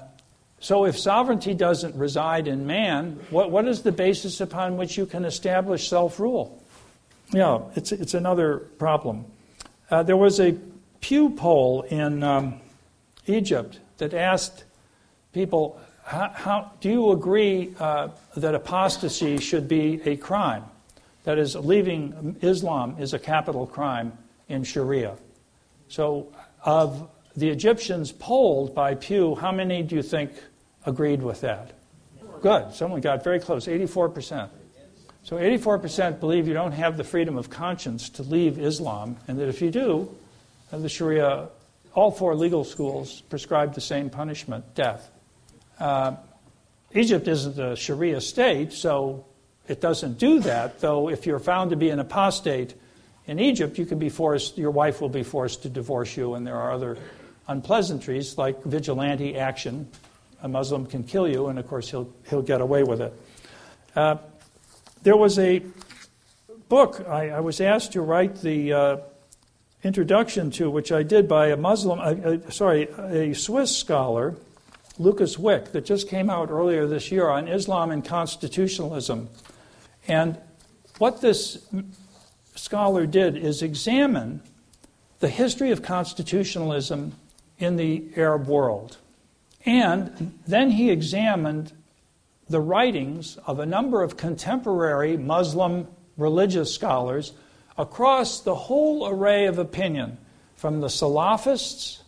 so, 0.63 0.85
if 0.85 0.99
sovereignty 0.99 1.55
doesn't 1.55 1.95
reside 1.97 2.47
in 2.47 2.67
man, 2.67 3.19
what, 3.31 3.51
what 3.51 3.67
is 3.67 3.81
the 3.81 3.93
basis 3.93 4.43
upon 4.43 4.77
which 4.77 4.99
you 4.99 5.07
can 5.07 5.25
establish 5.25 5.89
self 5.89 6.21
rule? 6.21 6.63
Yeah, 7.33 7.61
it's, 7.77 7.93
it's 7.93 8.13
another 8.13 8.59
problem. 8.59 9.25
Uh, 9.91 10.03
there 10.03 10.19
was 10.19 10.39
a 10.39 10.57
Pew 11.01 11.31
poll 11.31 11.83
in 11.83 12.23
um, 12.23 12.61
Egypt 13.27 13.81
that 13.97 14.13
asked 14.13 14.65
people, 15.33 15.81
how, 16.05 16.29
how 16.35 16.73
do 16.83 16.91
you 16.91 17.13
agree 17.13 17.75
uh, 17.81 18.09
that 18.37 18.55
apostasy 18.55 19.39
should 19.39 19.67
be 19.67 20.03
a 20.05 20.17
crime? 20.17 20.65
That 21.25 21.39
is, 21.39 21.57
leaving 21.57 22.37
Islam 22.43 22.97
is 22.99 23.15
a 23.15 23.19
capital 23.19 23.67
crime 23.67 24.13
in 24.51 24.65
Sharia. 24.65 25.17
So, 25.89 26.29
of 26.65 27.09
the 27.35 27.49
Egyptians 27.49 28.13
polled 28.13 28.75
by 28.75 28.95
Pew, 28.95 29.37
how 29.37 29.53
many 29.53 29.83
do 29.83 29.97
you 29.97 30.03
think 30.03 30.33
agreed 30.87 31.23
with 31.23 31.41
that? 31.43 31.73
Good. 32.41 32.75
Someone 32.75 33.01
got 33.01 33.23
very 33.23 33.41
close 33.41 33.67
84%. 33.67 34.49
So 35.23 35.37
84% 35.37 36.19
believe 36.19 36.49
you 36.49 36.55
don't 36.55 36.73
have 36.73 36.97
the 36.97 37.05
freedom 37.05 37.37
of 37.37 37.51
conscience 37.51 38.09
to 38.11 38.23
leave 38.23 38.59
Islam, 38.59 39.19
and 39.29 39.39
that 39.39 39.49
if 39.49 39.61
you 39.61 39.71
do, 39.71 40.15
the 40.73 40.89
Sharia, 40.89 41.49
all 41.95 42.11
four 42.11 42.35
legal 42.35 42.65
schools 42.65 43.21
prescribe 43.23 43.75
the 43.75 43.81
same 43.81 44.09
punishment 44.09 44.75
death. 44.75 45.11
Uh, 45.79 46.17
Egypt 46.95 47.29
isn't 47.29 47.59
a 47.59 47.77
Sharia 47.77 48.21
state, 48.21 48.73
so 48.73 49.27
it 49.69 49.81
doesn't 49.81 50.19
do 50.19 50.41
that, 50.41 50.81
though, 50.81 51.11
if 51.11 51.27
you're 51.27 51.39
found 51.39 51.71
to 51.71 51.77
be 51.77 51.91
an 51.91 52.01
apostate 52.01 52.75
in 53.27 53.39
Egypt, 53.39 53.79
you 53.79 53.87
can 53.87 53.99
be 53.99 54.09
forced, 54.09 54.59
your 54.59 54.71
wife 54.71 55.01
will 55.01 55.09
be 55.09 55.23
forced 55.23 55.63
to 55.63 55.69
divorce 55.69 56.17
you, 56.17 56.35
and 56.35 56.47
there 56.47 56.57
are 56.57 56.73
other 56.73 56.99
unpleasantries 57.47 58.39
like 58.39 58.63
vigilante 58.65 59.37
action. 59.37 59.89
A 60.43 60.49
Muslim 60.49 60.87
can 60.87 61.05
kill 61.05 61.29
you, 61.29 61.49
and 61.49 61.59
of 61.59 61.67
course, 61.69 61.91
he'll, 61.91 62.13
he'll 62.29 62.43
get 62.43 62.61
away 62.61 62.83
with 62.83 63.01
it. 63.01 63.13
Uh, 63.95 64.17
there 65.03 65.17
was 65.17 65.39
a 65.39 65.63
book 66.69 67.05
I, 67.09 67.31
I, 67.31 67.41
was 67.41 67.61
asked 67.61 67.93
to 67.93 68.01
write 68.01 68.37
the 68.43 68.73
uh, 68.73 68.97
introduction 69.83 70.51
to, 70.53 70.71
which 70.71 70.93
I 70.93 71.03
did 71.03 71.29
by 71.29 71.49
a 71.49 71.57
Muslim, 71.57 71.99
uh, 72.01 72.51
sorry, 72.51 72.89
a 72.99 73.35
Swiss 73.35 73.77
scholar, 73.77 74.37
Lukas 74.99 75.39
Wick, 75.39 75.73
that 75.73 75.85
just 75.85 76.09
came 76.09 76.31
out 76.31 76.51
earlier 76.51 76.87
this 76.87 77.11
year 77.11 77.29
on 77.29 77.49
Islam 77.49 77.91
and 77.91 78.05
constitutionalism. 78.05 79.29
And 80.07 80.39
what 80.99 81.21
this 81.21 81.67
scholar 82.55 83.07
did 83.07 83.37
is 83.37 83.63
examine 83.63 84.43
the 85.21 85.29
history 85.29 85.71
of 85.71 85.83
constitutionalism 85.83 87.15
in 87.59 87.77
the 87.77 88.05
Arab 88.17 88.47
world. 88.47 88.99
And 89.67 90.39
then 90.47 90.71
he 90.71 90.91
examined 90.91 91.73
the 92.49 92.61
writings 92.61 93.39
of 93.47 93.59
a 93.59 93.67
number 93.67 94.03
of 94.03 94.17
contemporary 94.17 95.17
Muslim 95.17 95.87
religious 96.17 96.75
scholars 96.75 97.33
across 97.79 98.41
the 98.41 98.55
whole 98.55 99.09
array 99.09 99.47
of 99.47 99.59
opinion, 99.59 100.19
from 100.57 100.81
the 100.81 100.89
Salafists, 100.89 102.01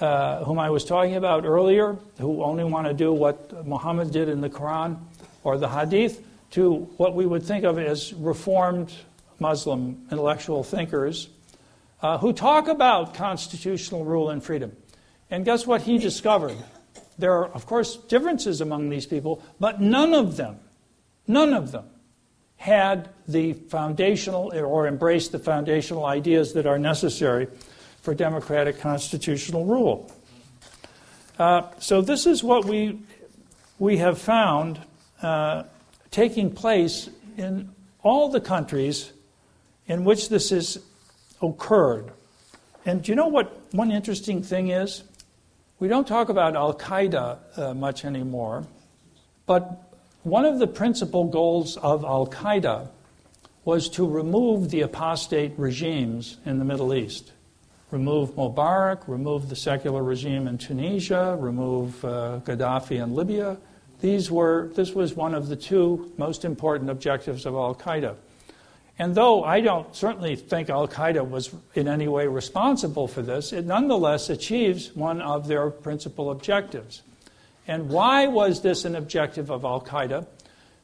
uh, 0.00 0.44
whom 0.44 0.58
I 0.58 0.70
was 0.70 0.84
talking 0.84 1.16
about 1.16 1.44
earlier, 1.44 1.98
who 2.18 2.42
only 2.42 2.64
want 2.64 2.86
to 2.86 2.94
do 2.94 3.12
what 3.12 3.66
Muhammad 3.66 4.10
did 4.10 4.28
in 4.28 4.40
the 4.40 4.48
Quran 4.48 4.98
or 5.42 5.58
the 5.58 5.68
Hadith, 5.68 6.24
to 6.52 6.88
what 6.96 7.14
we 7.14 7.26
would 7.26 7.42
think 7.42 7.64
of 7.64 7.78
as 7.78 8.14
reformed 8.14 8.92
Muslim 9.38 10.06
intellectual 10.10 10.62
thinkers 10.62 11.28
uh, 12.00 12.18
who 12.18 12.32
talk 12.32 12.68
about 12.68 13.14
constitutional 13.14 14.04
rule 14.04 14.30
and 14.30 14.42
freedom. 14.42 14.76
And 15.30 15.44
guess 15.44 15.66
what 15.66 15.82
he 15.82 15.98
discovered? 15.98 16.56
There 17.18 17.32
are, 17.32 17.46
of 17.46 17.66
course, 17.66 17.96
differences 17.96 18.60
among 18.60 18.88
these 18.88 19.06
people, 19.06 19.42
but 19.60 19.80
none 19.80 20.14
of 20.14 20.36
them, 20.36 20.58
none 21.26 21.52
of 21.52 21.72
them 21.72 21.86
had 22.56 23.10
the 23.28 23.52
foundational 23.52 24.52
or 24.54 24.86
embraced 24.86 25.32
the 25.32 25.38
foundational 25.38 26.06
ideas 26.06 26.54
that 26.54 26.66
are 26.66 26.78
necessary 26.78 27.48
for 28.00 28.14
democratic 28.14 28.80
constitutional 28.80 29.64
rule. 29.64 30.10
Uh, 31.38 31.62
so, 31.78 32.00
this 32.00 32.26
is 32.26 32.44
what 32.44 32.64
we, 32.64 33.00
we 33.78 33.96
have 33.96 34.18
found 34.18 34.80
uh, 35.22 35.64
taking 36.10 36.50
place 36.50 37.10
in 37.36 37.68
all 38.02 38.28
the 38.28 38.40
countries 38.40 39.12
in 39.86 40.04
which 40.04 40.28
this 40.28 40.50
has 40.50 40.78
occurred. 41.42 42.12
And 42.86 43.02
do 43.02 43.12
you 43.12 43.16
know 43.16 43.28
what 43.28 43.58
one 43.72 43.90
interesting 43.90 44.42
thing 44.42 44.68
is? 44.68 45.02
We 45.80 45.88
don't 45.88 46.06
talk 46.06 46.28
about 46.28 46.54
Al 46.56 46.74
Qaeda 46.74 47.58
uh, 47.58 47.74
much 47.74 48.04
anymore, 48.04 48.64
but 49.44 49.92
one 50.22 50.44
of 50.44 50.58
the 50.58 50.66
principal 50.66 51.24
goals 51.24 51.76
of 51.76 52.04
Al 52.04 52.26
Qaeda 52.26 52.88
was 53.64 53.88
to 53.90 54.08
remove 54.08 54.70
the 54.70 54.82
apostate 54.82 55.52
regimes 55.58 56.38
in 56.46 56.58
the 56.58 56.64
Middle 56.64 56.94
East. 56.94 57.32
remove 57.94 58.30
Mubarak, 58.30 59.06
remove 59.06 59.48
the 59.48 59.56
secular 59.56 60.02
regime 60.02 60.48
in 60.48 60.58
Tunisia, 60.58 61.36
remove 61.38 62.04
uh, 62.04 62.40
Gaddafi 62.44 63.02
in 63.02 63.14
Libya. 63.14 63.56
These 64.00 64.30
were, 64.30 64.70
this 64.74 64.92
was 64.92 65.14
one 65.14 65.32
of 65.32 65.48
the 65.48 65.56
two 65.56 66.12
most 66.18 66.44
important 66.44 66.90
objectives 66.90 67.46
of 67.46 67.54
Al 67.54 67.74
Qaeda. 67.74 68.16
And 68.98 69.14
though 69.14 69.42
I 69.42 69.60
don't 69.60 69.94
certainly 69.94 70.36
think 70.36 70.70
Al 70.70 70.86
Qaeda 70.86 71.28
was 71.28 71.52
in 71.74 71.88
any 71.88 72.06
way 72.06 72.26
responsible 72.28 73.08
for 73.08 73.22
this, 73.22 73.52
it 73.52 73.66
nonetheless 73.66 74.30
achieves 74.30 74.94
one 74.94 75.20
of 75.20 75.48
their 75.48 75.70
principal 75.70 76.30
objectives. 76.30 77.02
And 77.66 77.88
why 77.88 78.26
was 78.26 78.60
this 78.60 78.84
an 78.84 78.94
objective 78.94 79.50
of 79.50 79.64
Al 79.64 79.80
Qaeda? 79.80 80.26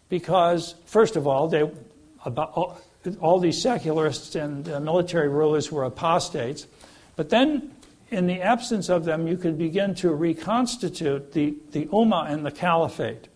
Because, 0.09 0.75
first 0.87 1.15
of 1.15 1.29
all, 1.29 1.47
they, 1.47 1.71
about, 2.25 2.81
all, 3.21 3.39
these 3.39 3.61
secularists 3.63 4.35
and 4.35 4.69
uh, 4.69 4.81
military 4.81 5.29
rulers 5.29 5.71
were 5.71 5.85
apostates. 5.85 6.67
But 7.15 7.31
then, 7.31 7.71
in 8.11 8.27
the 8.27 8.43
absence 8.43 8.89
of 8.89 9.05
them, 9.05 9.29
you 9.29 9.37
could 9.37 9.57
begin 9.57 9.95
to 9.97 10.13
reconstitute 10.13 11.33
the, 11.33 11.55
the 11.71 11.87
Ummah 11.87 12.29
and 12.29 12.45
the 12.45 12.51
Caliphate. 12.51 13.29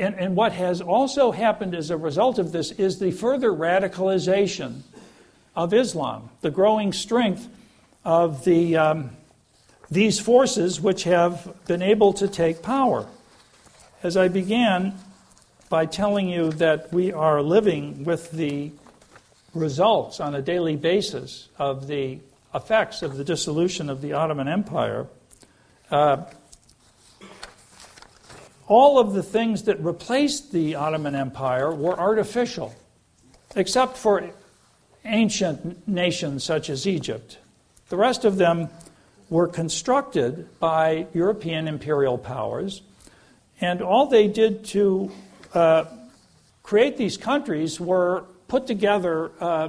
And, 0.00 0.14
and 0.18 0.34
what 0.34 0.52
has 0.52 0.80
also 0.80 1.30
happened 1.30 1.74
as 1.74 1.90
a 1.90 1.96
result 1.96 2.38
of 2.38 2.52
this 2.52 2.70
is 2.72 2.98
the 2.98 3.10
further 3.10 3.50
radicalization 3.50 4.80
of 5.54 5.74
Islam, 5.74 6.30
the 6.40 6.50
growing 6.50 6.94
strength 6.94 7.46
of 8.02 8.46
the, 8.46 8.78
um, 8.78 9.10
these 9.90 10.18
forces 10.18 10.80
which 10.80 11.04
have 11.04 11.54
been 11.66 11.82
able 11.82 12.14
to 12.14 12.28
take 12.28 12.62
power. 12.62 13.06
As 14.02 14.16
I 14.16 14.28
began 14.28 14.94
by 15.68 15.84
telling 15.84 16.30
you 16.30 16.50
that 16.52 16.90
we 16.94 17.12
are 17.12 17.42
living 17.42 18.04
with 18.04 18.30
the 18.30 18.72
results 19.52 20.18
on 20.18 20.34
a 20.34 20.40
daily 20.40 20.76
basis 20.76 21.50
of 21.58 21.88
the 21.88 22.20
effects 22.54 23.02
of 23.02 23.18
the 23.18 23.24
dissolution 23.24 23.90
of 23.90 24.00
the 24.00 24.14
Ottoman 24.14 24.48
Empire, 24.48 25.08
uh, 25.90 26.24
all 28.70 29.00
of 29.00 29.14
the 29.14 29.22
things 29.22 29.64
that 29.64 29.80
replaced 29.80 30.52
the 30.52 30.76
Ottoman 30.76 31.16
Empire 31.16 31.74
were 31.74 31.98
artificial, 31.98 32.72
except 33.56 33.96
for 33.96 34.30
ancient 35.04 35.88
nations 35.88 36.44
such 36.44 36.70
as 36.70 36.86
Egypt. 36.86 37.38
The 37.88 37.96
rest 37.96 38.24
of 38.24 38.36
them 38.36 38.68
were 39.28 39.48
constructed 39.48 40.46
by 40.60 41.08
European 41.12 41.66
imperial 41.66 42.16
powers, 42.16 42.82
and 43.60 43.82
all 43.82 44.06
they 44.06 44.28
did 44.28 44.64
to 44.66 45.10
uh, 45.52 45.86
create 46.62 46.96
these 46.96 47.16
countries 47.16 47.80
were 47.80 48.24
put 48.46 48.68
together 48.68 49.32
uh, 49.40 49.68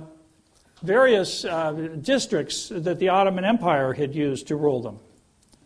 various 0.83 1.43
uh, 1.43 1.71
districts 2.03 2.69
that 2.69 2.99
the 2.99 3.09
Ottoman 3.09 3.45
Empire 3.45 3.93
had 3.93 4.13
used 4.13 4.47
to 4.49 4.55
rule 4.55 4.79
them. 4.79 4.99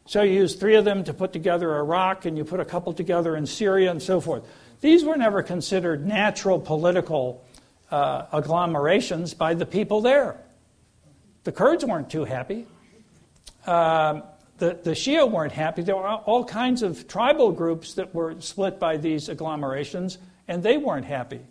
So 0.08 0.22
you 0.22 0.34
use 0.34 0.56
three 0.56 0.76
of 0.76 0.86
them 0.86 1.04
to 1.06 1.14
put 1.14 1.34
together 1.34 1.76
Iraq, 1.78 2.26
and 2.26 2.38
you 2.38 2.46
put 2.46 2.60
a 2.60 2.66
couple 2.66 2.94
together 2.94 3.36
in 3.36 3.46
Syria, 3.48 3.90
and 3.90 4.02
so 4.02 4.22
forth. 4.22 4.44
These 4.82 5.04
were 5.04 5.18
never 5.18 5.42
considered 5.42 6.06
natural 6.06 6.60
political 6.60 7.44
uh, 7.90 8.26
agglomerations 8.32 9.34
by 9.34 9.56
the 9.56 9.66
people 9.66 10.02
there. 10.02 10.38
The 11.44 11.52
Kurds 11.52 11.84
weren't 11.84 12.10
too 12.10 12.26
happy. 12.26 12.68
Uh, 13.66 14.22
the, 14.58 14.80
the 14.84 14.92
Shia 14.92 15.30
weren't 15.30 15.52
happy. 15.52 15.82
There 15.82 15.96
were 15.96 16.08
all 16.08 16.46
kinds 16.46 16.84
of 16.84 17.08
tribal 17.08 17.52
groups 17.52 17.96
that 17.96 18.14
were 18.14 18.40
split 18.42 18.80
by 18.80 18.98
these 18.98 19.28
agglomerations, 19.28 20.18
and 20.48 20.62
they 20.62 20.78
weren't 20.78 21.06
happy. 21.06 21.42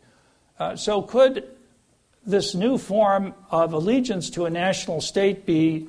Uh, 0.58 0.76
so, 0.76 1.02
could 1.02 1.44
this 2.24 2.54
new 2.54 2.78
form 2.78 3.34
of 3.50 3.72
allegiance 3.72 4.30
to 4.30 4.46
a 4.46 4.50
national 4.50 5.00
state 5.00 5.44
be 5.44 5.88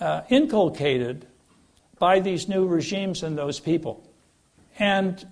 uh, 0.00 0.22
inculcated 0.28 1.26
by 1.98 2.20
these 2.20 2.48
new 2.48 2.66
regimes 2.66 3.22
and 3.22 3.36
those 3.36 3.60
people. 3.60 4.04
And 4.78 5.26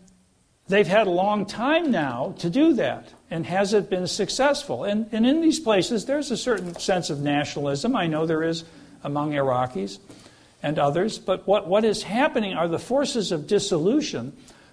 they've 0.68 0.86
had 0.86 1.06
a 1.06 1.10
long 1.10 1.46
time 1.46 1.90
now 1.90 2.34
to 2.38 2.50
do 2.50 2.74
that. 2.74 3.12
And 3.30 3.46
has 3.46 3.72
it 3.72 3.90
been 3.90 4.06
successful? 4.06 4.84
And, 4.84 5.08
and 5.12 5.26
in 5.26 5.40
these 5.40 5.60
places, 5.60 6.06
there's 6.06 6.30
a 6.30 6.36
certain 6.36 6.74
sense 6.78 7.10
of 7.10 7.20
nationalism. 7.20 7.96
I 7.96 8.06
know 8.06 8.26
there 8.26 8.42
is 8.42 8.64
among 9.02 9.32
Iraqis 9.32 9.98
and 10.62 10.78
others. 10.78 11.18
But 11.18 11.46
what, 11.46 11.66
what 11.68 11.84
is 11.84 12.02
happening 12.02 12.54
are 12.54 12.68
the 12.68 12.78
forces 12.78 13.32
of 13.32 13.46
dissolution 13.46 14.32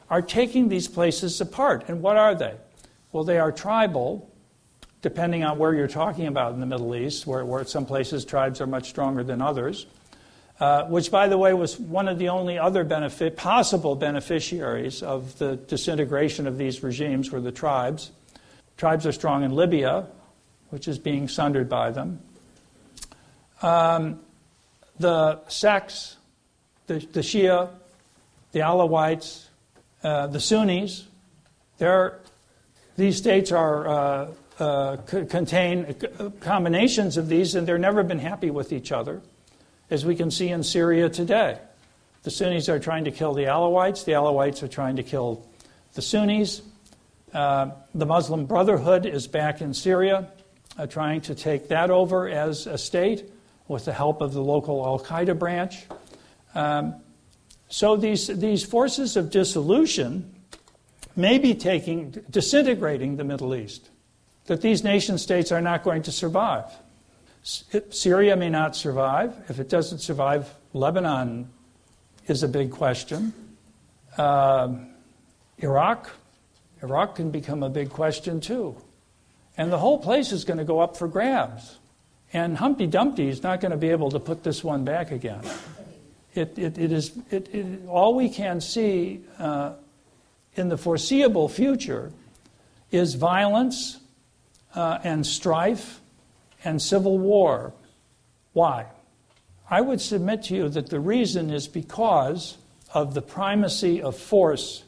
are 0.10 0.22
taking 0.22 0.70
these 0.70 0.88
places 0.88 1.40
apart. 1.42 1.86
And 1.88 2.02
what 2.02 2.18
are 2.18 2.36
they? 2.36 2.54
Well, 3.12 3.24
they 3.24 3.40
are 3.40 3.52
tribal, 3.52 4.30
depending 5.02 5.44
on 5.44 5.58
where 5.58 5.74
you're 5.74 5.88
talking 5.88 6.28
about 6.28 6.54
in 6.54 6.60
the 6.60 6.66
Middle 6.66 6.96
East, 6.96 7.28
where, 7.28 7.46
where 7.46 7.64
some 7.66 7.86
places 7.86 8.26
tribes 8.26 8.60
are 8.60 8.68
much 8.68 8.90
stronger 8.90 9.24
than 9.24 9.42
others. 9.42 9.86
Uh, 10.60 10.86
which, 10.86 11.10
by 11.10 11.28
the 11.28 11.38
way, 11.38 11.52
was 11.54 11.80
one 11.80 12.08
of 12.08 12.20
the 12.20 12.30
only 12.30 12.60
other 12.60 12.84
benefit, 12.84 13.36
possible 13.36 13.96
beneficiaries 13.96 15.02
of 15.02 15.38
the 15.40 15.56
disintegration 15.56 16.46
of 16.46 16.60
these 16.60 16.84
regimes 16.84 17.32
were 17.32 17.42
the 17.42 17.52
tribes. 17.52 18.12
Tribes 18.78 19.08
are 19.08 19.12
strong 19.12 19.44
in 19.44 19.56
Libya, 19.56 20.06
which 20.70 20.88
is 20.88 21.00
being 21.00 21.28
sundered 21.28 21.68
by 21.68 21.90
them. 21.90 22.20
Um, 23.64 24.20
the 25.00 25.40
sects, 25.48 26.18
the, 26.86 27.00
the 27.00 27.22
Shia, 27.22 27.70
the 28.52 28.60
Alawites, 28.60 29.46
uh, 30.04 30.28
the 30.28 30.40
Sunnis, 30.40 31.08
these 32.96 33.18
states 33.18 33.52
are 33.52 33.88
uh, 33.88 34.28
uh, 34.60 34.98
contain 34.98 35.96
combinations 36.42 37.18
of 37.18 37.28
these, 37.28 37.56
and 37.56 37.68
they've 37.68 37.80
never 37.80 38.04
been 38.04 38.20
happy 38.20 38.52
with 38.52 38.72
each 38.72 38.92
other 38.92 39.22
as 39.94 40.04
we 40.04 40.16
can 40.16 40.32
see 40.32 40.50
in 40.50 40.64
Syria 40.64 41.08
today. 41.08 41.60
The 42.24 42.32
Sunnis 42.32 42.68
are 42.68 42.80
trying 42.80 43.06
to 43.06 43.12
kill 43.12 43.34
the 43.36 43.44
Alawites, 43.44 44.06
the 44.06 44.14
Alawites 44.14 44.64
are 44.64 44.68
trying 44.68 44.96
to 44.96 45.04
kill 45.04 45.48
the 45.94 46.02
Sunnis. 46.02 46.64
Uh, 47.32 47.72
the 47.94 48.06
Muslim 48.06 48.46
Brotherhood 48.46 49.06
is 49.06 49.28
back 49.28 49.62
in 49.62 49.74
Syria, 49.74 50.32
uh, 50.78 50.88
trying 50.88 51.22
to 51.22 51.36
take 51.36 51.68
that 51.68 51.92
over 51.92 52.28
as 52.28 52.66
a 52.66 52.78
state 52.78 53.30
with 53.68 53.86
the 53.86 53.94
help 53.94 54.22
of 54.22 54.34
the 54.34 54.42
local 54.42 54.84
Al 54.84 55.00
Qaeda 55.00 55.38
branch. 55.38 55.86
Um, 56.56 56.96
so 57.70 57.96
these, 57.96 58.28
these 58.28 58.64
forces 58.64 59.16
of 59.16 59.30
dissolution 59.30 60.34
may 61.16 61.38
be 61.38 61.54
taking, 61.54 62.12
disintegrating 62.30 63.18
the 63.18 63.24
Middle 63.24 63.54
East, 63.56 63.90
that 64.46 64.62
these 64.62 64.84
nation 64.84 65.18
states 65.18 65.52
are 65.52 65.62
not 65.62 65.84
going 65.84 66.02
to 66.04 66.12
survive. 66.12 66.66
Syria 67.44 68.38
may 68.38 68.50
not 68.50 68.76
survive. 68.76 69.34
If 69.50 69.60
it 69.60 69.68
doesn't 69.68 70.00
survive, 70.00 70.50
Lebanon 70.72 71.50
is 72.28 72.42
a 72.42 72.48
big 72.48 72.72
question. 72.72 73.34
Uh, 74.18 74.76
Iraq, 75.58 76.10
Iraq 76.82 77.16
can 77.16 77.32
become 77.32 77.62
a 77.62 77.70
big 77.70 77.90
question 77.90 78.40
too. 78.40 78.78
And 79.58 79.72
the 79.72 79.78
whole 79.78 80.00
place 80.00 80.32
is 80.32 80.46
going 80.46 80.58
to 80.58 80.64
go 80.64 80.80
up 80.80 80.96
for 80.96 81.08
grabs. 81.08 81.78
And 82.32 82.58
Humpty 82.58 82.88
Dumpty 82.88 83.28
is 83.28 83.44
not 83.44 83.60
going 83.62 83.72
to 83.72 83.78
be 83.78 83.90
able 83.90 84.10
to 84.12 84.20
put 84.20 84.44
this 84.44 84.64
one 84.64 84.86
back 84.86 85.12
again. 85.12 85.42
It, 86.34 86.58
it, 86.58 86.78
it 86.78 86.92
is, 86.92 87.12
it, 87.30 87.54
it, 87.54 87.86
all 87.88 88.16
we 88.16 88.30
can 88.30 88.62
see 88.62 89.22
uh, 89.38 89.74
in 90.56 90.70
the 90.70 90.78
foreseeable 90.78 91.50
future 91.50 92.12
is 92.90 93.14
violence 93.16 94.00
uh, 94.74 95.00
and 95.04 95.28
strife 95.28 96.00
and 96.64 96.82
civil 96.82 97.18
war. 97.18 97.74
Why? 98.54 98.88
I 99.70 99.82
would 99.82 100.02
submit 100.02 100.44
to 100.44 100.56
you 100.56 100.70
that 100.70 100.90
the 100.90 101.00
reason 101.00 101.50
is 101.50 101.68
because 101.68 102.58
of 102.94 103.14
the 103.14 103.22
primacy 103.22 104.02
of 104.02 104.16
force 104.16 104.84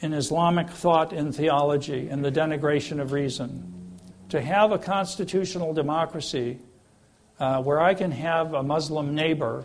in 0.00 0.12
Islamic 0.12 0.68
thought 0.68 1.12
and 1.12 1.34
theology 1.34 2.08
and 2.08 2.24
the 2.24 2.30
denigration 2.30 3.00
of 3.00 3.12
reason. 3.12 3.98
To 4.30 4.40
have 4.40 4.72
a 4.72 4.78
constitutional 4.78 5.74
democracy 5.74 6.58
uh, 7.38 7.62
where 7.62 7.80
I 7.80 7.94
can 7.94 8.10
have 8.12 8.54
a 8.54 8.62
Muslim 8.62 9.14
neighbor 9.14 9.64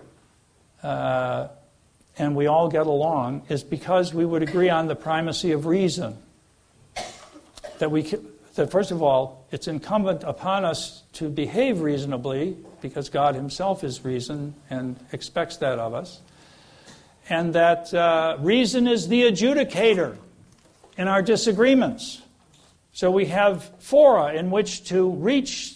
uh, 0.84 1.48
and 2.18 2.36
we 2.36 2.48
all 2.48 2.68
get 2.68 2.88
along 2.88 3.44
is 3.50 3.64
because 3.64 4.14
we 4.14 4.26
would 4.26 4.42
agree 4.42 4.70
on 4.70 4.88
the 4.88 4.96
primacy 4.96 5.52
of 5.52 5.66
reason. 5.66 6.18
That 7.80 7.92
we, 7.92 8.12
that 8.58 8.72
first 8.72 8.92
of 8.92 9.02
all, 9.02 9.48
it's 9.52 9.68
incumbent 9.68 10.24
upon 10.24 10.66
us 10.66 11.04
to 11.14 11.30
behave 11.30 11.82
reasonably 11.82 12.58
because 12.82 13.10
God 13.10 13.36
Himself 13.36 13.84
is 13.84 14.04
reason 14.04 14.54
and 14.70 15.00
expects 15.12 15.58
that 15.58 15.80
of 15.80 15.94
us. 15.94 16.22
And 17.30 17.54
that 17.54 17.94
uh, 17.94 18.38
reason 18.40 18.88
is 18.88 19.08
the 19.08 19.24
adjudicator 19.24 20.18
in 20.98 21.08
our 21.08 21.22
disagreements. 21.22 22.22
So 22.92 23.12
we 23.12 23.26
have 23.28 23.72
fora 23.80 24.34
in 24.34 24.50
which 24.50 24.86
to 24.86 25.10
reach 25.12 25.76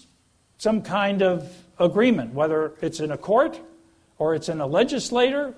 some 0.57 0.81
kind 0.81 1.21
of 1.21 1.55
agreement, 1.79 2.33
whether 2.33 2.73
it's 2.81 2.99
in 2.99 3.11
a 3.11 3.17
court 3.17 3.59
or 4.17 4.35
it's 4.35 4.49
in 4.49 4.59
a 4.59 4.67
legislator 4.67 5.53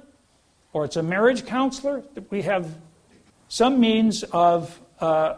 or 0.74 0.86
it's 0.86 0.98
a 0.98 1.04
marriage 1.04 1.46
counselor. 1.46 2.04
We 2.30 2.42
have 2.44 2.68
some 3.48 3.80
means 3.80 4.24
of 4.24 4.80
uh, 5.00 5.36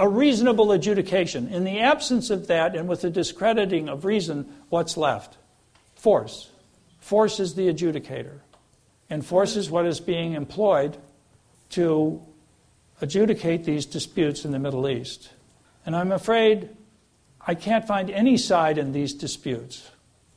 a 0.00 0.08
reasonable 0.08 0.72
adjudication. 0.72 1.46
In 1.48 1.62
the 1.64 1.78
absence 1.78 2.30
of 2.30 2.46
that, 2.48 2.74
and 2.74 2.88
with 2.88 3.02
the 3.02 3.10
discrediting 3.10 3.88
of 3.88 4.04
reason, 4.04 4.50
what's 4.70 4.96
left? 4.96 5.36
Force. 5.94 6.50
force 6.98 7.38
is 7.38 7.54
the 7.54 7.72
adjudicator 7.72 8.40
and 9.10 9.26
force 9.26 9.56
is 9.56 9.70
what 9.70 9.84
is 9.84 10.00
being 10.00 10.34
employed 10.34 10.96
to 11.70 12.22
adjudicate 13.00 13.64
these 13.64 13.84
disputes 13.84 14.44
in 14.44 14.52
the 14.52 14.58
Middle 14.58 14.88
East. 14.88 15.30
And 15.84 15.96
I'm 15.96 16.12
afraid 16.12 16.70
I 17.44 17.54
can't 17.54 17.86
find 17.86 18.10
any 18.10 18.36
side 18.36 18.78
in 18.78 18.92
these 18.92 19.12
disputes 19.12 19.90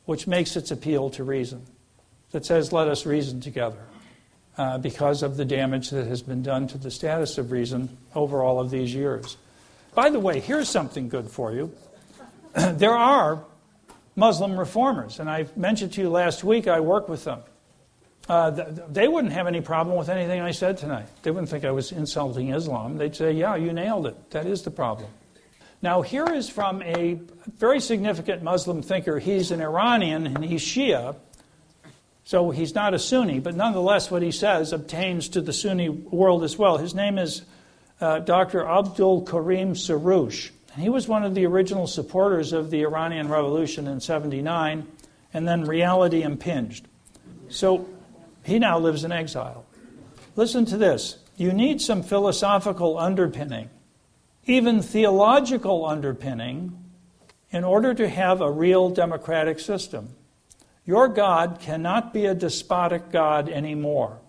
which 0.04 0.26
makes 0.26 0.54
its 0.56 0.70
appeal 0.70 1.08
to 1.08 1.24
reason, 1.24 1.64
that 2.32 2.44
says, 2.44 2.72
let 2.72 2.88
us 2.88 3.06
reason 3.06 3.40
together, 3.40 3.86
uh, 4.58 4.76
because 4.76 5.22
of 5.22 5.38
the 5.38 5.46
damage 5.46 5.88
that 5.88 6.06
has 6.06 6.20
been 6.20 6.42
done 6.42 6.66
to 6.66 6.76
the 6.76 6.90
status 6.90 7.38
of 7.38 7.50
reason 7.50 7.96
over 8.14 8.42
all 8.42 8.60
of 8.60 8.70
these 8.70 8.94
years. 8.94 9.38
By 9.94 10.10
the 10.10 10.18
way, 10.18 10.40
here's 10.40 10.68
something 10.68 11.08
good 11.08 11.30
for 11.30 11.52
you. 11.52 11.72
there 12.54 12.96
are 12.96 13.44
Muslim 14.16 14.58
reformers, 14.58 15.20
and 15.20 15.30
I 15.30 15.46
mentioned 15.56 15.92
to 15.94 16.00
you 16.00 16.10
last 16.10 16.44
week 16.44 16.66
I 16.66 16.80
work 16.80 17.08
with 17.08 17.24
them. 17.24 17.40
Uh, 18.28 18.50
they 18.88 19.06
wouldn't 19.06 19.34
have 19.34 19.46
any 19.46 19.60
problem 19.60 19.96
with 19.96 20.08
anything 20.08 20.40
I 20.40 20.52
said 20.52 20.78
tonight. 20.78 21.06
They 21.22 21.30
wouldn't 21.30 21.50
think 21.50 21.64
I 21.64 21.72
was 21.72 21.92
insulting 21.92 22.50
Islam. 22.50 22.96
They'd 22.96 23.14
say, 23.14 23.32
yeah, 23.32 23.54
you 23.56 23.72
nailed 23.72 24.06
it. 24.06 24.30
That 24.30 24.46
is 24.46 24.62
the 24.62 24.70
problem. 24.70 25.10
Now, 25.82 26.00
here 26.00 26.26
is 26.32 26.48
from 26.48 26.82
a 26.82 27.20
very 27.58 27.80
significant 27.80 28.42
Muslim 28.42 28.80
thinker. 28.80 29.18
He's 29.18 29.50
an 29.50 29.60
Iranian 29.60 30.26
and 30.26 30.42
he's 30.42 30.62
Shia, 30.62 31.16
so 32.24 32.50
he's 32.50 32.74
not 32.74 32.94
a 32.94 32.98
Sunni, 32.98 33.40
but 33.40 33.54
nonetheless, 33.54 34.10
what 34.10 34.22
he 34.22 34.30
says 34.30 34.72
obtains 34.72 35.28
to 35.30 35.42
the 35.42 35.52
Sunni 35.52 35.90
world 35.90 36.42
as 36.42 36.56
well. 36.56 36.78
His 36.78 36.94
name 36.94 37.18
is 37.18 37.42
uh, 38.04 38.18
Dr. 38.20 38.66
Abdul 38.66 39.22
Karim 39.22 39.74
Soroush. 39.74 40.50
And 40.74 40.82
he 40.82 40.88
was 40.88 41.08
one 41.08 41.24
of 41.24 41.34
the 41.34 41.46
original 41.46 41.86
supporters 41.86 42.52
of 42.52 42.70
the 42.70 42.82
Iranian 42.82 43.28
Revolution 43.28 43.88
in 43.88 44.00
79, 44.00 44.86
and 45.32 45.48
then 45.48 45.64
reality 45.64 46.22
impinged. 46.22 46.86
So 47.48 47.88
he 48.44 48.58
now 48.58 48.78
lives 48.78 49.04
in 49.04 49.12
exile. 49.12 49.64
Listen 50.36 50.64
to 50.66 50.76
this. 50.76 51.18
You 51.36 51.52
need 51.52 51.80
some 51.80 52.02
philosophical 52.02 52.98
underpinning 52.98 53.70
even 54.46 54.82
theological 54.82 55.86
underpinning 55.86 56.78
in 57.50 57.64
order 57.64 57.94
to 57.94 58.08
have 58.08 58.40
a 58.40 58.50
real 58.50 58.90
democratic 58.90 59.58
system. 59.58 60.14
Your 60.84 61.08
God 61.08 61.58
cannot 61.60 62.12
be 62.12 62.26
a 62.26 62.34
despotic 62.34 63.10
God 63.10 63.48
anymore. 63.48 64.20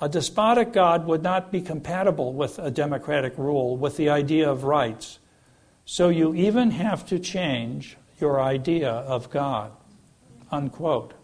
A 0.00 0.08
despotic 0.08 0.72
God 0.72 1.06
would 1.06 1.22
not 1.22 1.50
be 1.50 1.60
compatible 1.62 2.32
with 2.32 2.58
a 2.58 2.70
democratic 2.70 3.38
rule, 3.38 3.76
with 3.76 3.96
the 3.96 4.10
idea 4.10 4.50
of 4.50 4.64
rights. 4.64 5.18
So 5.86 6.08
you 6.08 6.34
even 6.34 6.72
have 6.72 7.06
to 7.06 7.18
change 7.18 7.96
your 8.20 8.40
idea 8.40 8.90
of 8.90 9.30
God. 9.30 9.72
Unquote. 10.50 11.14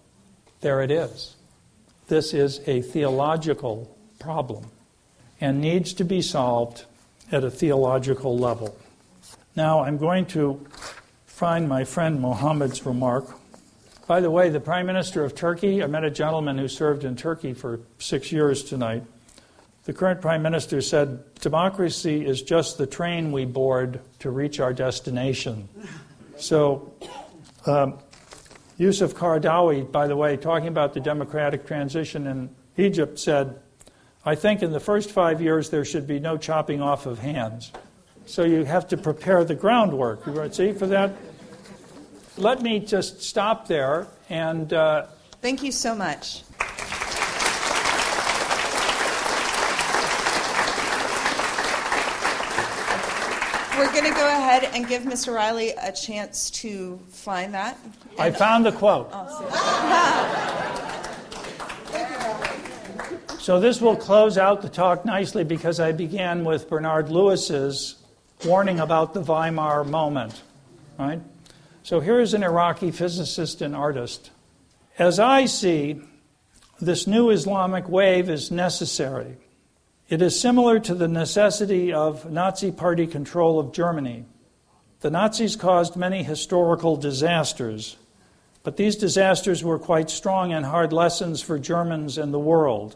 There 0.60 0.80
it 0.80 0.90
is. 0.90 1.36
This 2.06 2.32
is 2.32 2.60
a 2.66 2.82
theological 2.82 3.96
problem 4.18 4.70
and 5.40 5.60
needs 5.60 5.92
to 5.94 6.04
be 6.04 6.22
solved 6.22 6.84
at 7.30 7.42
a 7.42 7.50
theological 7.50 8.38
level. 8.38 8.76
Now 9.56 9.82
I'm 9.82 9.98
going 9.98 10.26
to 10.26 10.64
find 11.26 11.68
my 11.68 11.84
friend 11.84 12.20
Mohammed's 12.20 12.86
remark. 12.86 13.26
By 14.12 14.20
the 14.20 14.30
way, 14.30 14.50
the 14.50 14.60
Prime 14.60 14.84
Minister 14.84 15.24
of 15.24 15.34
Turkey, 15.34 15.82
I 15.82 15.86
met 15.86 16.04
a 16.04 16.10
gentleman 16.10 16.58
who 16.58 16.68
served 16.68 17.04
in 17.04 17.16
Turkey 17.16 17.54
for 17.54 17.80
six 17.98 18.30
years 18.30 18.62
tonight. 18.62 19.04
The 19.84 19.94
current 19.94 20.20
Prime 20.20 20.42
Minister 20.42 20.82
said, 20.82 21.34
Democracy 21.36 22.26
is 22.26 22.42
just 22.42 22.76
the 22.76 22.86
train 22.86 23.32
we 23.32 23.46
board 23.46 24.00
to 24.18 24.30
reach 24.30 24.60
our 24.60 24.74
destination. 24.74 25.66
So, 26.36 26.92
um, 27.64 28.00
Yusuf 28.76 29.14
Qaradawi, 29.14 29.90
by 29.90 30.06
the 30.08 30.14
way, 30.14 30.36
talking 30.36 30.68
about 30.68 30.92
the 30.92 31.00
democratic 31.00 31.66
transition 31.66 32.26
in 32.26 32.50
Egypt, 32.76 33.18
said, 33.18 33.60
I 34.26 34.34
think 34.34 34.62
in 34.62 34.72
the 34.72 34.80
first 34.80 35.10
five 35.10 35.40
years 35.40 35.70
there 35.70 35.86
should 35.86 36.06
be 36.06 36.20
no 36.20 36.36
chopping 36.36 36.82
off 36.82 37.06
of 37.06 37.18
hands. 37.18 37.72
So 38.26 38.44
you 38.44 38.64
have 38.64 38.88
to 38.88 38.98
prepare 38.98 39.42
the 39.42 39.54
groundwork. 39.54 40.26
You 40.26 40.52
see 40.52 40.72
for 40.74 40.86
that? 40.88 41.12
Let 42.36 42.62
me 42.62 42.80
just 42.80 43.22
stop 43.22 43.68
there 43.68 44.06
and. 44.30 44.72
Uh, 44.72 45.06
Thank 45.40 45.62
you 45.62 45.72
so 45.72 45.94
much. 45.94 46.42
We're 53.76 53.92
going 53.92 54.04
to 54.04 54.18
go 54.18 54.28
ahead 54.28 54.64
and 54.74 54.86
give 54.86 55.02
Mr. 55.02 55.34
Reilly 55.34 55.70
a 55.70 55.90
chance 55.90 56.50
to 56.50 56.98
find 57.10 57.52
that. 57.54 57.78
I 58.18 58.30
found 58.30 58.64
the 58.64 58.72
quote. 58.72 59.10
Oh, 59.12 59.28
so 63.40 63.58
this 63.58 63.80
will 63.80 63.96
close 63.96 64.38
out 64.38 64.62
the 64.62 64.68
talk 64.68 65.04
nicely 65.04 65.42
because 65.42 65.80
I 65.80 65.90
began 65.90 66.44
with 66.44 66.70
Bernard 66.70 67.08
Lewis's 67.10 67.96
warning 68.44 68.78
about 68.78 69.14
the 69.14 69.20
Weimar 69.20 69.84
moment, 69.84 70.42
right? 70.98 71.20
So 71.84 71.98
here 71.98 72.20
is 72.20 72.32
an 72.32 72.44
Iraqi 72.44 72.92
physicist 72.92 73.60
and 73.60 73.74
artist. 73.74 74.30
As 74.98 75.18
I 75.18 75.46
see, 75.46 76.00
this 76.80 77.08
new 77.08 77.30
Islamic 77.30 77.88
wave 77.88 78.30
is 78.30 78.52
necessary. 78.52 79.36
It 80.08 80.22
is 80.22 80.38
similar 80.38 80.78
to 80.78 80.94
the 80.94 81.08
necessity 81.08 81.92
of 81.92 82.30
Nazi 82.30 82.70
party 82.70 83.08
control 83.08 83.58
of 83.58 83.72
Germany. 83.72 84.26
The 85.00 85.10
Nazis 85.10 85.56
caused 85.56 85.96
many 85.96 86.22
historical 86.22 86.96
disasters, 86.96 87.96
but 88.62 88.76
these 88.76 88.94
disasters 88.94 89.64
were 89.64 89.78
quite 89.80 90.08
strong 90.08 90.52
and 90.52 90.64
hard 90.64 90.92
lessons 90.92 91.42
for 91.42 91.58
Germans 91.58 92.16
and 92.16 92.32
the 92.32 92.38
world. 92.38 92.94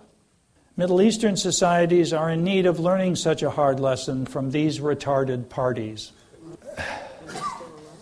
Middle 0.76 1.02
Eastern 1.02 1.36
societies 1.36 2.12
are 2.12 2.30
in 2.30 2.44
need 2.44 2.66
of 2.66 2.78
learning 2.78 3.16
such 3.16 3.42
a 3.42 3.50
hard 3.50 3.80
lesson 3.80 4.26
from 4.26 4.52
these 4.52 4.78
retarded 4.78 5.48
parties. 5.48 6.12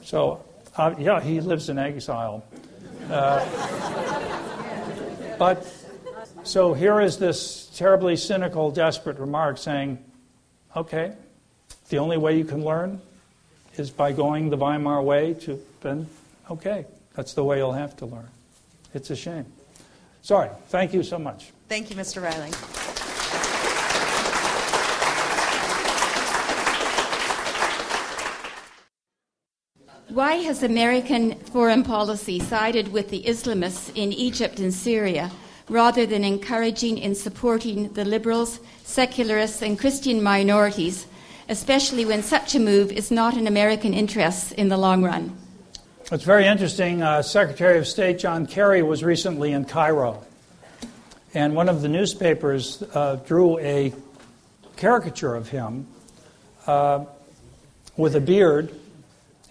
So, 0.02 0.43
uh, 0.76 0.94
yeah, 0.98 1.20
he 1.20 1.40
lives 1.40 1.68
in 1.68 1.78
exile. 1.78 2.44
Uh, 3.10 3.44
but, 5.38 5.66
so 6.42 6.74
here 6.74 7.00
is 7.00 7.18
this 7.18 7.70
terribly 7.76 8.16
cynical, 8.16 8.70
desperate 8.70 9.18
remark 9.18 9.58
saying, 9.58 9.98
okay, 10.76 11.14
the 11.88 11.98
only 11.98 12.16
way 12.16 12.36
you 12.36 12.44
can 12.44 12.64
learn 12.64 13.00
is 13.76 13.90
by 13.90 14.12
going 14.12 14.50
the 14.50 14.56
Weimar 14.56 15.02
way 15.02 15.34
to, 15.34 15.60
then, 15.80 16.08
okay, 16.50 16.86
that's 17.14 17.34
the 17.34 17.44
way 17.44 17.58
you'll 17.58 17.72
have 17.72 17.96
to 17.96 18.06
learn. 18.06 18.28
It's 18.94 19.10
a 19.10 19.16
shame. 19.16 19.46
Sorry. 20.22 20.48
Thank 20.68 20.94
you 20.94 21.02
so 21.02 21.18
much. 21.18 21.52
Thank 21.68 21.90
you, 21.90 21.96
Mr. 21.96 22.22
Reilly. 22.22 22.50
Why 30.14 30.34
has 30.46 30.62
American 30.62 31.34
foreign 31.40 31.82
policy 31.82 32.38
sided 32.38 32.92
with 32.92 33.10
the 33.10 33.24
Islamists 33.24 33.90
in 33.96 34.12
Egypt 34.12 34.60
and 34.60 34.72
Syria 34.72 35.32
rather 35.68 36.06
than 36.06 36.22
encouraging 36.22 37.02
and 37.02 37.16
supporting 37.16 37.92
the 37.94 38.04
liberals, 38.04 38.60
secularists, 38.84 39.60
and 39.60 39.76
Christian 39.76 40.22
minorities, 40.22 41.08
especially 41.48 42.04
when 42.04 42.22
such 42.22 42.54
a 42.54 42.60
move 42.60 42.92
is 42.92 43.10
not 43.10 43.36
in 43.36 43.48
American 43.48 43.92
interests 43.92 44.52
in 44.52 44.68
the 44.68 44.76
long 44.76 45.02
run? 45.02 45.36
It's 46.12 46.22
very 46.22 46.46
interesting. 46.46 47.02
Uh, 47.02 47.20
Secretary 47.20 47.76
of 47.76 47.88
State 47.88 48.20
John 48.20 48.46
Kerry 48.46 48.84
was 48.84 49.02
recently 49.02 49.50
in 49.50 49.64
Cairo 49.64 50.24
and 51.34 51.56
one 51.56 51.68
of 51.68 51.82
the 51.82 51.88
newspapers 51.88 52.84
uh, 52.94 53.16
drew 53.26 53.58
a 53.58 53.92
caricature 54.76 55.34
of 55.34 55.48
him 55.48 55.88
uh, 56.68 57.04
with 57.96 58.14
a 58.14 58.20
beard 58.20 58.72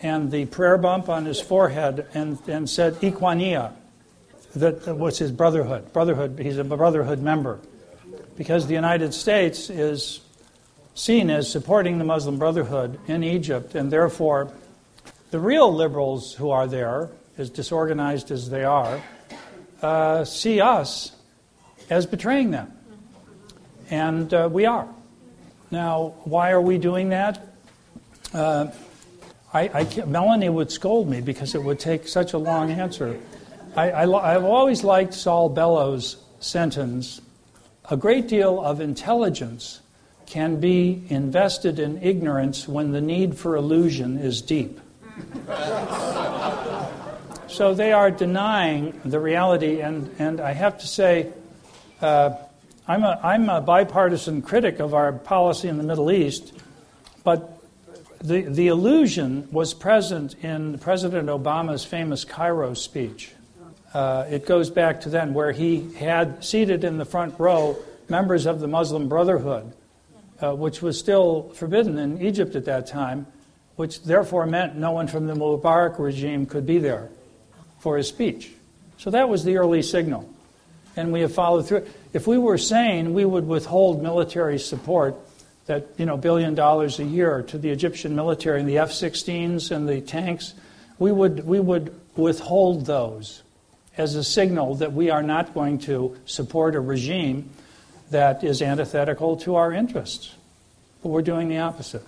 and 0.04 0.30
the 0.30 0.46
prayer 0.46 0.78
bump 0.78 1.08
on 1.08 1.26
his 1.26 1.40
forehead 1.40 2.06
and, 2.14 2.38
and 2.48 2.70
said 2.70 2.96
Ikhwania. 2.96 3.74
That 4.56 4.98
was 4.98 5.18
his 5.18 5.32
brotherhood. 5.32 5.92
Brotherhood, 5.94 6.38
he's 6.38 6.58
a 6.58 6.64
brotherhood 6.64 7.20
member. 7.20 7.60
Because 8.36 8.68
the 8.68 8.76
United 8.76 9.14
States 9.14 9.70
is 9.70 10.20
seen 10.94 11.32
as 11.32 11.50
supporting 11.50 11.98
the 11.98 12.04
Muslim 12.04 12.38
Brotherhood 12.38 13.00
in 13.08 13.24
Egypt, 13.24 13.74
and 13.74 13.92
therefore 13.92 14.52
the 15.32 15.40
real 15.40 15.74
liberals 15.74 16.34
who 16.34 16.52
are 16.52 16.68
there, 16.68 17.10
as 17.38 17.50
disorganized 17.50 18.30
as 18.30 18.50
they 18.50 18.64
are, 18.64 19.02
uh, 19.82 20.24
see 20.24 20.62
us 20.62 21.16
as 21.90 22.06
betraying 22.06 22.52
them. 22.52 22.72
And 23.90 24.32
uh, 24.34 24.50
we 24.52 24.66
are. 24.66 24.88
Now, 25.72 26.14
why 26.26 26.52
are 26.52 26.62
we 26.62 26.78
doing 26.78 27.10
that? 27.10 27.48
Uh, 28.34 28.68
I, 29.54 29.70
I 29.74 30.06
Melanie 30.06 30.50
would 30.50 30.72
scold 30.72 31.08
me 31.08 31.22
because 31.22 31.54
it 31.54 31.64
would 31.64 31.80
take 31.80 32.08
such 32.08 32.34
a 32.34 32.38
long 32.38 32.72
answer. 32.72 33.20
I, 33.76 34.06
have 34.06 34.44
always 34.44 34.84
liked 34.84 35.14
Saul 35.14 35.50
Bellow's 35.50 36.18
sentence 36.40 37.22
A 37.90 37.98
great 37.98 38.28
deal 38.28 38.62
of 38.62 38.82
intelligence 38.82 39.82
can 40.26 40.60
be 40.60 41.04
invested 41.10 41.80
in 41.80 42.02
ignorance 42.02 42.68
when 42.68 42.92
the 42.92 43.02
need 43.02 43.36
for 43.38 43.56
illusion 43.56 44.18
is 44.18 44.42
deep. 44.42 44.80
so 47.48 47.74
they 47.74 47.92
are 47.92 48.10
denying 48.10 49.00
the 49.06 49.20
reality, 49.20 49.82
and, 49.82 50.10
and 50.18 50.40
I 50.40 50.54
have 50.54 50.80
to 50.80 50.88
say, 50.88 51.32
uh, 52.02 52.36
I'm, 52.88 53.04
a, 53.04 53.20
I'm 53.22 53.50
a 53.50 53.62
bipartisan 53.62 54.42
critic 54.42 54.80
of 54.80 54.94
our 54.94 55.12
policy 55.12 55.68
in 55.68 55.78
the 55.78 55.84
Middle 55.84 56.12
East, 56.12 56.54
but 57.24 57.63
the, 58.24 58.42
the 58.42 58.68
illusion 58.68 59.48
was 59.52 59.74
present 59.74 60.36
in 60.44 60.80
President 60.80 61.28
Obama's 61.28 61.84
famous 61.84 62.24
Cairo 62.24 62.74
speech. 62.74 63.32
Uh, 63.94 64.26
it 64.30 64.46
goes 64.46 64.70
back 64.70 65.02
to 65.02 65.10
then, 65.10 65.34
where 65.34 65.52
he 65.52 65.94
had 65.96 66.44
seated 66.44 66.84
in 66.84 66.98
the 66.98 67.06
front 67.06 67.38
row 67.38 67.78
members 68.10 68.46
of 68.46 68.60
the 68.60 68.68
Muslim 68.68 69.10
Brotherhood, 69.10 69.74
uh, 70.42 70.56
which 70.56 70.82
was 70.82 70.98
still 70.98 71.52
forbidden 71.54 72.00
in 72.00 72.22
Egypt 72.22 72.56
at 72.56 72.66
that 72.66 72.88
time, 72.88 73.28
which 73.76 74.04
therefore 74.04 74.46
meant 74.46 74.76
no 74.76 74.92
one 74.92 75.08
from 75.08 75.28
the 75.28 75.34
Mubarak 75.34 76.00
regime 76.00 76.46
could 76.46 76.66
be 76.66 76.80
there 76.80 77.10
for 77.80 77.98
his 77.98 78.08
speech. 78.08 78.52
So 78.98 79.10
that 79.12 79.28
was 79.28 79.44
the 79.44 79.58
early 79.58 79.82
signal. 79.82 80.30
And 80.96 81.12
we 81.12 81.22
have 81.22 81.34
followed 81.34 81.68
through. 81.68 81.86
If 82.14 82.26
we 82.26 82.38
were 82.38 82.58
sane, 82.58 83.14
we 83.14 83.26
would 83.26 83.48
withhold 83.48 84.02
military 84.02 84.60
support 84.60 85.16
that, 85.66 85.88
you 85.98 86.06
know, 86.06 86.18
billion 86.18 86.56
dollars 86.56 87.00
a 87.00 87.04
year 87.04 87.42
to 87.44 87.58
the 87.58 87.70
Egyptian 87.70 88.16
military 88.16 88.60
and 88.60 88.68
the 88.68 88.78
F 88.78 88.92
16s 88.92 89.72
and 89.72 89.88
the 89.88 90.02
tanks. 90.02 90.54
We 91.00 91.12
would, 91.12 91.46
we 91.46 91.60
would 91.60 91.94
withhold 92.16 92.86
those 92.86 93.44
as 93.98 94.16
a 94.16 94.24
signal 94.24 94.76
that 94.76 94.94
we 94.94 95.10
are 95.10 95.24
not 95.24 95.54
going 95.54 95.80
to 95.80 96.18
support 96.26 96.76
a 96.76 96.80
regime 96.80 97.50
that 98.12 98.44
is 98.44 98.62
antithetical 98.62 99.38
to 99.38 99.56
our 99.56 99.72
interests. 99.72 100.36
But 101.02 101.10
we're 101.10 101.22
doing 101.22 101.50
the 101.50 101.60
opposite. 101.60 102.04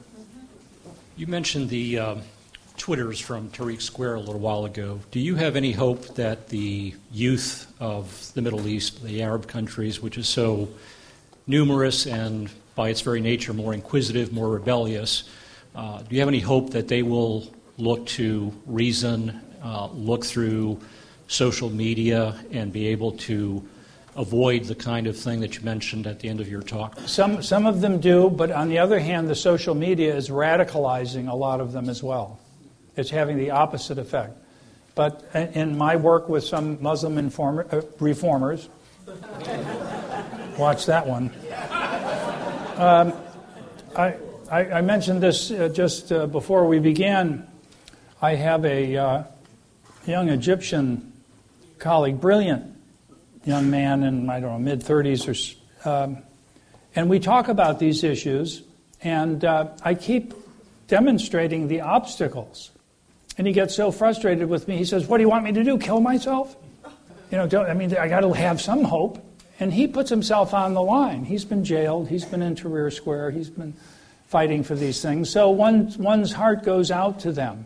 You 1.17 1.27
mentioned 1.27 1.69
the 1.69 1.99
uh, 1.99 2.15
Twitters 2.77 3.19
from 3.19 3.49
Tahrir 3.49 3.81
Square 3.81 4.15
a 4.15 4.19
little 4.19 4.39
while 4.39 4.65
ago. 4.65 4.99
Do 5.11 5.19
you 5.19 5.35
have 5.35 5.55
any 5.55 5.71
hope 5.71 6.15
that 6.15 6.49
the 6.49 6.93
youth 7.11 7.71
of 7.79 8.31
the 8.33 8.41
Middle 8.41 8.67
East, 8.67 9.03
the 9.03 9.23
Arab 9.23 9.47
countries, 9.47 10.01
which 10.01 10.17
is 10.17 10.27
so 10.27 10.69
numerous 11.47 12.05
and 12.05 12.49
by 12.75 12.89
its 12.89 13.01
very 13.01 13.21
nature 13.21 13.53
more 13.53 13.73
inquisitive, 13.73 14.31
more 14.31 14.49
rebellious, 14.49 15.23
uh, 15.75 16.01
do 16.01 16.15
you 16.15 16.21
have 16.21 16.29
any 16.29 16.39
hope 16.39 16.69
that 16.71 16.87
they 16.87 17.03
will 17.03 17.51
look 17.77 18.05
to 18.05 18.53
reason, 18.65 19.41
uh, 19.63 19.87
look 19.87 20.23
through 20.23 20.79
social 21.27 21.69
media, 21.69 22.35
and 22.51 22.71
be 22.71 22.87
able 22.87 23.11
to 23.11 23.67
avoid 24.15 24.63
the 24.63 24.75
kind 24.75 25.07
of 25.07 25.17
thing 25.17 25.41
that 25.41 25.55
you 25.57 25.61
mentioned 25.63 26.07
at 26.07 26.19
the 26.19 26.29
end 26.29 26.39
of 26.39 26.47
your 26.47 26.61
talk? 26.61 26.97
Some, 27.05 27.43
some 27.43 27.65
of 27.65 27.81
them 27.81 27.99
do, 27.99 28.29
but 28.29 28.51
on 28.51 28.69
the 28.69 28.79
other 28.79 28.99
hand, 28.99 29.27
the 29.27 29.35
social 29.35 29.75
media 29.75 30.15
is 30.15 30.29
radicalizing 30.29 31.29
a 31.29 31.35
lot 31.35 31.59
of 31.59 31.73
them 31.73 31.89
as 31.89 32.01
well. 32.01 32.39
It's 32.95 33.09
having 33.09 33.37
the 33.37 33.51
opposite 33.51 33.97
effect. 33.97 34.37
But 34.95 35.29
in 35.33 35.77
my 35.77 35.97
work 35.97 36.29
with 36.29 36.45
some 36.45 36.81
Muslim 36.81 37.17
informer, 37.17 37.67
uh, 37.69 37.81
reformers, 37.99 38.69
watch 40.57 40.85
that 40.85 41.05
one. 41.05 41.31
Um, 42.75 43.13
I, 43.95 44.15
I, 44.51 44.59
I, 44.65 44.81
mentioned 44.81 45.23
this 45.23 45.49
uh, 45.49 45.69
just 45.69 46.11
uh, 46.11 46.27
before 46.27 46.67
we 46.67 46.79
began. 46.79 47.47
I 48.21 48.35
have 48.35 48.65
a 48.65 48.97
uh, 48.97 49.23
young 50.05 50.27
Egyptian 50.27 51.13
colleague, 51.79 52.19
brilliant 52.19 52.75
young 53.45 53.69
man 53.69 54.03
in, 54.03 54.29
I 54.29 54.41
don't 54.41 54.51
know, 54.51 54.59
mid 54.59 54.81
30s 54.81 55.55
or 55.85 55.89
um, 55.89 56.17
and 56.97 57.09
we 57.09 57.19
talk 57.19 57.47
about 57.47 57.79
these 57.79 58.03
issues, 58.03 58.63
and 59.01 59.45
uh, 59.45 59.69
I 59.81 59.93
keep 59.93 60.33
demonstrating 60.89 61.69
the 61.69 61.79
obstacles. 61.79 62.71
And 63.37 63.47
he 63.47 63.53
gets 63.53 63.73
so 63.73 63.89
frustrated 63.89 64.49
with 64.49 64.67
me, 64.67 64.75
he 64.75 64.85
says, 64.85 65.07
What 65.07 65.17
do 65.17 65.23
you 65.23 65.29
want 65.29 65.45
me 65.45 65.53
to 65.53 65.63
do? 65.63 65.77
Kill 65.77 66.01
myself? 66.01 66.57
You 67.31 67.37
know, 67.37 67.63
I 67.63 67.73
mean, 67.73 67.95
I 67.95 68.09
got 68.09 68.21
to 68.21 68.33
have 68.33 68.61
some 68.61 68.83
hope. 68.83 69.24
And 69.59 69.73
he 69.73 69.87
puts 69.87 70.09
himself 70.09 70.53
on 70.53 70.73
the 70.73 70.81
line. 70.81 71.25
He's 71.25 71.45
been 71.45 71.63
jailed, 71.63 72.09
he's 72.09 72.25
been 72.25 72.41
in 72.41 72.55
Tahrir 72.55 72.91
Square, 72.91 73.31
he's 73.31 73.49
been 73.49 73.73
fighting 74.27 74.63
for 74.63 74.75
these 74.75 75.01
things. 75.01 75.29
So 75.29 75.49
one, 75.49 75.93
one's 75.97 76.33
heart 76.33 76.63
goes 76.63 76.91
out 76.91 77.19
to 77.21 77.31
them. 77.31 77.65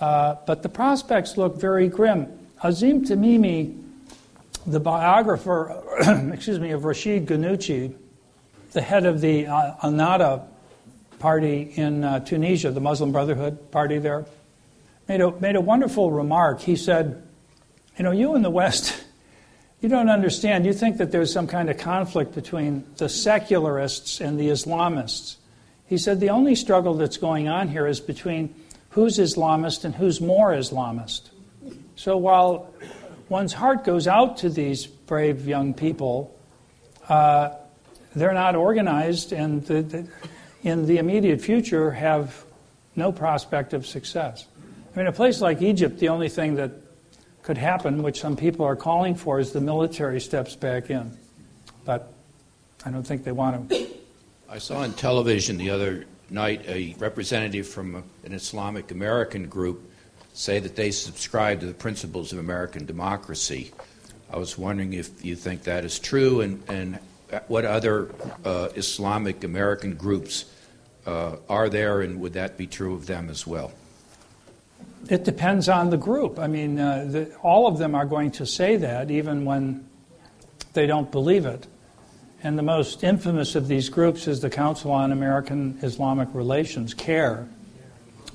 Uh, 0.00 0.36
but 0.46 0.62
the 0.62 0.68
prospects 0.68 1.36
look 1.36 1.60
very 1.60 1.88
grim. 1.88 2.28
Azzam 2.62 3.06
Tamimi 3.06 3.84
the 4.68 4.80
biographer, 4.80 5.82
excuse 6.32 6.60
me, 6.60 6.72
of 6.72 6.84
Rashid 6.84 7.26
Ghannouchi, 7.26 7.94
the 8.72 8.82
head 8.82 9.06
of 9.06 9.20
the 9.20 9.46
uh, 9.46 9.74
Ennahda 9.82 10.44
party 11.18 11.72
in 11.74 12.04
uh, 12.04 12.20
Tunisia, 12.20 12.70
the 12.70 12.80
Muslim 12.80 13.10
Brotherhood 13.10 13.70
party 13.70 13.98
there, 13.98 14.26
made 15.08 15.22
a, 15.22 15.30
made 15.40 15.56
a 15.56 15.60
wonderful 15.60 16.12
remark. 16.12 16.60
He 16.60 16.76
said, 16.76 17.22
You 17.96 18.04
know, 18.04 18.10
you 18.10 18.34
in 18.36 18.42
the 18.42 18.50
West, 18.50 18.97
you 19.80 19.88
don't 19.88 20.08
understand. 20.08 20.66
You 20.66 20.72
think 20.72 20.98
that 20.98 21.12
there's 21.12 21.32
some 21.32 21.46
kind 21.46 21.70
of 21.70 21.78
conflict 21.78 22.34
between 22.34 22.84
the 22.96 23.08
secularists 23.08 24.20
and 24.20 24.38
the 24.38 24.48
Islamists. 24.48 25.36
He 25.86 25.98
said, 25.98 26.20
The 26.20 26.30
only 26.30 26.54
struggle 26.54 26.94
that's 26.94 27.16
going 27.16 27.48
on 27.48 27.68
here 27.68 27.86
is 27.86 28.00
between 28.00 28.54
who's 28.90 29.18
Islamist 29.18 29.84
and 29.84 29.94
who's 29.94 30.20
more 30.20 30.50
Islamist. 30.50 31.30
So 31.96 32.16
while 32.16 32.72
one's 33.28 33.52
heart 33.52 33.84
goes 33.84 34.06
out 34.08 34.38
to 34.38 34.48
these 34.48 34.86
brave 34.86 35.48
young 35.48 35.74
people. 35.74 36.38
Uh, 37.08 37.50
they're 38.14 38.34
not 38.34 38.54
organized, 38.54 39.32
and 39.32 39.64
the, 39.64 39.82
the, 39.82 40.08
in 40.62 40.86
the 40.86 40.98
immediate 40.98 41.40
future 41.40 41.90
have 41.90 42.44
no 42.94 43.12
prospect 43.12 43.72
of 43.72 43.86
success. 43.86 44.46
I 44.94 44.98
mean, 44.98 45.06
a 45.06 45.12
place 45.12 45.40
like 45.40 45.62
Egypt, 45.62 45.98
the 45.98 46.08
only 46.08 46.28
thing 46.28 46.56
that 46.56 46.72
could 47.48 47.56
happen, 47.56 48.02
which 48.02 48.20
some 48.20 48.36
people 48.36 48.66
are 48.66 48.76
calling 48.76 49.14
for, 49.14 49.40
is 49.40 49.52
the 49.52 49.60
military 49.62 50.20
steps 50.20 50.54
back 50.54 50.90
in. 50.90 51.16
But 51.86 52.12
I 52.84 52.90
don't 52.90 53.06
think 53.06 53.24
they 53.24 53.32
want 53.32 53.70
to. 53.70 53.86
I 54.50 54.58
saw 54.58 54.80
on 54.80 54.92
television 54.92 55.56
the 55.56 55.70
other 55.70 56.04
night 56.28 56.68
a 56.68 56.94
representative 56.98 57.66
from 57.66 58.04
an 58.22 58.34
Islamic 58.34 58.90
American 58.90 59.46
group 59.48 59.80
say 60.34 60.58
that 60.58 60.76
they 60.76 60.90
subscribe 60.90 61.60
to 61.60 61.66
the 61.66 61.72
principles 61.72 62.34
of 62.34 62.38
American 62.38 62.84
democracy. 62.84 63.72
I 64.30 64.36
was 64.36 64.58
wondering 64.58 64.92
if 64.92 65.24
you 65.24 65.34
think 65.34 65.62
that 65.62 65.86
is 65.86 65.98
true 65.98 66.42
and, 66.42 66.62
and 66.68 66.98
what 67.46 67.64
other 67.64 68.10
uh, 68.44 68.68
Islamic 68.76 69.42
American 69.42 69.94
groups 69.94 70.44
uh, 71.06 71.36
are 71.48 71.70
there, 71.70 72.02
and 72.02 72.20
would 72.20 72.34
that 72.34 72.58
be 72.58 72.66
true 72.66 72.92
of 72.92 73.06
them 73.06 73.30
as 73.30 73.46
well? 73.46 73.72
It 75.08 75.24
depends 75.24 75.68
on 75.68 75.90
the 75.90 75.96
group. 75.96 76.38
I 76.38 76.46
mean, 76.48 76.78
uh, 76.78 77.06
the, 77.08 77.34
all 77.36 77.66
of 77.66 77.78
them 77.78 77.94
are 77.94 78.04
going 78.04 78.30
to 78.32 78.46
say 78.46 78.76
that, 78.76 79.10
even 79.10 79.44
when 79.44 79.88
they 80.74 80.86
don't 80.86 81.10
believe 81.10 81.46
it. 81.46 81.66
And 82.42 82.58
the 82.58 82.62
most 82.62 83.02
infamous 83.02 83.54
of 83.54 83.68
these 83.68 83.88
groups 83.88 84.28
is 84.28 84.40
the 84.40 84.50
Council 84.50 84.92
on 84.92 85.10
American 85.10 85.78
Islamic 85.82 86.28
Relations, 86.32 86.94
CAIR, 86.94 87.48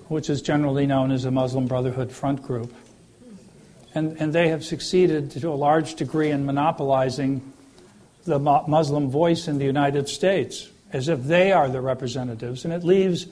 which 0.09 0.29
is 0.29 0.41
generally 0.41 0.85
known 0.85 1.11
as 1.11 1.23
the 1.23 1.31
Muslim 1.31 1.67
Brotherhood 1.67 2.11
Front 2.11 2.43
Group. 2.43 2.73
And, 3.95 4.17
and 4.19 4.33
they 4.33 4.49
have 4.49 4.65
succeeded 4.65 5.31
to 5.31 5.49
a 5.49 5.53
large 5.53 5.95
degree 5.95 6.31
in 6.31 6.45
monopolizing 6.45 7.53
the 8.25 8.39
Muslim 8.39 9.09
voice 9.09 9.47
in 9.47 9.57
the 9.57 9.65
United 9.65 10.09
States, 10.09 10.69
as 10.91 11.07
if 11.07 11.23
they 11.23 11.51
are 11.51 11.69
the 11.69 11.81
representatives. 11.81 12.65
And 12.65 12.73
it 12.73 12.83
leaves 12.83 13.27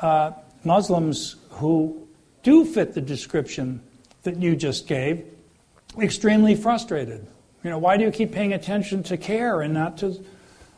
uh, 0.00 0.32
Muslims 0.64 1.36
who 1.50 2.08
do 2.42 2.64
fit 2.64 2.94
the 2.94 3.00
description 3.00 3.82
that 4.22 4.36
you 4.36 4.56
just 4.56 4.86
gave 4.86 5.24
extremely 5.98 6.54
frustrated. 6.54 7.26
You 7.62 7.70
know, 7.70 7.78
why 7.78 7.96
do 7.96 8.04
you 8.04 8.10
keep 8.10 8.32
paying 8.32 8.52
attention 8.52 9.02
to 9.04 9.16
CAIR 9.16 9.62
and 9.62 9.74
not 9.74 9.98
to 9.98 10.24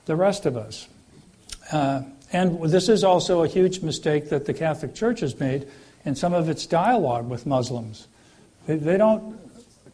the 0.06 0.16
rest 0.16 0.46
of 0.46 0.56
us? 0.56 0.88
Uh, 1.72 2.02
and 2.32 2.62
this 2.64 2.88
is 2.88 3.04
also 3.04 3.42
a 3.42 3.48
huge 3.48 3.80
mistake 3.80 4.28
that 4.30 4.44
the 4.44 4.52
Catholic 4.52 4.94
Church 4.94 5.20
has 5.20 5.38
made 5.38 5.68
in 6.04 6.14
some 6.14 6.34
of 6.34 6.48
its 6.48 6.66
dialogue 6.66 7.28
with 7.28 7.46
Muslims. 7.46 8.08
They, 8.66 8.76
they 8.76 8.96
don't 8.96 9.38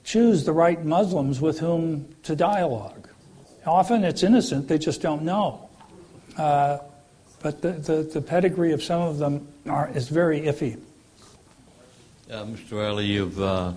choose 0.04 0.44
the 0.44 0.52
right 0.52 0.82
Muslims 0.84 1.40
with 1.40 1.60
whom 1.60 2.08
to 2.24 2.34
dialogue. 2.34 3.08
Often 3.66 4.04
it's 4.04 4.22
innocent, 4.22 4.68
they 4.68 4.78
just 4.78 5.02
don't 5.02 5.22
know. 5.22 5.68
Uh, 6.36 6.78
but 7.42 7.62
the, 7.62 7.72
the, 7.72 8.02
the, 8.02 8.20
pedigree 8.20 8.72
of 8.72 8.82
some 8.82 9.02
of 9.02 9.18
them 9.18 9.46
are, 9.66 9.90
is 9.94 10.08
very 10.08 10.42
iffy. 10.42 10.80
Uh, 12.30 12.44
Mr. 12.44 12.78
Reilly, 12.78 13.06
you've 13.06 13.42
uh, 13.42 13.72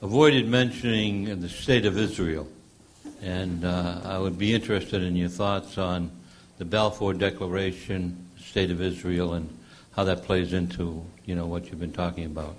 avoided 0.00 0.46
mentioning 0.46 1.40
the 1.40 1.48
state 1.48 1.86
of 1.86 1.98
Israel. 1.98 2.46
And 3.20 3.64
uh, 3.64 4.00
I 4.04 4.16
would 4.16 4.38
be 4.38 4.54
interested 4.54 5.02
in 5.02 5.16
your 5.16 5.28
thoughts 5.28 5.76
on 5.76 6.12
the 6.58 6.64
Balfour 6.64 7.14
Declaration, 7.14 8.28
the 8.36 8.44
State 8.44 8.70
of 8.70 8.80
Israel, 8.80 9.34
and 9.34 9.48
how 9.90 10.04
that 10.04 10.22
plays 10.22 10.52
into 10.52 11.04
you 11.24 11.34
know 11.34 11.46
what 11.46 11.66
you've 11.66 11.80
been 11.80 11.92
talking 11.92 12.26
about. 12.26 12.54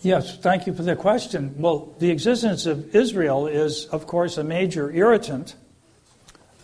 Yes, 0.00 0.38
thank 0.38 0.66
you 0.66 0.72
for 0.72 0.82
the 0.82 0.96
question. 0.96 1.54
Well, 1.58 1.94
the 1.98 2.10
existence 2.10 2.64
of 2.64 2.96
Israel 2.96 3.48
is, 3.48 3.84
of 3.86 4.06
course, 4.06 4.38
a 4.38 4.44
major 4.44 4.90
irritant, 4.90 5.56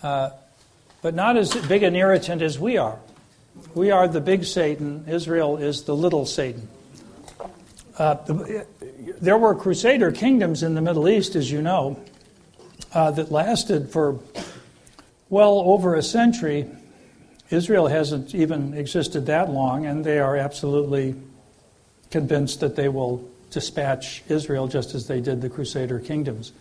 uh, 0.02 0.30
but 1.02 1.14
not 1.14 1.36
as 1.36 1.54
big 1.66 1.82
an 1.82 1.96
irritant 1.96 2.40
as 2.40 2.58
we 2.58 2.78
are. 2.78 2.98
We 3.74 3.90
are 3.90 4.08
the 4.08 4.22
big 4.22 4.44
Satan. 4.44 5.04
Israel 5.06 5.58
is 5.58 5.82
the 5.82 5.94
little 5.94 6.24
Satan. 6.24 6.66
Uh, 7.96 8.14
the, 8.24 8.66
there 9.20 9.38
were 9.38 9.54
crusader 9.54 10.10
kingdoms 10.10 10.62
in 10.62 10.74
the 10.74 10.80
Middle 10.80 11.08
East, 11.08 11.36
as 11.36 11.50
you 11.50 11.62
know, 11.62 12.02
uh, 12.92 13.10
that 13.12 13.30
lasted 13.30 13.90
for 13.90 14.18
well 15.28 15.60
over 15.60 15.94
a 15.94 16.02
century. 16.02 16.68
Israel 17.50 17.86
hasn't 17.86 18.34
even 18.34 18.74
existed 18.74 19.26
that 19.26 19.50
long, 19.50 19.86
and 19.86 20.04
they 20.04 20.18
are 20.18 20.36
absolutely 20.36 21.14
convinced 22.10 22.60
that 22.60 22.74
they 22.74 22.88
will 22.88 23.28
dispatch 23.50 24.22
Israel 24.28 24.66
just 24.66 24.94
as 24.94 25.06
they 25.06 25.20
did 25.20 25.40
the 25.40 25.48
crusader 25.48 26.00
kingdoms. 26.00 26.52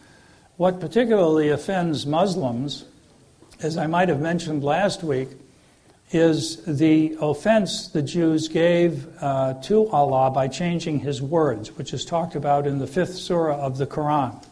What 0.57 0.79
particularly 0.79 1.49
offends 1.49 2.05
Muslims, 2.05 2.85
as 3.59 3.77
I 3.77 3.87
might 3.87 4.09
have 4.09 4.21
mentioned 4.21 4.63
last 4.63 5.03
week, 5.03 5.29
is 6.13 6.57
the 6.65 7.17
offense 7.19 7.87
the 7.87 8.01
Jews 8.01 8.47
gave 8.47 9.07
uh, 9.21 9.55
to 9.63 9.89
Allah 9.89 10.29
by 10.31 10.47
changing 10.47 10.99
His 10.99 11.21
words, 11.21 11.75
which 11.77 11.93
is 11.93 12.05
talked 12.05 12.35
about 12.35 12.67
in 12.67 12.79
the 12.79 12.87
fifth 12.87 13.15
surah 13.15 13.57
of 13.57 13.77
the 13.77 13.87
Quran, 13.87 14.43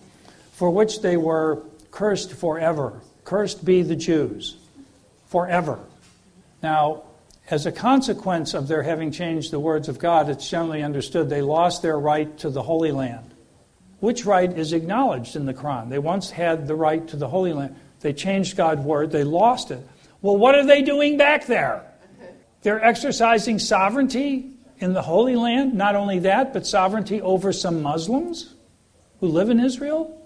for 0.51 0.69
which 0.69 1.01
they 1.01 1.17
were 1.17 1.61
cursed 1.91 2.33
forever. 2.33 2.99
Cursed 3.23 3.63
be 3.63 3.83
the 3.83 3.95
Jews 3.95 4.57
forever. 5.27 5.79
Now, 6.63 7.03
as 7.49 7.65
a 7.65 7.71
consequence 7.71 8.53
of 8.53 8.67
their 8.67 8.83
having 8.83 9.11
changed 9.11 9.51
the 9.51 9.59
words 9.59 9.89
of 9.89 9.99
God, 9.99 10.29
it's 10.29 10.49
generally 10.49 10.83
understood 10.83 11.29
they 11.29 11.41
lost 11.41 11.81
their 11.81 11.99
right 11.99 12.35
to 12.39 12.49
the 12.49 12.63
Holy 12.63 12.91
Land, 12.91 13.33
which 13.99 14.25
right 14.25 14.51
is 14.51 14.73
acknowledged 14.73 15.35
in 15.35 15.45
the 15.45 15.53
Quran. 15.53 15.89
They 15.89 15.99
once 15.99 16.31
had 16.31 16.67
the 16.67 16.75
right 16.75 17.05
to 17.09 17.17
the 17.17 17.27
Holy 17.27 17.53
Land. 17.53 17.75
They 17.99 18.13
changed 18.13 18.57
God's 18.57 18.81
word, 18.81 19.11
they 19.11 19.23
lost 19.23 19.69
it. 19.69 19.85
Well, 20.21 20.37
what 20.37 20.55
are 20.55 20.65
they 20.65 20.81
doing 20.81 21.17
back 21.17 21.47
there? 21.47 21.83
They're 22.61 22.83
exercising 22.83 23.57
sovereignty 23.59 24.51
in 24.77 24.93
the 24.93 25.01
Holy 25.01 25.35
Land. 25.35 25.73
Not 25.73 25.95
only 25.95 26.19
that, 26.19 26.53
but 26.53 26.67
sovereignty 26.67 27.21
over 27.21 27.51
some 27.51 27.81
Muslims 27.81 28.53
who 29.19 29.27
live 29.27 29.49
in 29.49 29.59
Israel. 29.59 30.17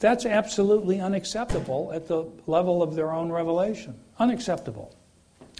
That's 0.00 0.26
absolutely 0.26 1.00
unacceptable 1.00 1.92
at 1.94 2.08
the 2.08 2.24
level 2.46 2.82
of 2.82 2.94
their 2.94 3.12
own 3.12 3.30
revelation. 3.30 3.94
Unacceptable. 4.18 4.94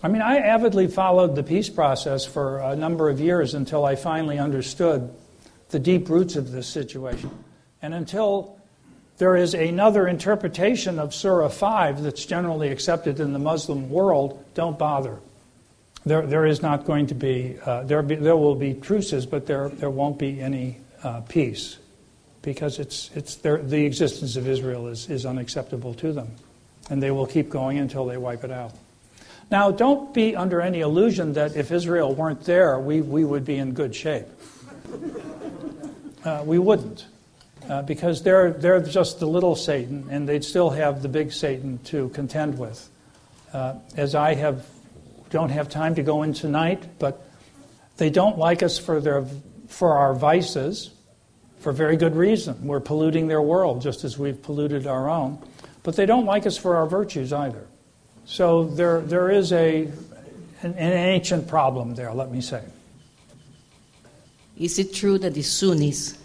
I 0.02 0.08
mean, 0.08 0.20
I 0.20 0.38
avidly 0.38 0.88
followed 0.88 1.36
the 1.36 1.44
peace 1.44 1.68
process 1.68 2.26
for 2.26 2.58
a 2.58 2.74
number 2.74 3.08
of 3.08 3.20
years 3.20 3.54
until 3.54 3.84
I 3.84 3.94
finally 3.94 4.38
understood 4.38 5.14
the 5.68 5.78
deep 5.78 6.08
roots 6.08 6.34
of 6.34 6.50
this 6.50 6.66
situation. 6.66 7.30
And 7.80 7.94
until 7.94 8.58
there 9.22 9.36
is 9.36 9.54
another 9.54 10.08
interpretation 10.08 10.98
of 10.98 11.14
Surah 11.14 11.48
5 11.48 12.02
that's 12.02 12.26
generally 12.26 12.70
accepted 12.70 13.20
in 13.20 13.32
the 13.32 13.38
Muslim 13.38 13.88
world, 13.88 14.44
don't 14.54 14.76
bother. 14.76 15.20
There, 16.04 16.26
there 16.26 16.44
is 16.44 16.60
not 16.60 16.86
going 16.86 17.06
to 17.06 17.14
be, 17.14 17.56
uh, 17.64 17.84
there, 17.84 18.02
be, 18.02 18.16
there 18.16 18.34
will 18.34 18.56
be 18.56 18.74
truces, 18.74 19.24
but 19.24 19.46
there, 19.46 19.68
there 19.68 19.90
won't 19.90 20.18
be 20.18 20.40
any 20.40 20.78
uh, 21.04 21.20
peace 21.20 21.78
because 22.42 22.80
it's, 22.80 23.12
it's 23.14 23.36
the 23.36 23.86
existence 23.86 24.34
of 24.34 24.48
Israel 24.48 24.88
is, 24.88 25.08
is 25.08 25.24
unacceptable 25.24 25.94
to 25.94 26.12
them. 26.12 26.26
And 26.90 27.00
they 27.00 27.12
will 27.12 27.28
keep 27.28 27.48
going 27.48 27.78
until 27.78 28.04
they 28.04 28.16
wipe 28.16 28.42
it 28.42 28.50
out. 28.50 28.72
Now, 29.52 29.70
don't 29.70 30.12
be 30.12 30.34
under 30.34 30.60
any 30.60 30.80
illusion 30.80 31.34
that 31.34 31.54
if 31.54 31.70
Israel 31.70 32.12
weren't 32.12 32.42
there, 32.42 32.76
we, 32.80 33.02
we 33.02 33.24
would 33.24 33.44
be 33.44 33.58
in 33.58 33.72
good 33.72 33.94
shape. 33.94 34.26
Uh, 36.24 36.42
we 36.44 36.58
wouldn't. 36.58 37.06
Uh, 37.68 37.80
because 37.82 38.22
they're, 38.22 38.50
they're 38.50 38.80
just 38.80 39.20
the 39.20 39.26
little 39.26 39.54
Satan, 39.54 40.08
and 40.10 40.28
they'd 40.28 40.44
still 40.44 40.70
have 40.70 41.00
the 41.00 41.08
big 41.08 41.32
Satan 41.32 41.78
to 41.84 42.08
contend 42.08 42.58
with. 42.58 42.90
Uh, 43.52 43.74
as 43.96 44.14
I 44.14 44.34
have, 44.34 44.66
don't 45.30 45.50
have 45.50 45.68
time 45.68 45.94
to 45.94 46.02
go 46.02 46.24
in 46.24 46.32
tonight, 46.32 46.82
but 46.98 47.24
they 47.98 48.10
don't 48.10 48.36
like 48.36 48.62
us 48.62 48.78
for, 48.78 49.00
their, 49.00 49.24
for 49.68 49.96
our 49.96 50.12
vices 50.12 50.90
for 51.60 51.72
very 51.72 51.96
good 51.96 52.16
reason. 52.16 52.66
We're 52.66 52.80
polluting 52.80 53.28
their 53.28 53.40
world 53.40 53.80
just 53.80 54.02
as 54.02 54.18
we've 54.18 54.42
polluted 54.42 54.86
our 54.86 55.08
own. 55.08 55.38
But 55.84 55.94
they 55.94 56.06
don't 56.06 56.26
like 56.26 56.46
us 56.46 56.56
for 56.56 56.76
our 56.76 56.86
virtues 56.86 57.32
either. 57.32 57.66
So 58.24 58.64
there, 58.64 59.00
there 59.00 59.30
is 59.30 59.52
a, 59.52 59.82
an, 60.62 60.74
an 60.74 60.92
ancient 60.92 61.46
problem 61.46 61.94
there, 61.94 62.12
let 62.12 62.30
me 62.30 62.40
say. 62.40 62.62
Is 64.56 64.78
it 64.78 64.92
true 64.92 65.18
that 65.18 65.34
the 65.34 65.42
Sunnis 65.42 66.18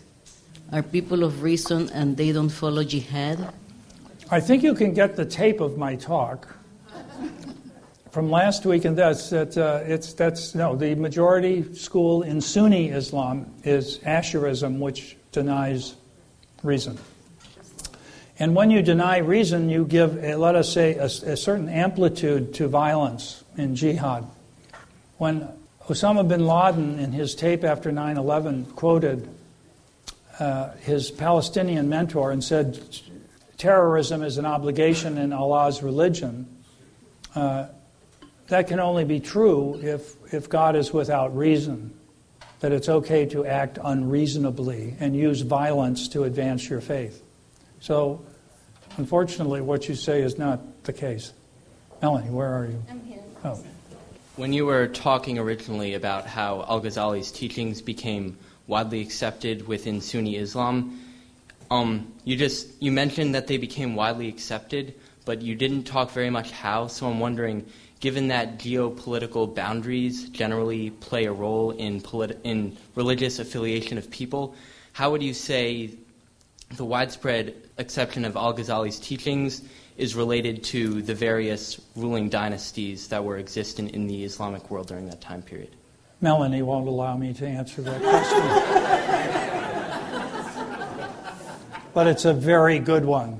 are 0.72 0.84
people 0.84 1.24
of 1.24 1.44
reason 1.44 1.90
and 1.92 2.18
they 2.18 2.32
don't 2.32 2.50
follow 2.50 2.84
jihad? 2.84 3.54
I 4.30 4.40
think 4.40 4.64
you 4.64 4.74
can 4.74 4.94
get 4.94 5.16
the 5.16 5.26
tape 5.26 5.62
of 5.62 5.78
my 5.78 5.96
talk 5.96 6.54
from 8.12 8.30
last 8.30 8.66
week, 8.66 8.84
and 8.84 8.98
that's 8.98 9.30
that. 9.30 9.58
Uh, 9.58 9.82
it's 9.86 10.14
that's 10.14 10.56
no. 10.56 10.76
The 10.76 10.96
majority 10.96 11.74
school 11.74 12.24
in 12.24 12.42
Sunni 12.42 12.90
Islam 12.90 13.46
is 13.64 14.00
Ash'arism, 14.00 14.80
which 14.80 15.16
denies 15.32 15.96
reason. 16.64 16.98
And 18.40 18.56
when 18.56 18.70
you 18.70 18.82
deny 18.82 19.18
reason, 19.18 19.70
you 19.70 19.86
give, 19.86 20.24
a, 20.24 20.36
let 20.36 20.56
us 20.56 20.72
say, 20.72 20.96
a, 20.96 21.06
a 21.06 21.38
certain 21.38 21.70
amplitude 21.70 22.54
to 22.56 22.68
violence 22.68 23.44
in 23.58 23.76
jihad. 23.76 24.26
When 25.18 25.48
Osama 25.88 26.28
bin 26.28 26.46
Laden, 26.46 27.00
in 27.00 27.12
his 27.12 27.34
tape 27.34 27.64
after 27.64 27.92
9 27.92 28.18
11, 28.18 28.66
quoted 28.76 29.28
uh, 30.40 30.72
his 30.78 31.12
Palestinian 31.12 31.90
mentor 31.90 32.32
and 32.32 32.44
said, 32.44 32.80
Terrorism 33.58 34.22
is 34.22 34.38
an 34.38 34.46
obligation 34.46 35.18
in 35.18 35.34
Allah's 35.34 35.82
religion. 35.82 36.48
Uh, 37.34 37.68
that 38.48 38.68
can 38.68 38.80
only 38.80 39.04
be 39.04 39.20
true 39.20 39.80
if, 39.82 40.34
if 40.34 40.50
God 40.50 40.76
is 40.76 40.94
without 40.94 41.36
reason 41.36 41.94
that 42.60 42.72
it's 42.72 42.90
okay 42.90 43.26
to 43.28 43.46
act 43.46 43.78
unreasonably 43.84 44.96
and 45.00 45.16
use 45.16 45.42
violence 45.42 46.08
to 46.10 46.24
advance 46.24 46.68
your 46.70 46.82
faith. 46.82 47.24
So, 47.80 48.26
unfortunately, 48.98 49.62
what 49.62 49.88
you 49.88 49.96
say 49.96 50.22
is 50.22 50.38
not 50.38 50.84
the 50.84 50.94
case. 50.94 51.34
Melanie, 52.02 52.30
where 52.30 52.52
are 52.54 52.66
you? 52.66 52.84
I'm 52.90 53.04
here. 53.04 53.24
Oh. 53.44 53.64
When 54.36 54.54
you 54.54 54.66
were 54.66 54.88
talking 54.88 55.38
originally 55.40 55.96
about 55.96 56.26
how 56.26 56.66
Al 56.68 56.80
Ghazali's 56.80 57.32
teachings 57.32 57.82
became 57.82 58.38
widely 58.68 59.02
accepted 59.02 59.68
within 59.68 60.02
Sunni 60.02 60.36
Islam, 60.36 61.00
um, 61.72 62.14
you 62.24 62.36
just 62.36 62.68
you 62.82 62.92
mentioned 62.92 63.36
that 63.36 63.48
they 63.48 63.58
became 63.58 63.96
widely 63.96 64.28
accepted, 64.28 64.94
but 65.26 65.42
you 65.42 65.56
didn't 65.56 65.84
talk 65.84 66.12
very 66.12 66.30
much 66.30 66.52
how. 66.52 66.88
So 66.88 67.08
I'm 67.08 67.20
wondering 67.20 67.66
given 68.00 68.28
that 68.28 68.60
geopolitical 68.60 69.54
boundaries 69.54 70.30
generally 70.30 70.92
play 70.92 71.26
a 71.26 71.32
role 71.32 71.72
in, 71.72 72.02
politi- 72.02 72.38
in 72.44 72.78
religious 72.96 73.40
affiliation 73.40 73.98
of 73.98 74.10
people, 74.12 74.56
how 74.94 75.12
would 75.12 75.24
you 75.24 75.34
say 75.34 75.92
the 76.76 76.86
widespread 76.86 77.56
acceptance 77.78 78.28
of 78.28 78.36
Al 78.36 78.54
Ghazali's 78.54 79.00
teachings 79.00 79.62
is 79.98 80.16
related 80.16 80.64
to 80.64 81.02
the 81.02 81.16
various 81.16 81.82
ruling 81.96 82.30
dynasties 82.30 83.08
that 83.08 83.24
were 83.24 83.38
existent 83.38 83.92
in 83.92 84.06
the 84.06 84.24
Islamic 84.24 84.70
world 84.70 84.88
during 84.88 85.08
that 85.08 85.22
time 85.22 85.42
period? 85.42 85.77
Melanie 86.20 86.62
won't 86.64 86.88
allow 86.88 87.16
me 87.16 87.34
to 87.34 87.48
answer 87.48 87.82
that 87.84 88.02
question. 88.02 88.42
but 91.94 92.08
it's 92.08 92.26
a 92.26 92.34
very 92.34 92.80
good 92.80 93.06
one. 93.06 93.40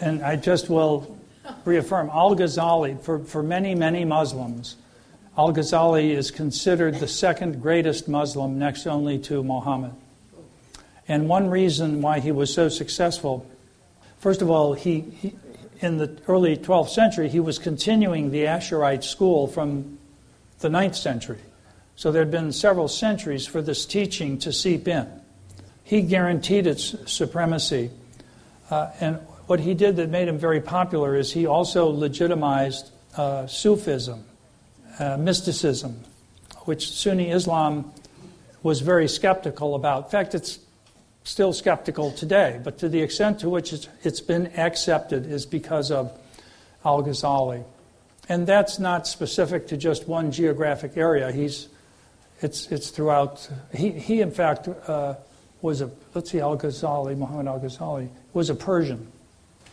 And 0.00 0.22
I 0.22 0.34
just 0.34 0.68
will 0.68 1.16
reaffirm 1.64 2.10
Al 2.10 2.34
Ghazali, 2.34 3.00
for, 3.00 3.20
for 3.20 3.42
many, 3.42 3.74
many 3.74 4.04
Muslims, 4.04 4.76
Al 5.38 5.52
Ghazali 5.52 6.10
is 6.10 6.30
considered 6.30 6.96
the 6.96 7.08
second 7.08 7.62
greatest 7.62 8.08
Muslim 8.08 8.58
next 8.58 8.86
only 8.86 9.18
to 9.20 9.42
Muhammad. 9.42 9.92
And 11.08 11.28
one 11.28 11.48
reason 11.48 12.02
why 12.02 12.20
he 12.20 12.32
was 12.32 12.52
so 12.52 12.68
successful, 12.68 13.46
first 14.18 14.42
of 14.42 14.50
all, 14.50 14.74
he, 14.74 15.00
he 15.00 15.34
in 15.80 15.98
the 15.98 16.16
early 16.28 16.56
12th 16.56 16.90
century, 16.90 17.28
he 17.28 17.40
was 17.40 17.58
continuing 17.58 18.30
the 18.30 18.44
Ash'arite 18.44 19.02
school 19.02 19.46
from 19.46 19.98
the 20.62 20.68
9th 20.68 20.96
century. 20.96 21.40
So 21.96 22.10
there 22.10 22.22
had 22.22 22.30
been 22.30 22.52
several 22.52 22.88
centuries 22.88 23.46
for 23.46 23.60
this 23.60 23.84
teaching 23.84 24.38
to 24.38 24.52
seep 24.52 24.88
in. 24.88 25.06
He 25.84 26.02
guaranteed 26.02 26.66
its 26.66 26.94
supremacy. 27.10 27.90
Uh, 28.70 28.90
and 29.00 29.16
what 29.46 29.60
he 29.60 29.74
did 29.74 29.96
that 29.96 30.08
made 30.08 30.28
him 30.28 30.38
very 30.38 30.60
popular 30.60 31.16
is 31.16 31.32
he 31.32 31.46
also 31.46 31.86
legitimized 31.86 32.90
uh, 33.16 33.46
Sufism, 33.46 34.24
uh, 34.98 35.18
mysticism, 35.18 36.02
which 36.64 36.90
Sunni 36.90 37.30
Islam 37.30 37.92
was 38.62 38.80
very 38.80 39.08
skeptical 39.08 39.74
about. 39.74 40.04
In 40.04 40.10
fact, 40.10 40.34
it's 40.34 40.60
still 41.24 41.52
skeptical 41.52 42.12
today, 42.12 42.60
but 42.62 42.78
to 42.78 42.88
the 42.88 43.00
extent 43.02 43.40
to 43.40 43.50
which 43.50 43.72
it's, 43.72 43.88
it's 44.02 44.20
been 44.20 44.46
accepted 44.56 45.26
is 45.26 45.44
because 45.44 45.90
of 45.90 46.18
Al 46.84 47.02
Ghazali. 47.02 47.64
And 48.28 48.46
that's 48.46 48.78
not 48.78 49.06
specific 49.06 49.66
to 49.68 49.76
just 49.76 50.06
one 50.06 50.30
geographic 50.30 50.96
area. 50.96 51.32
He's, 51.32 51.68
it's, 52.40 52.70
it's 52.70 52.90
throughout. 52.90 53.48
He, 53.74 53.90
he 53.90 54.20
in 54.20 54.30
fact, 54.30 54.68
uh, 54.68 55.14
was 55.60 55.80
a, 55.80 55.90
let's 56.14 56.30
see, 56.30 56.40
Al 56.40 56.56
Ghazali, 56.56 57.16
Muhammad 57.16 57.46
Al 57.46 57.60
Ghazali, 57.60 58.08
was 58.32 58.50
a 58.50 58.54
Persian. 58.54 59.10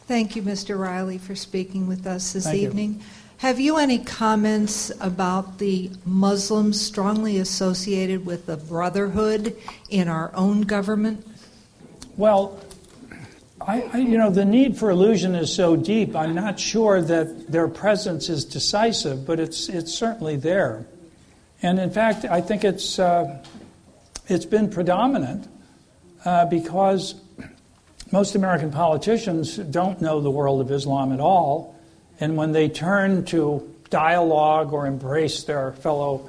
Thank 0.08 0.36
you, 0.36 0.42
Mr. 0.42 0.78
Reilly, 0.78 1.18
for 1.18 1.36
speaking 1.36 1.88
with 1.88 2.08
us 2.08 2.34
this 2.34 2.46
Thank 2.46 2.62
you. 2.62 2.68
evening. 2.68 3.04
Have 3.38 3.60
you 3.60 3.78
any 3.78 4.00
comments 4.00 4.92
about 5.00 5.60
the 5.60 5.92
Muslims 6.04 6.82
strongly 6.82 7.38
associated 7.38 8.26
with 8.26 8.46
the 8.46 8.58
Brotherhood 8.58 9.56
in 9.90 10.08
our 10.08 10.32
own 10.36 10.62
government? 10.62 11.26
Well, 12.18 12.60
I, 13.70 13.88
I, 13.94 13.98
you 14.00 14.18
know, 14.18 14.32
the 14.32 14.46
need 14.46 14.78
for 14.78 14.90
illusion 14.90 15.36
is 15.36 15.54
so 15.54 15.76
deep. 15.76 16.16
I'm 16.16 16.34
not 16.34 16.60
sure 16.60 17.04
that 17.04 17.52
their 17.52 17.68
presence 17.68 18.28
is 18.28 18.44
decisive, 18.44 19.28
but 19.28 19.40
it's 19.40 19.70
it's 19.70 19.94
certainly 19.94 20.38
there. 20.38 20.88
And 21.62 21.80
in 21.80 21.92
fact, 21.92 22.26
I 22.26 22.42
think 22.42 22.64
it's 22.64 22.98
uh, 22.98 23.46
it's 24.28 24.46
been 24.46 24.72
predominant 24.72 25.48
uh, 26.26 26.46
because 26.46 27.14
most 28.12 28.34
American 28.34 28.72
politicians 28.72 29.58
don't 29.58 30.02
know 30.02 30.20
the 30.20 30.32
world 30.32 30.62
of 30.62 30.72
Islam 30.72 31.12
at 31.12 31.20
all, 31.20 31.80
and 32.20 32.36
when 32.36 32.54
they 32.54 32.70
turn 32.70 33.24
to 33.26 33.72
dialogue 33.92 34.74
or 34.74 34.88
embrace 34.88 35.44
their 35.44 35.74
fellow 35.74 36.28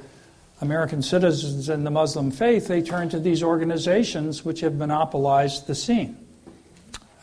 American 0.61 1.01
citizens 1.01 1.69
in 1.69 1.85
the 1.85 1.91
Muslim 1.91 2.29
faith, 2.29 2.67
they 2.67 2.83
turn 2.83 3.09
to 3.09 3.19
these 3.19 3.41
organizations 3.41 4.45
which 4.45 4.59
have 4.59 4.75
monopolized 4.75 5.65
the 5.65 5.73
scene. 5.73 6.20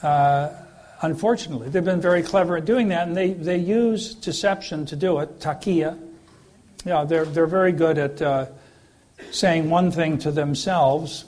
Uh, 0.02 0.50
unfortunately, 1.02 1.68
they've 1.68 1.84
been 1.84 2.00
very 2.00 2.22
clever 2.22 2.56
at 2.56 2.64
doing 2.64 2.88
that, 2.88 3.08
and 3.08 3.16
they, 3.16 3.32
they 3.32 3.58
use 3.58 4.14
deception 4.14 4.86
to 4.86 4.96
do 4.96 5.18
it. 5.18 5.40
Taqiyya. 5.40 5.98
Yeah, 6.84 7.04
they're, 7.04 7.24
they're 7.24 7.46
very 7.46 7.72
good 7.72 7.98
at 7.98 8.22
uh, 8.22 8.46
saying 9.30 9.68
one 9.68 9.90
thing 9.90 10.18
to 10.18 10.30
themselves 10.30 11.24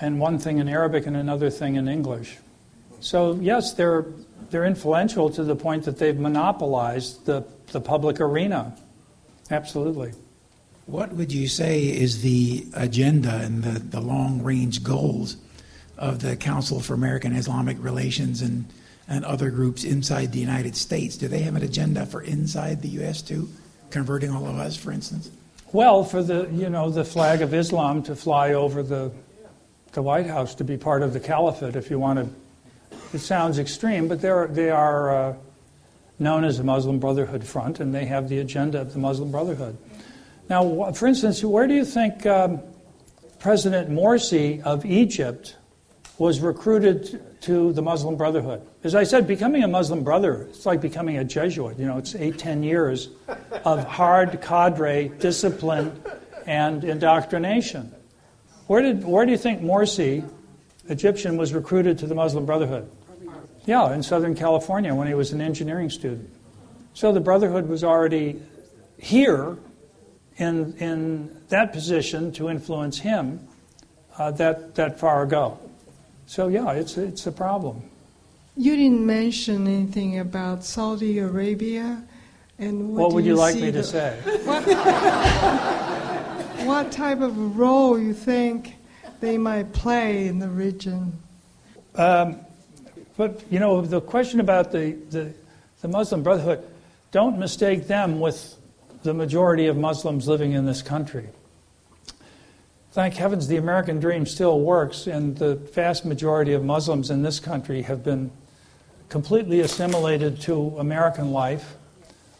and 0.00 0.20
one 0.20 0.38
thing 0.38 0.58
in 0.58 0.68
Arabic 0.68 1.06
and 1.06 1.16
another 1.16 1.50
thing 1.50 1.76
in 1.76 1.88
English. 1.88 2.36
So, 3.00 3.34
yes, 3.40 3.72
they're, 3.72 4.04
they're 4.50 4.66
influential 4.66 5.30
to 5.30 5.44
the 5.44 5.56
point 5.56 5.84
that 5.84 5.98
they've 5.98 6.18
monopolized 6.18 7.24
the, 7.24 7.44
the 7.72 7.80
public 7.80 8.20
arena. 8.20 8.76
Absolutely. 9.50 10.12
What 10.86 11.12
would 11.14 11.32
you 11.32 11.48
say 11.48 11.80
is 11.82 12.22
the 12.22 12.66
agenda 12.74 13.40
and 13.42 13.62
the, 13.62 13.78
the 13.80 14.00
long 14.00 14.42
range 14.42 14.82
goals 14.82 15.36
of 15.98 16.20
the 16.20 16.36
Council 16.36 16.80
for 16.80 16.94
American 16.94 17.34
Islamic 17.34 17.76
Relations 17.82 18.42
and, 18.42 18.66
and 19.08 19.24
other 19.24 19.50
groups 19.50 19.84
inside 19.84 20.32
the 20.32 20.38
United 20.38 20.76
States? 20.76 21.16
Do 21.16 21.28
they 21.28 21.40
have 21.40 21.56
an 21.56 21.62
agenda 21.62 22.06
for 22.06 22.22
inside 22.22 22.82
the 22.82 22.88
U.S. 22.88 23.22
too, 23.22 23.48
converting 23.90 24.30
all 24.30 24.46
of 24.46 24.56
us, 24.56 24.76
for 24.76 24.92
instance? 24.92 25.30
Well, 25.72 26.04
for 26.04 26.22
the 26.22 26.48
you 26.52 26.70
know 26.70 26.90
the 26.90 27.04
flag 27.04 27.42
of 27.42 27.52
Islam 27.52 28.02
to 28.04 28.14
fly 28.14 28.54
over 28.54 28.82
the 28.82 29.10
the 29.96 30.02
White 30.02 30.26
House 30.26 30.54
to 30.56 30.64
be 30.64 30.76
part 30.76 31.02
of 31.02 31.12
the 31.12 31.20
caliphate, 31.20 31.74
if 31.74 31.90
you 31.90 31.98
want 31.98 32.18
to. 32.18 32.96
It 33.14 33.20
sounds 33.20 33.58
extreme, 33.58 34.08
but 34.08 34.20
they're, 34.20 34.46
they 34.46 34.70
are 34.70 35.30
uh, 35.30 35.34
known 36.18 36.44
as 36.44 36.58
the 36.58 36.64
Muslim 36.64 36.98
Brotherhood 36.98 37.44
Front, 37.44 37.80
and 37.80 37.94
they 37.94 38.04
have 38.04 38.28
the 38.28 38.38
agenda 38.38 38.82
of 38.82 38.92
the 38.92 38.98
Muslim 38.98 39.32
Brotherhood. 39.32 39.76
Now, 40.50 40.92
for 40.92 41.06
instance, 41.06 41.42
where 41.42 41.66
do 41.66 41.74
you 41.74 41.84
think 41.84 42.26
um, 42.26 42.60
President 43.38 43.90
Morsi 43.90 44.62
of 44.62 44.84
Egypt 44.84 45.56
was 46.18 46.40
recruited 46.40 47.40
to 47.42 47.72
the 47.72 47.82
Muslim 47.82 48.16
Brotherhood? 48.16 48.66
As 48.82 48.94
I 48.94 49.04
said, 49.04 49.26
becoming 49.26 49.62
a 49.62 49.68
Muslim 49.68 50.02
brother, 50.02 50.46
it's 50.48 50.64
like 50.64 50.80
becoming 50.80 51.18
a 51.18 51.24
Jesuit. 51.24 51.78
You 51.78 51.86
know, 51.86 51.98
it's 51.98 52.14
eight, 52.14 52.38
ten 52.38 52.62
years 52.62 53.10
of 53.64 53.84
hard 53.84 54.40
cadre 54.40 55.08
discipline 55.08 56.00
and 56.46 56.84
indoctrination. 56.84 57.92
Where, 58.66 58.82
did, 58.82 59.04
where 59.04 59.26
do 59.26 59.32
you 59.32 59.38
think 59.38 59.60
Morsi, 59.60 60.28
Egyptian, 60.88 61.36
was 61.36 61.52
recruited 61.52 61.98
to 61.98 62.06
the 62.06 62.14
Muslim 62.14 62.46
Brotherhood? 62.46 62.90
Yeah, 63.66 63.92
in 63.92 64.02
Southern 64.02 64.34
California 64.34 64.94
when 64.94 65.08
he 65.08 65.14
was 65.14 65.32
an 65.32 65.40
engineering 65.40 65.90
student. 65.90 66.30
So 66.94 67.12
the 67.12 67.20
Brotherhood 67.20 67.68
was 67.68 67.84
already 67.84 68.40
here 68.98 69.58
in, 70.36 70.72
in 70.78 71.42
that 71.48 71.72
position 71.72 72.32
to 72.32 72.48
influence 72.48 72.98
him 72.98 73.46
uh, 74.16 74.30
that, 74.32 74.76
that 74.76 74.98
far 74.98 75.22
ago. 75.22 75.58
So, 76.26 76.48
yeah, 76.48 76.72
it's, 76.72 76.98
it's 76.98 77.26
a 77.26 77.32
problem. 77.32 77.82
You 78.56 78.74
didn't 78.74 79.06
mention 79.06 79.66
anything 79.66 80.18
about 80.18 80.64
Saudi 80.64 81.18
Arabia. 81.18 82.02
And 82.58 82.90
what, 82.90 83.02
what 83.02 83.12
would 83.12 83.24
you, 83.24 83.32
you 83.32 83.38
like 83.38 83.56
me 83.56 83.70
to 83.70 83.84
say? 83.84 84.18
What, 84.44 84.66
what 86.66 86.90
type 86.90 87.20
of 87.20 87.56
role 87.56 87.98
you 87.98 88.12
think 88.12 88.74
they 89.20 89.38
might 89.38 89.72
play 89.72 90.26
in 90.26 90.38
the 90.38 90.48
region? 90.48 91.12
Um, 91.94 92.40
but, 93.16 93.42
you 93.50 93.58
know, 93.58 93.82
the 93.82 94.00
question 94.00 94.40
about 94.40 94.72
the, 94.72 94.92
the, 95.10 95.32
the 95.80 95.88
Muslim 95.88 96.22
Brotherhood, 96.22 96.64
don't 97.12 97.38
mistake 97.38 97.86
them 97.86 98.20
with 98.20 98.56
the 99.02 99.14
majority 99.14 99.66
of 99.66 99.76
Muslims 99.76 100.26
living 100.26 100.52
in 100.52 100.66
this 100.66 100.82
country. 100.82 101.28
Thank 102.96 103.12
heavens 103.16 103.46
the 103.46 103.58
American 103.58 104.00
dream 104.00 104.24
still 104.24 104.58
works, 104.58 105.06
and 105.06 105.36
the 105.36 105.56
vast 105.56 106.06
majority 106.06 106.54
of 106.54 106.64
Muslims 106.64 107.10
in 107.10 107.20
this 107.20 107.38
country 107.38 107.82
have 107.82 108.02
been 108.02 108.30
completely 109.10 109.60
assimilated 109.60 110.40
to 110.40 110.74
American 110.78 111.30
life. 111.30 111.76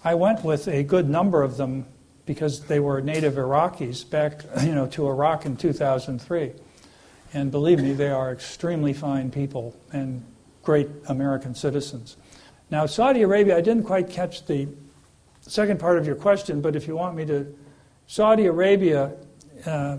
I 0.02 0.14
went 0.14 0.44
with 0.44 0.66
a 0.66 0.82
good 0.82 1.10
number 1.10 1.42
of 1.42 1.58
them 1.58 1.84
because 2.24 2.64
they 2.64 2.80
were 2.80 3.02
native 3.02 3.34
Iraqis 3.34 4.08
back 4.08 4.44
you 4.62 4.74
know, 4.74 4.86
to 4.86 5.06
Iraq 5.06 5.44
in 5.44 5.58
2003. 5.58 6.52
And 7.34 7.50
believe 7.50 7.82
me, 7.82 7.92
they 7.92 8.08
are 8.08 8.32
extremely 8.32 8.94
fine 8.94 9.30
people 9.30 9.76
and 9.92 10.24
great 10.62 10.88
American 11.06 11.54
citizens. 11.54 12.16
Now, 12.70 12.86
Saudi 12.86 13.20
Arabia, 13.20 13.58
I 13.58 13.60
didn't 13.60 13.84
quite 13.84 14.08
catch 14.08 14.46
the 14.46 14.68
second 15.42 15.78
part 15.78 15.98
of 15.98 16.06
your 16.06 16.16
question, 16.16 16.62
but 16.62 16.74
if 16.74 16.88
you 16.88 16.96
want 16.96 17.14
me 17.14 17.26
to, 17.26 17.54
Saudi 18.06 18.46
Arabia, 18.46 19.12
uh, 19.66 19.98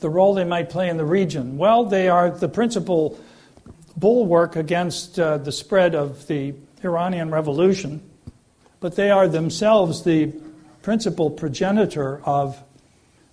the 0.00 0.10
role 0.10 0.34
they 0.34 0.44
might 0.44 0.70
play 0.70 0.88
in 0.88 0.96
the 0.96 1.04
region. 1.04 1.58
Well, 1.58 1.84
they 1.84 2.08
are 2.08 2.30
the 2.30 2.48
principal 2.48 3.18
bulwark 3.96 4.56
against 4.56 5.18
uh, 5.18 5.38
the 5.38 5.52
spread 5.52 5.94
of 5.94 6.26
the 6.26 6.54
Iranian 6.82 7.30
Revolution, 7.30 8.02
but 8.80 8.96
they 8.96 9.10
are 9.10 9.28
themselves 9.28 10.04
the 10.04 10.32
principal 10.82 11.30
progenitor 11.30 12.22
of 12.24 12.62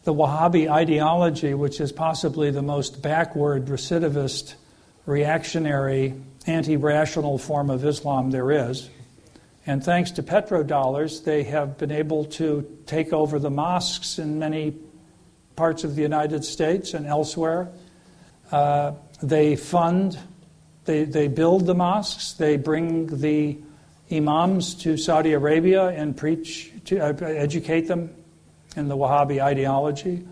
the 0.03 0.13
Wahhabi 0.13 0.69
ideology, 0.69 1.53
which 1.53 1.79
is 1.81 1.91
possibly 1.91 2.51
the 2.51 2.61
most 2.61 3.01
backward, 3.01 3.65
recidivist, 3.65 4.55
reactionary, 5.05 6.13
anti 6.45 6.77
rational 6.77 7.37
form 7.37 7.69
of 7.69 7.85
Islam 7.85 8.31
there 8.31 8.51
is. 8.51 8.89
And 9.65 9.83
thanks 9.83 10.11
to 10.11 10.23
petrodollars, 10.23 11.25
they 11.25 11.43
have 11.43 11.77
been 11.77 11.91
able 11.91 12.23
to 12.25 12.65
take 12.85 13.11
over 13.11 13.37
the 13.37 13.49
mosques 13.49 14.17
in 14.17 14.39
many 14.39 14.73
parts 15.57 15.83
of 15.83 15.95
the 15.95 16.03
United 16.03 16.45
States 16.45 16.93
and 16.93 17.07
elsewhere. 17.07 17.67
Uh, 18.51 18.91
they 19.23 19.55
fund, 19.55 20.15
they, 20.85 21.03
they 21.03 21.27
build 21.27 21.65
the 21.65 21.73
mosques, 21.73 22.33
they 22.33 22.57
bring 22.57 23.07
the 23.07 23.57
imams 24.11 24.75
to 24.75 24.95
Saudi 24.97 25.33
Arabia 25.33 25.87
and 25.87 26.15
preach, 26.15 26.71
to 26.85 26.99
uh, 26.99 27.25
educate 27.25 27.87
them 27.87 28.13
in 28.75 28.87
the 28.87 28.95
Wahhabi 28.95 29.41
ideology. 29.41 30.27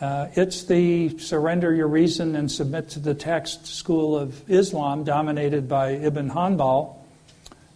Uh, 0.00 0.28
it's 0.34 0.64
the 0.66 1.18
surrender 1.18 1.74
your 1.74 1.88
reason 1.88 2.36
and 2.36 2.50
submit 2.50 2.88
to 2.90 3.00
the 3.00 3.14
text 3.14 3.66
school 3.66 4.16
of 4.16 4.48
Islam, 4.48 5.02
dominated 5.02 5.68
by 5.68 5.90
Ibn 5.90 6.30
Hanbal, 6.30 6.94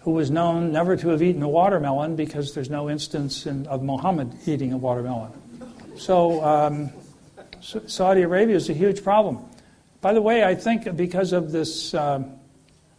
who 0.00 0.12
was 0.12 0.30
known 0.30 0.70
never 0.70 0.96
to 0.96 1.08
have 1.08 1.22
eaten 1.22 1.42
a 1.42 1.48
watermelon 1.48 2.14
because 2.14 2.54
there's 2.54 2.70
no 2.70 2.88
instance 2.88 3.46
in, 3.46 3.66
of 3.66 3.82
Muhammad 3.82 4.32
eating 4.46 4.72
a 4.72 4.76
watermelon. 4.76 5.32
So, 5.98 6.44
um, 6.44 6.90
Saudi 7.60 8.22
Arabia 8.22 8.54
is 8.54 8.70
a 8.70 8.72
huge 8.72 9.02
problem. 9.02 9.44
By 10.00 10.12
the 10.12 10.22
way, 10.22 10.44
I 10.44 10.54
think 10.54 10.96
because 10.96 11.32
of 11.32 11.50
this, 11.50 11.92
uh, 11.92 12.22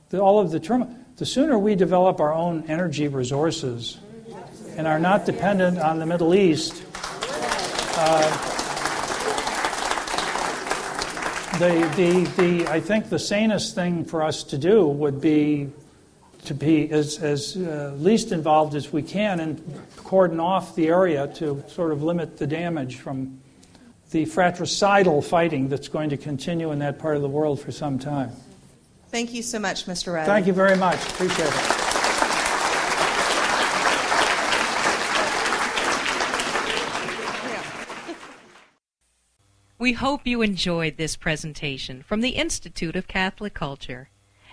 the, 0.09 0.19
all 0.19 0.39
of 0.39 0.51
the 0.51 0.59
turmoil, 0.59 0.93
the 1.15 1.25
sooner 1.25 1.57
we 1.57 1.75
develop 1.75 2.19
our 2.19 2.33
own 2.33 2.65
energy 2.67 3.07
resources 3.07 3.99
and 4.75 4.85
are 4.85 4.99
not 4.99 5.25
dependent 5.25 5.79
on 5.79 5.99
the 5.99 6.05
Middle 6.05 6.35
East, 6.35 6.83
uh, 7.95 8.49
the, 11.57 11.89
the, 11.95 12.31
the, 12.35 12.67
I 12.67 12.81
think 12.81 13.07
the 13.07 13.19
sanest 13.19 13.75
thing 13.75 14.03
for 14.03 14.21
us 14.21 14.43
to 14.43 14.57
do 14.57 14.85
would 14.85 15.21
be 15.21 15.69
to 16.49 16.55
be 16.55 16.89
as, 16.89 17.19
as 17.19 17.55
uh, 17.57 17.93
least 17.99 18.31
involved 18.31 18.73
as 18.73 18.91
we 18.91 19.03
can 19.03 19.39
and 19.39 19.61
cordon 19.95 20.39
off 20.39 20.75
the 20.75 20.87
area 20.87 21.27
to 21.27 21.63
sort 21.67 21.91
of 21.91 22.01
limit 22.01 22.37
the 22.39 22.47
damage 22.47 22.95
from 22.95 23.39
the 24.09 24.25
fratricidal 24.25 25.21
fighting 25.21 25.69
that's 25.69 25.87
going 25.87 26.09
to 26.09 26.17
continue 26.17 26.71
in 26.71 26.79
that 26.79 26.97
part 26.97 27.15
of 27.15 27.21
the 27.21 27.29
world 27.29 27.61
for 27.61 27.71
some 27.71 27.99
time. 27.99 28.31
Thank 29.09 29.31
you 29.31 29.43
so 29.43 29.59
much, 29.59 29.85
Mr. 29.85 30.11
Reilly. 30.11 30.25
Thank 30.25 30.47
you 30.47 30.53
very 30.53 30.75
much. 30.75 30.99
Appreciate 31.09 31.47
it. 31.47 31.85
We 39.77 39.93
hope 39.93 40.25
you 40.25 40.41
enjoyed 40.41 40.97
this 40.97 41.15
presentation 41.15 42.01
from 42.01 42.21
the 42.21 42.31
Institute 42.31 42.95
of 42.95 43.07
Catholic 43.07 43.53
Culture. 43.53 44.09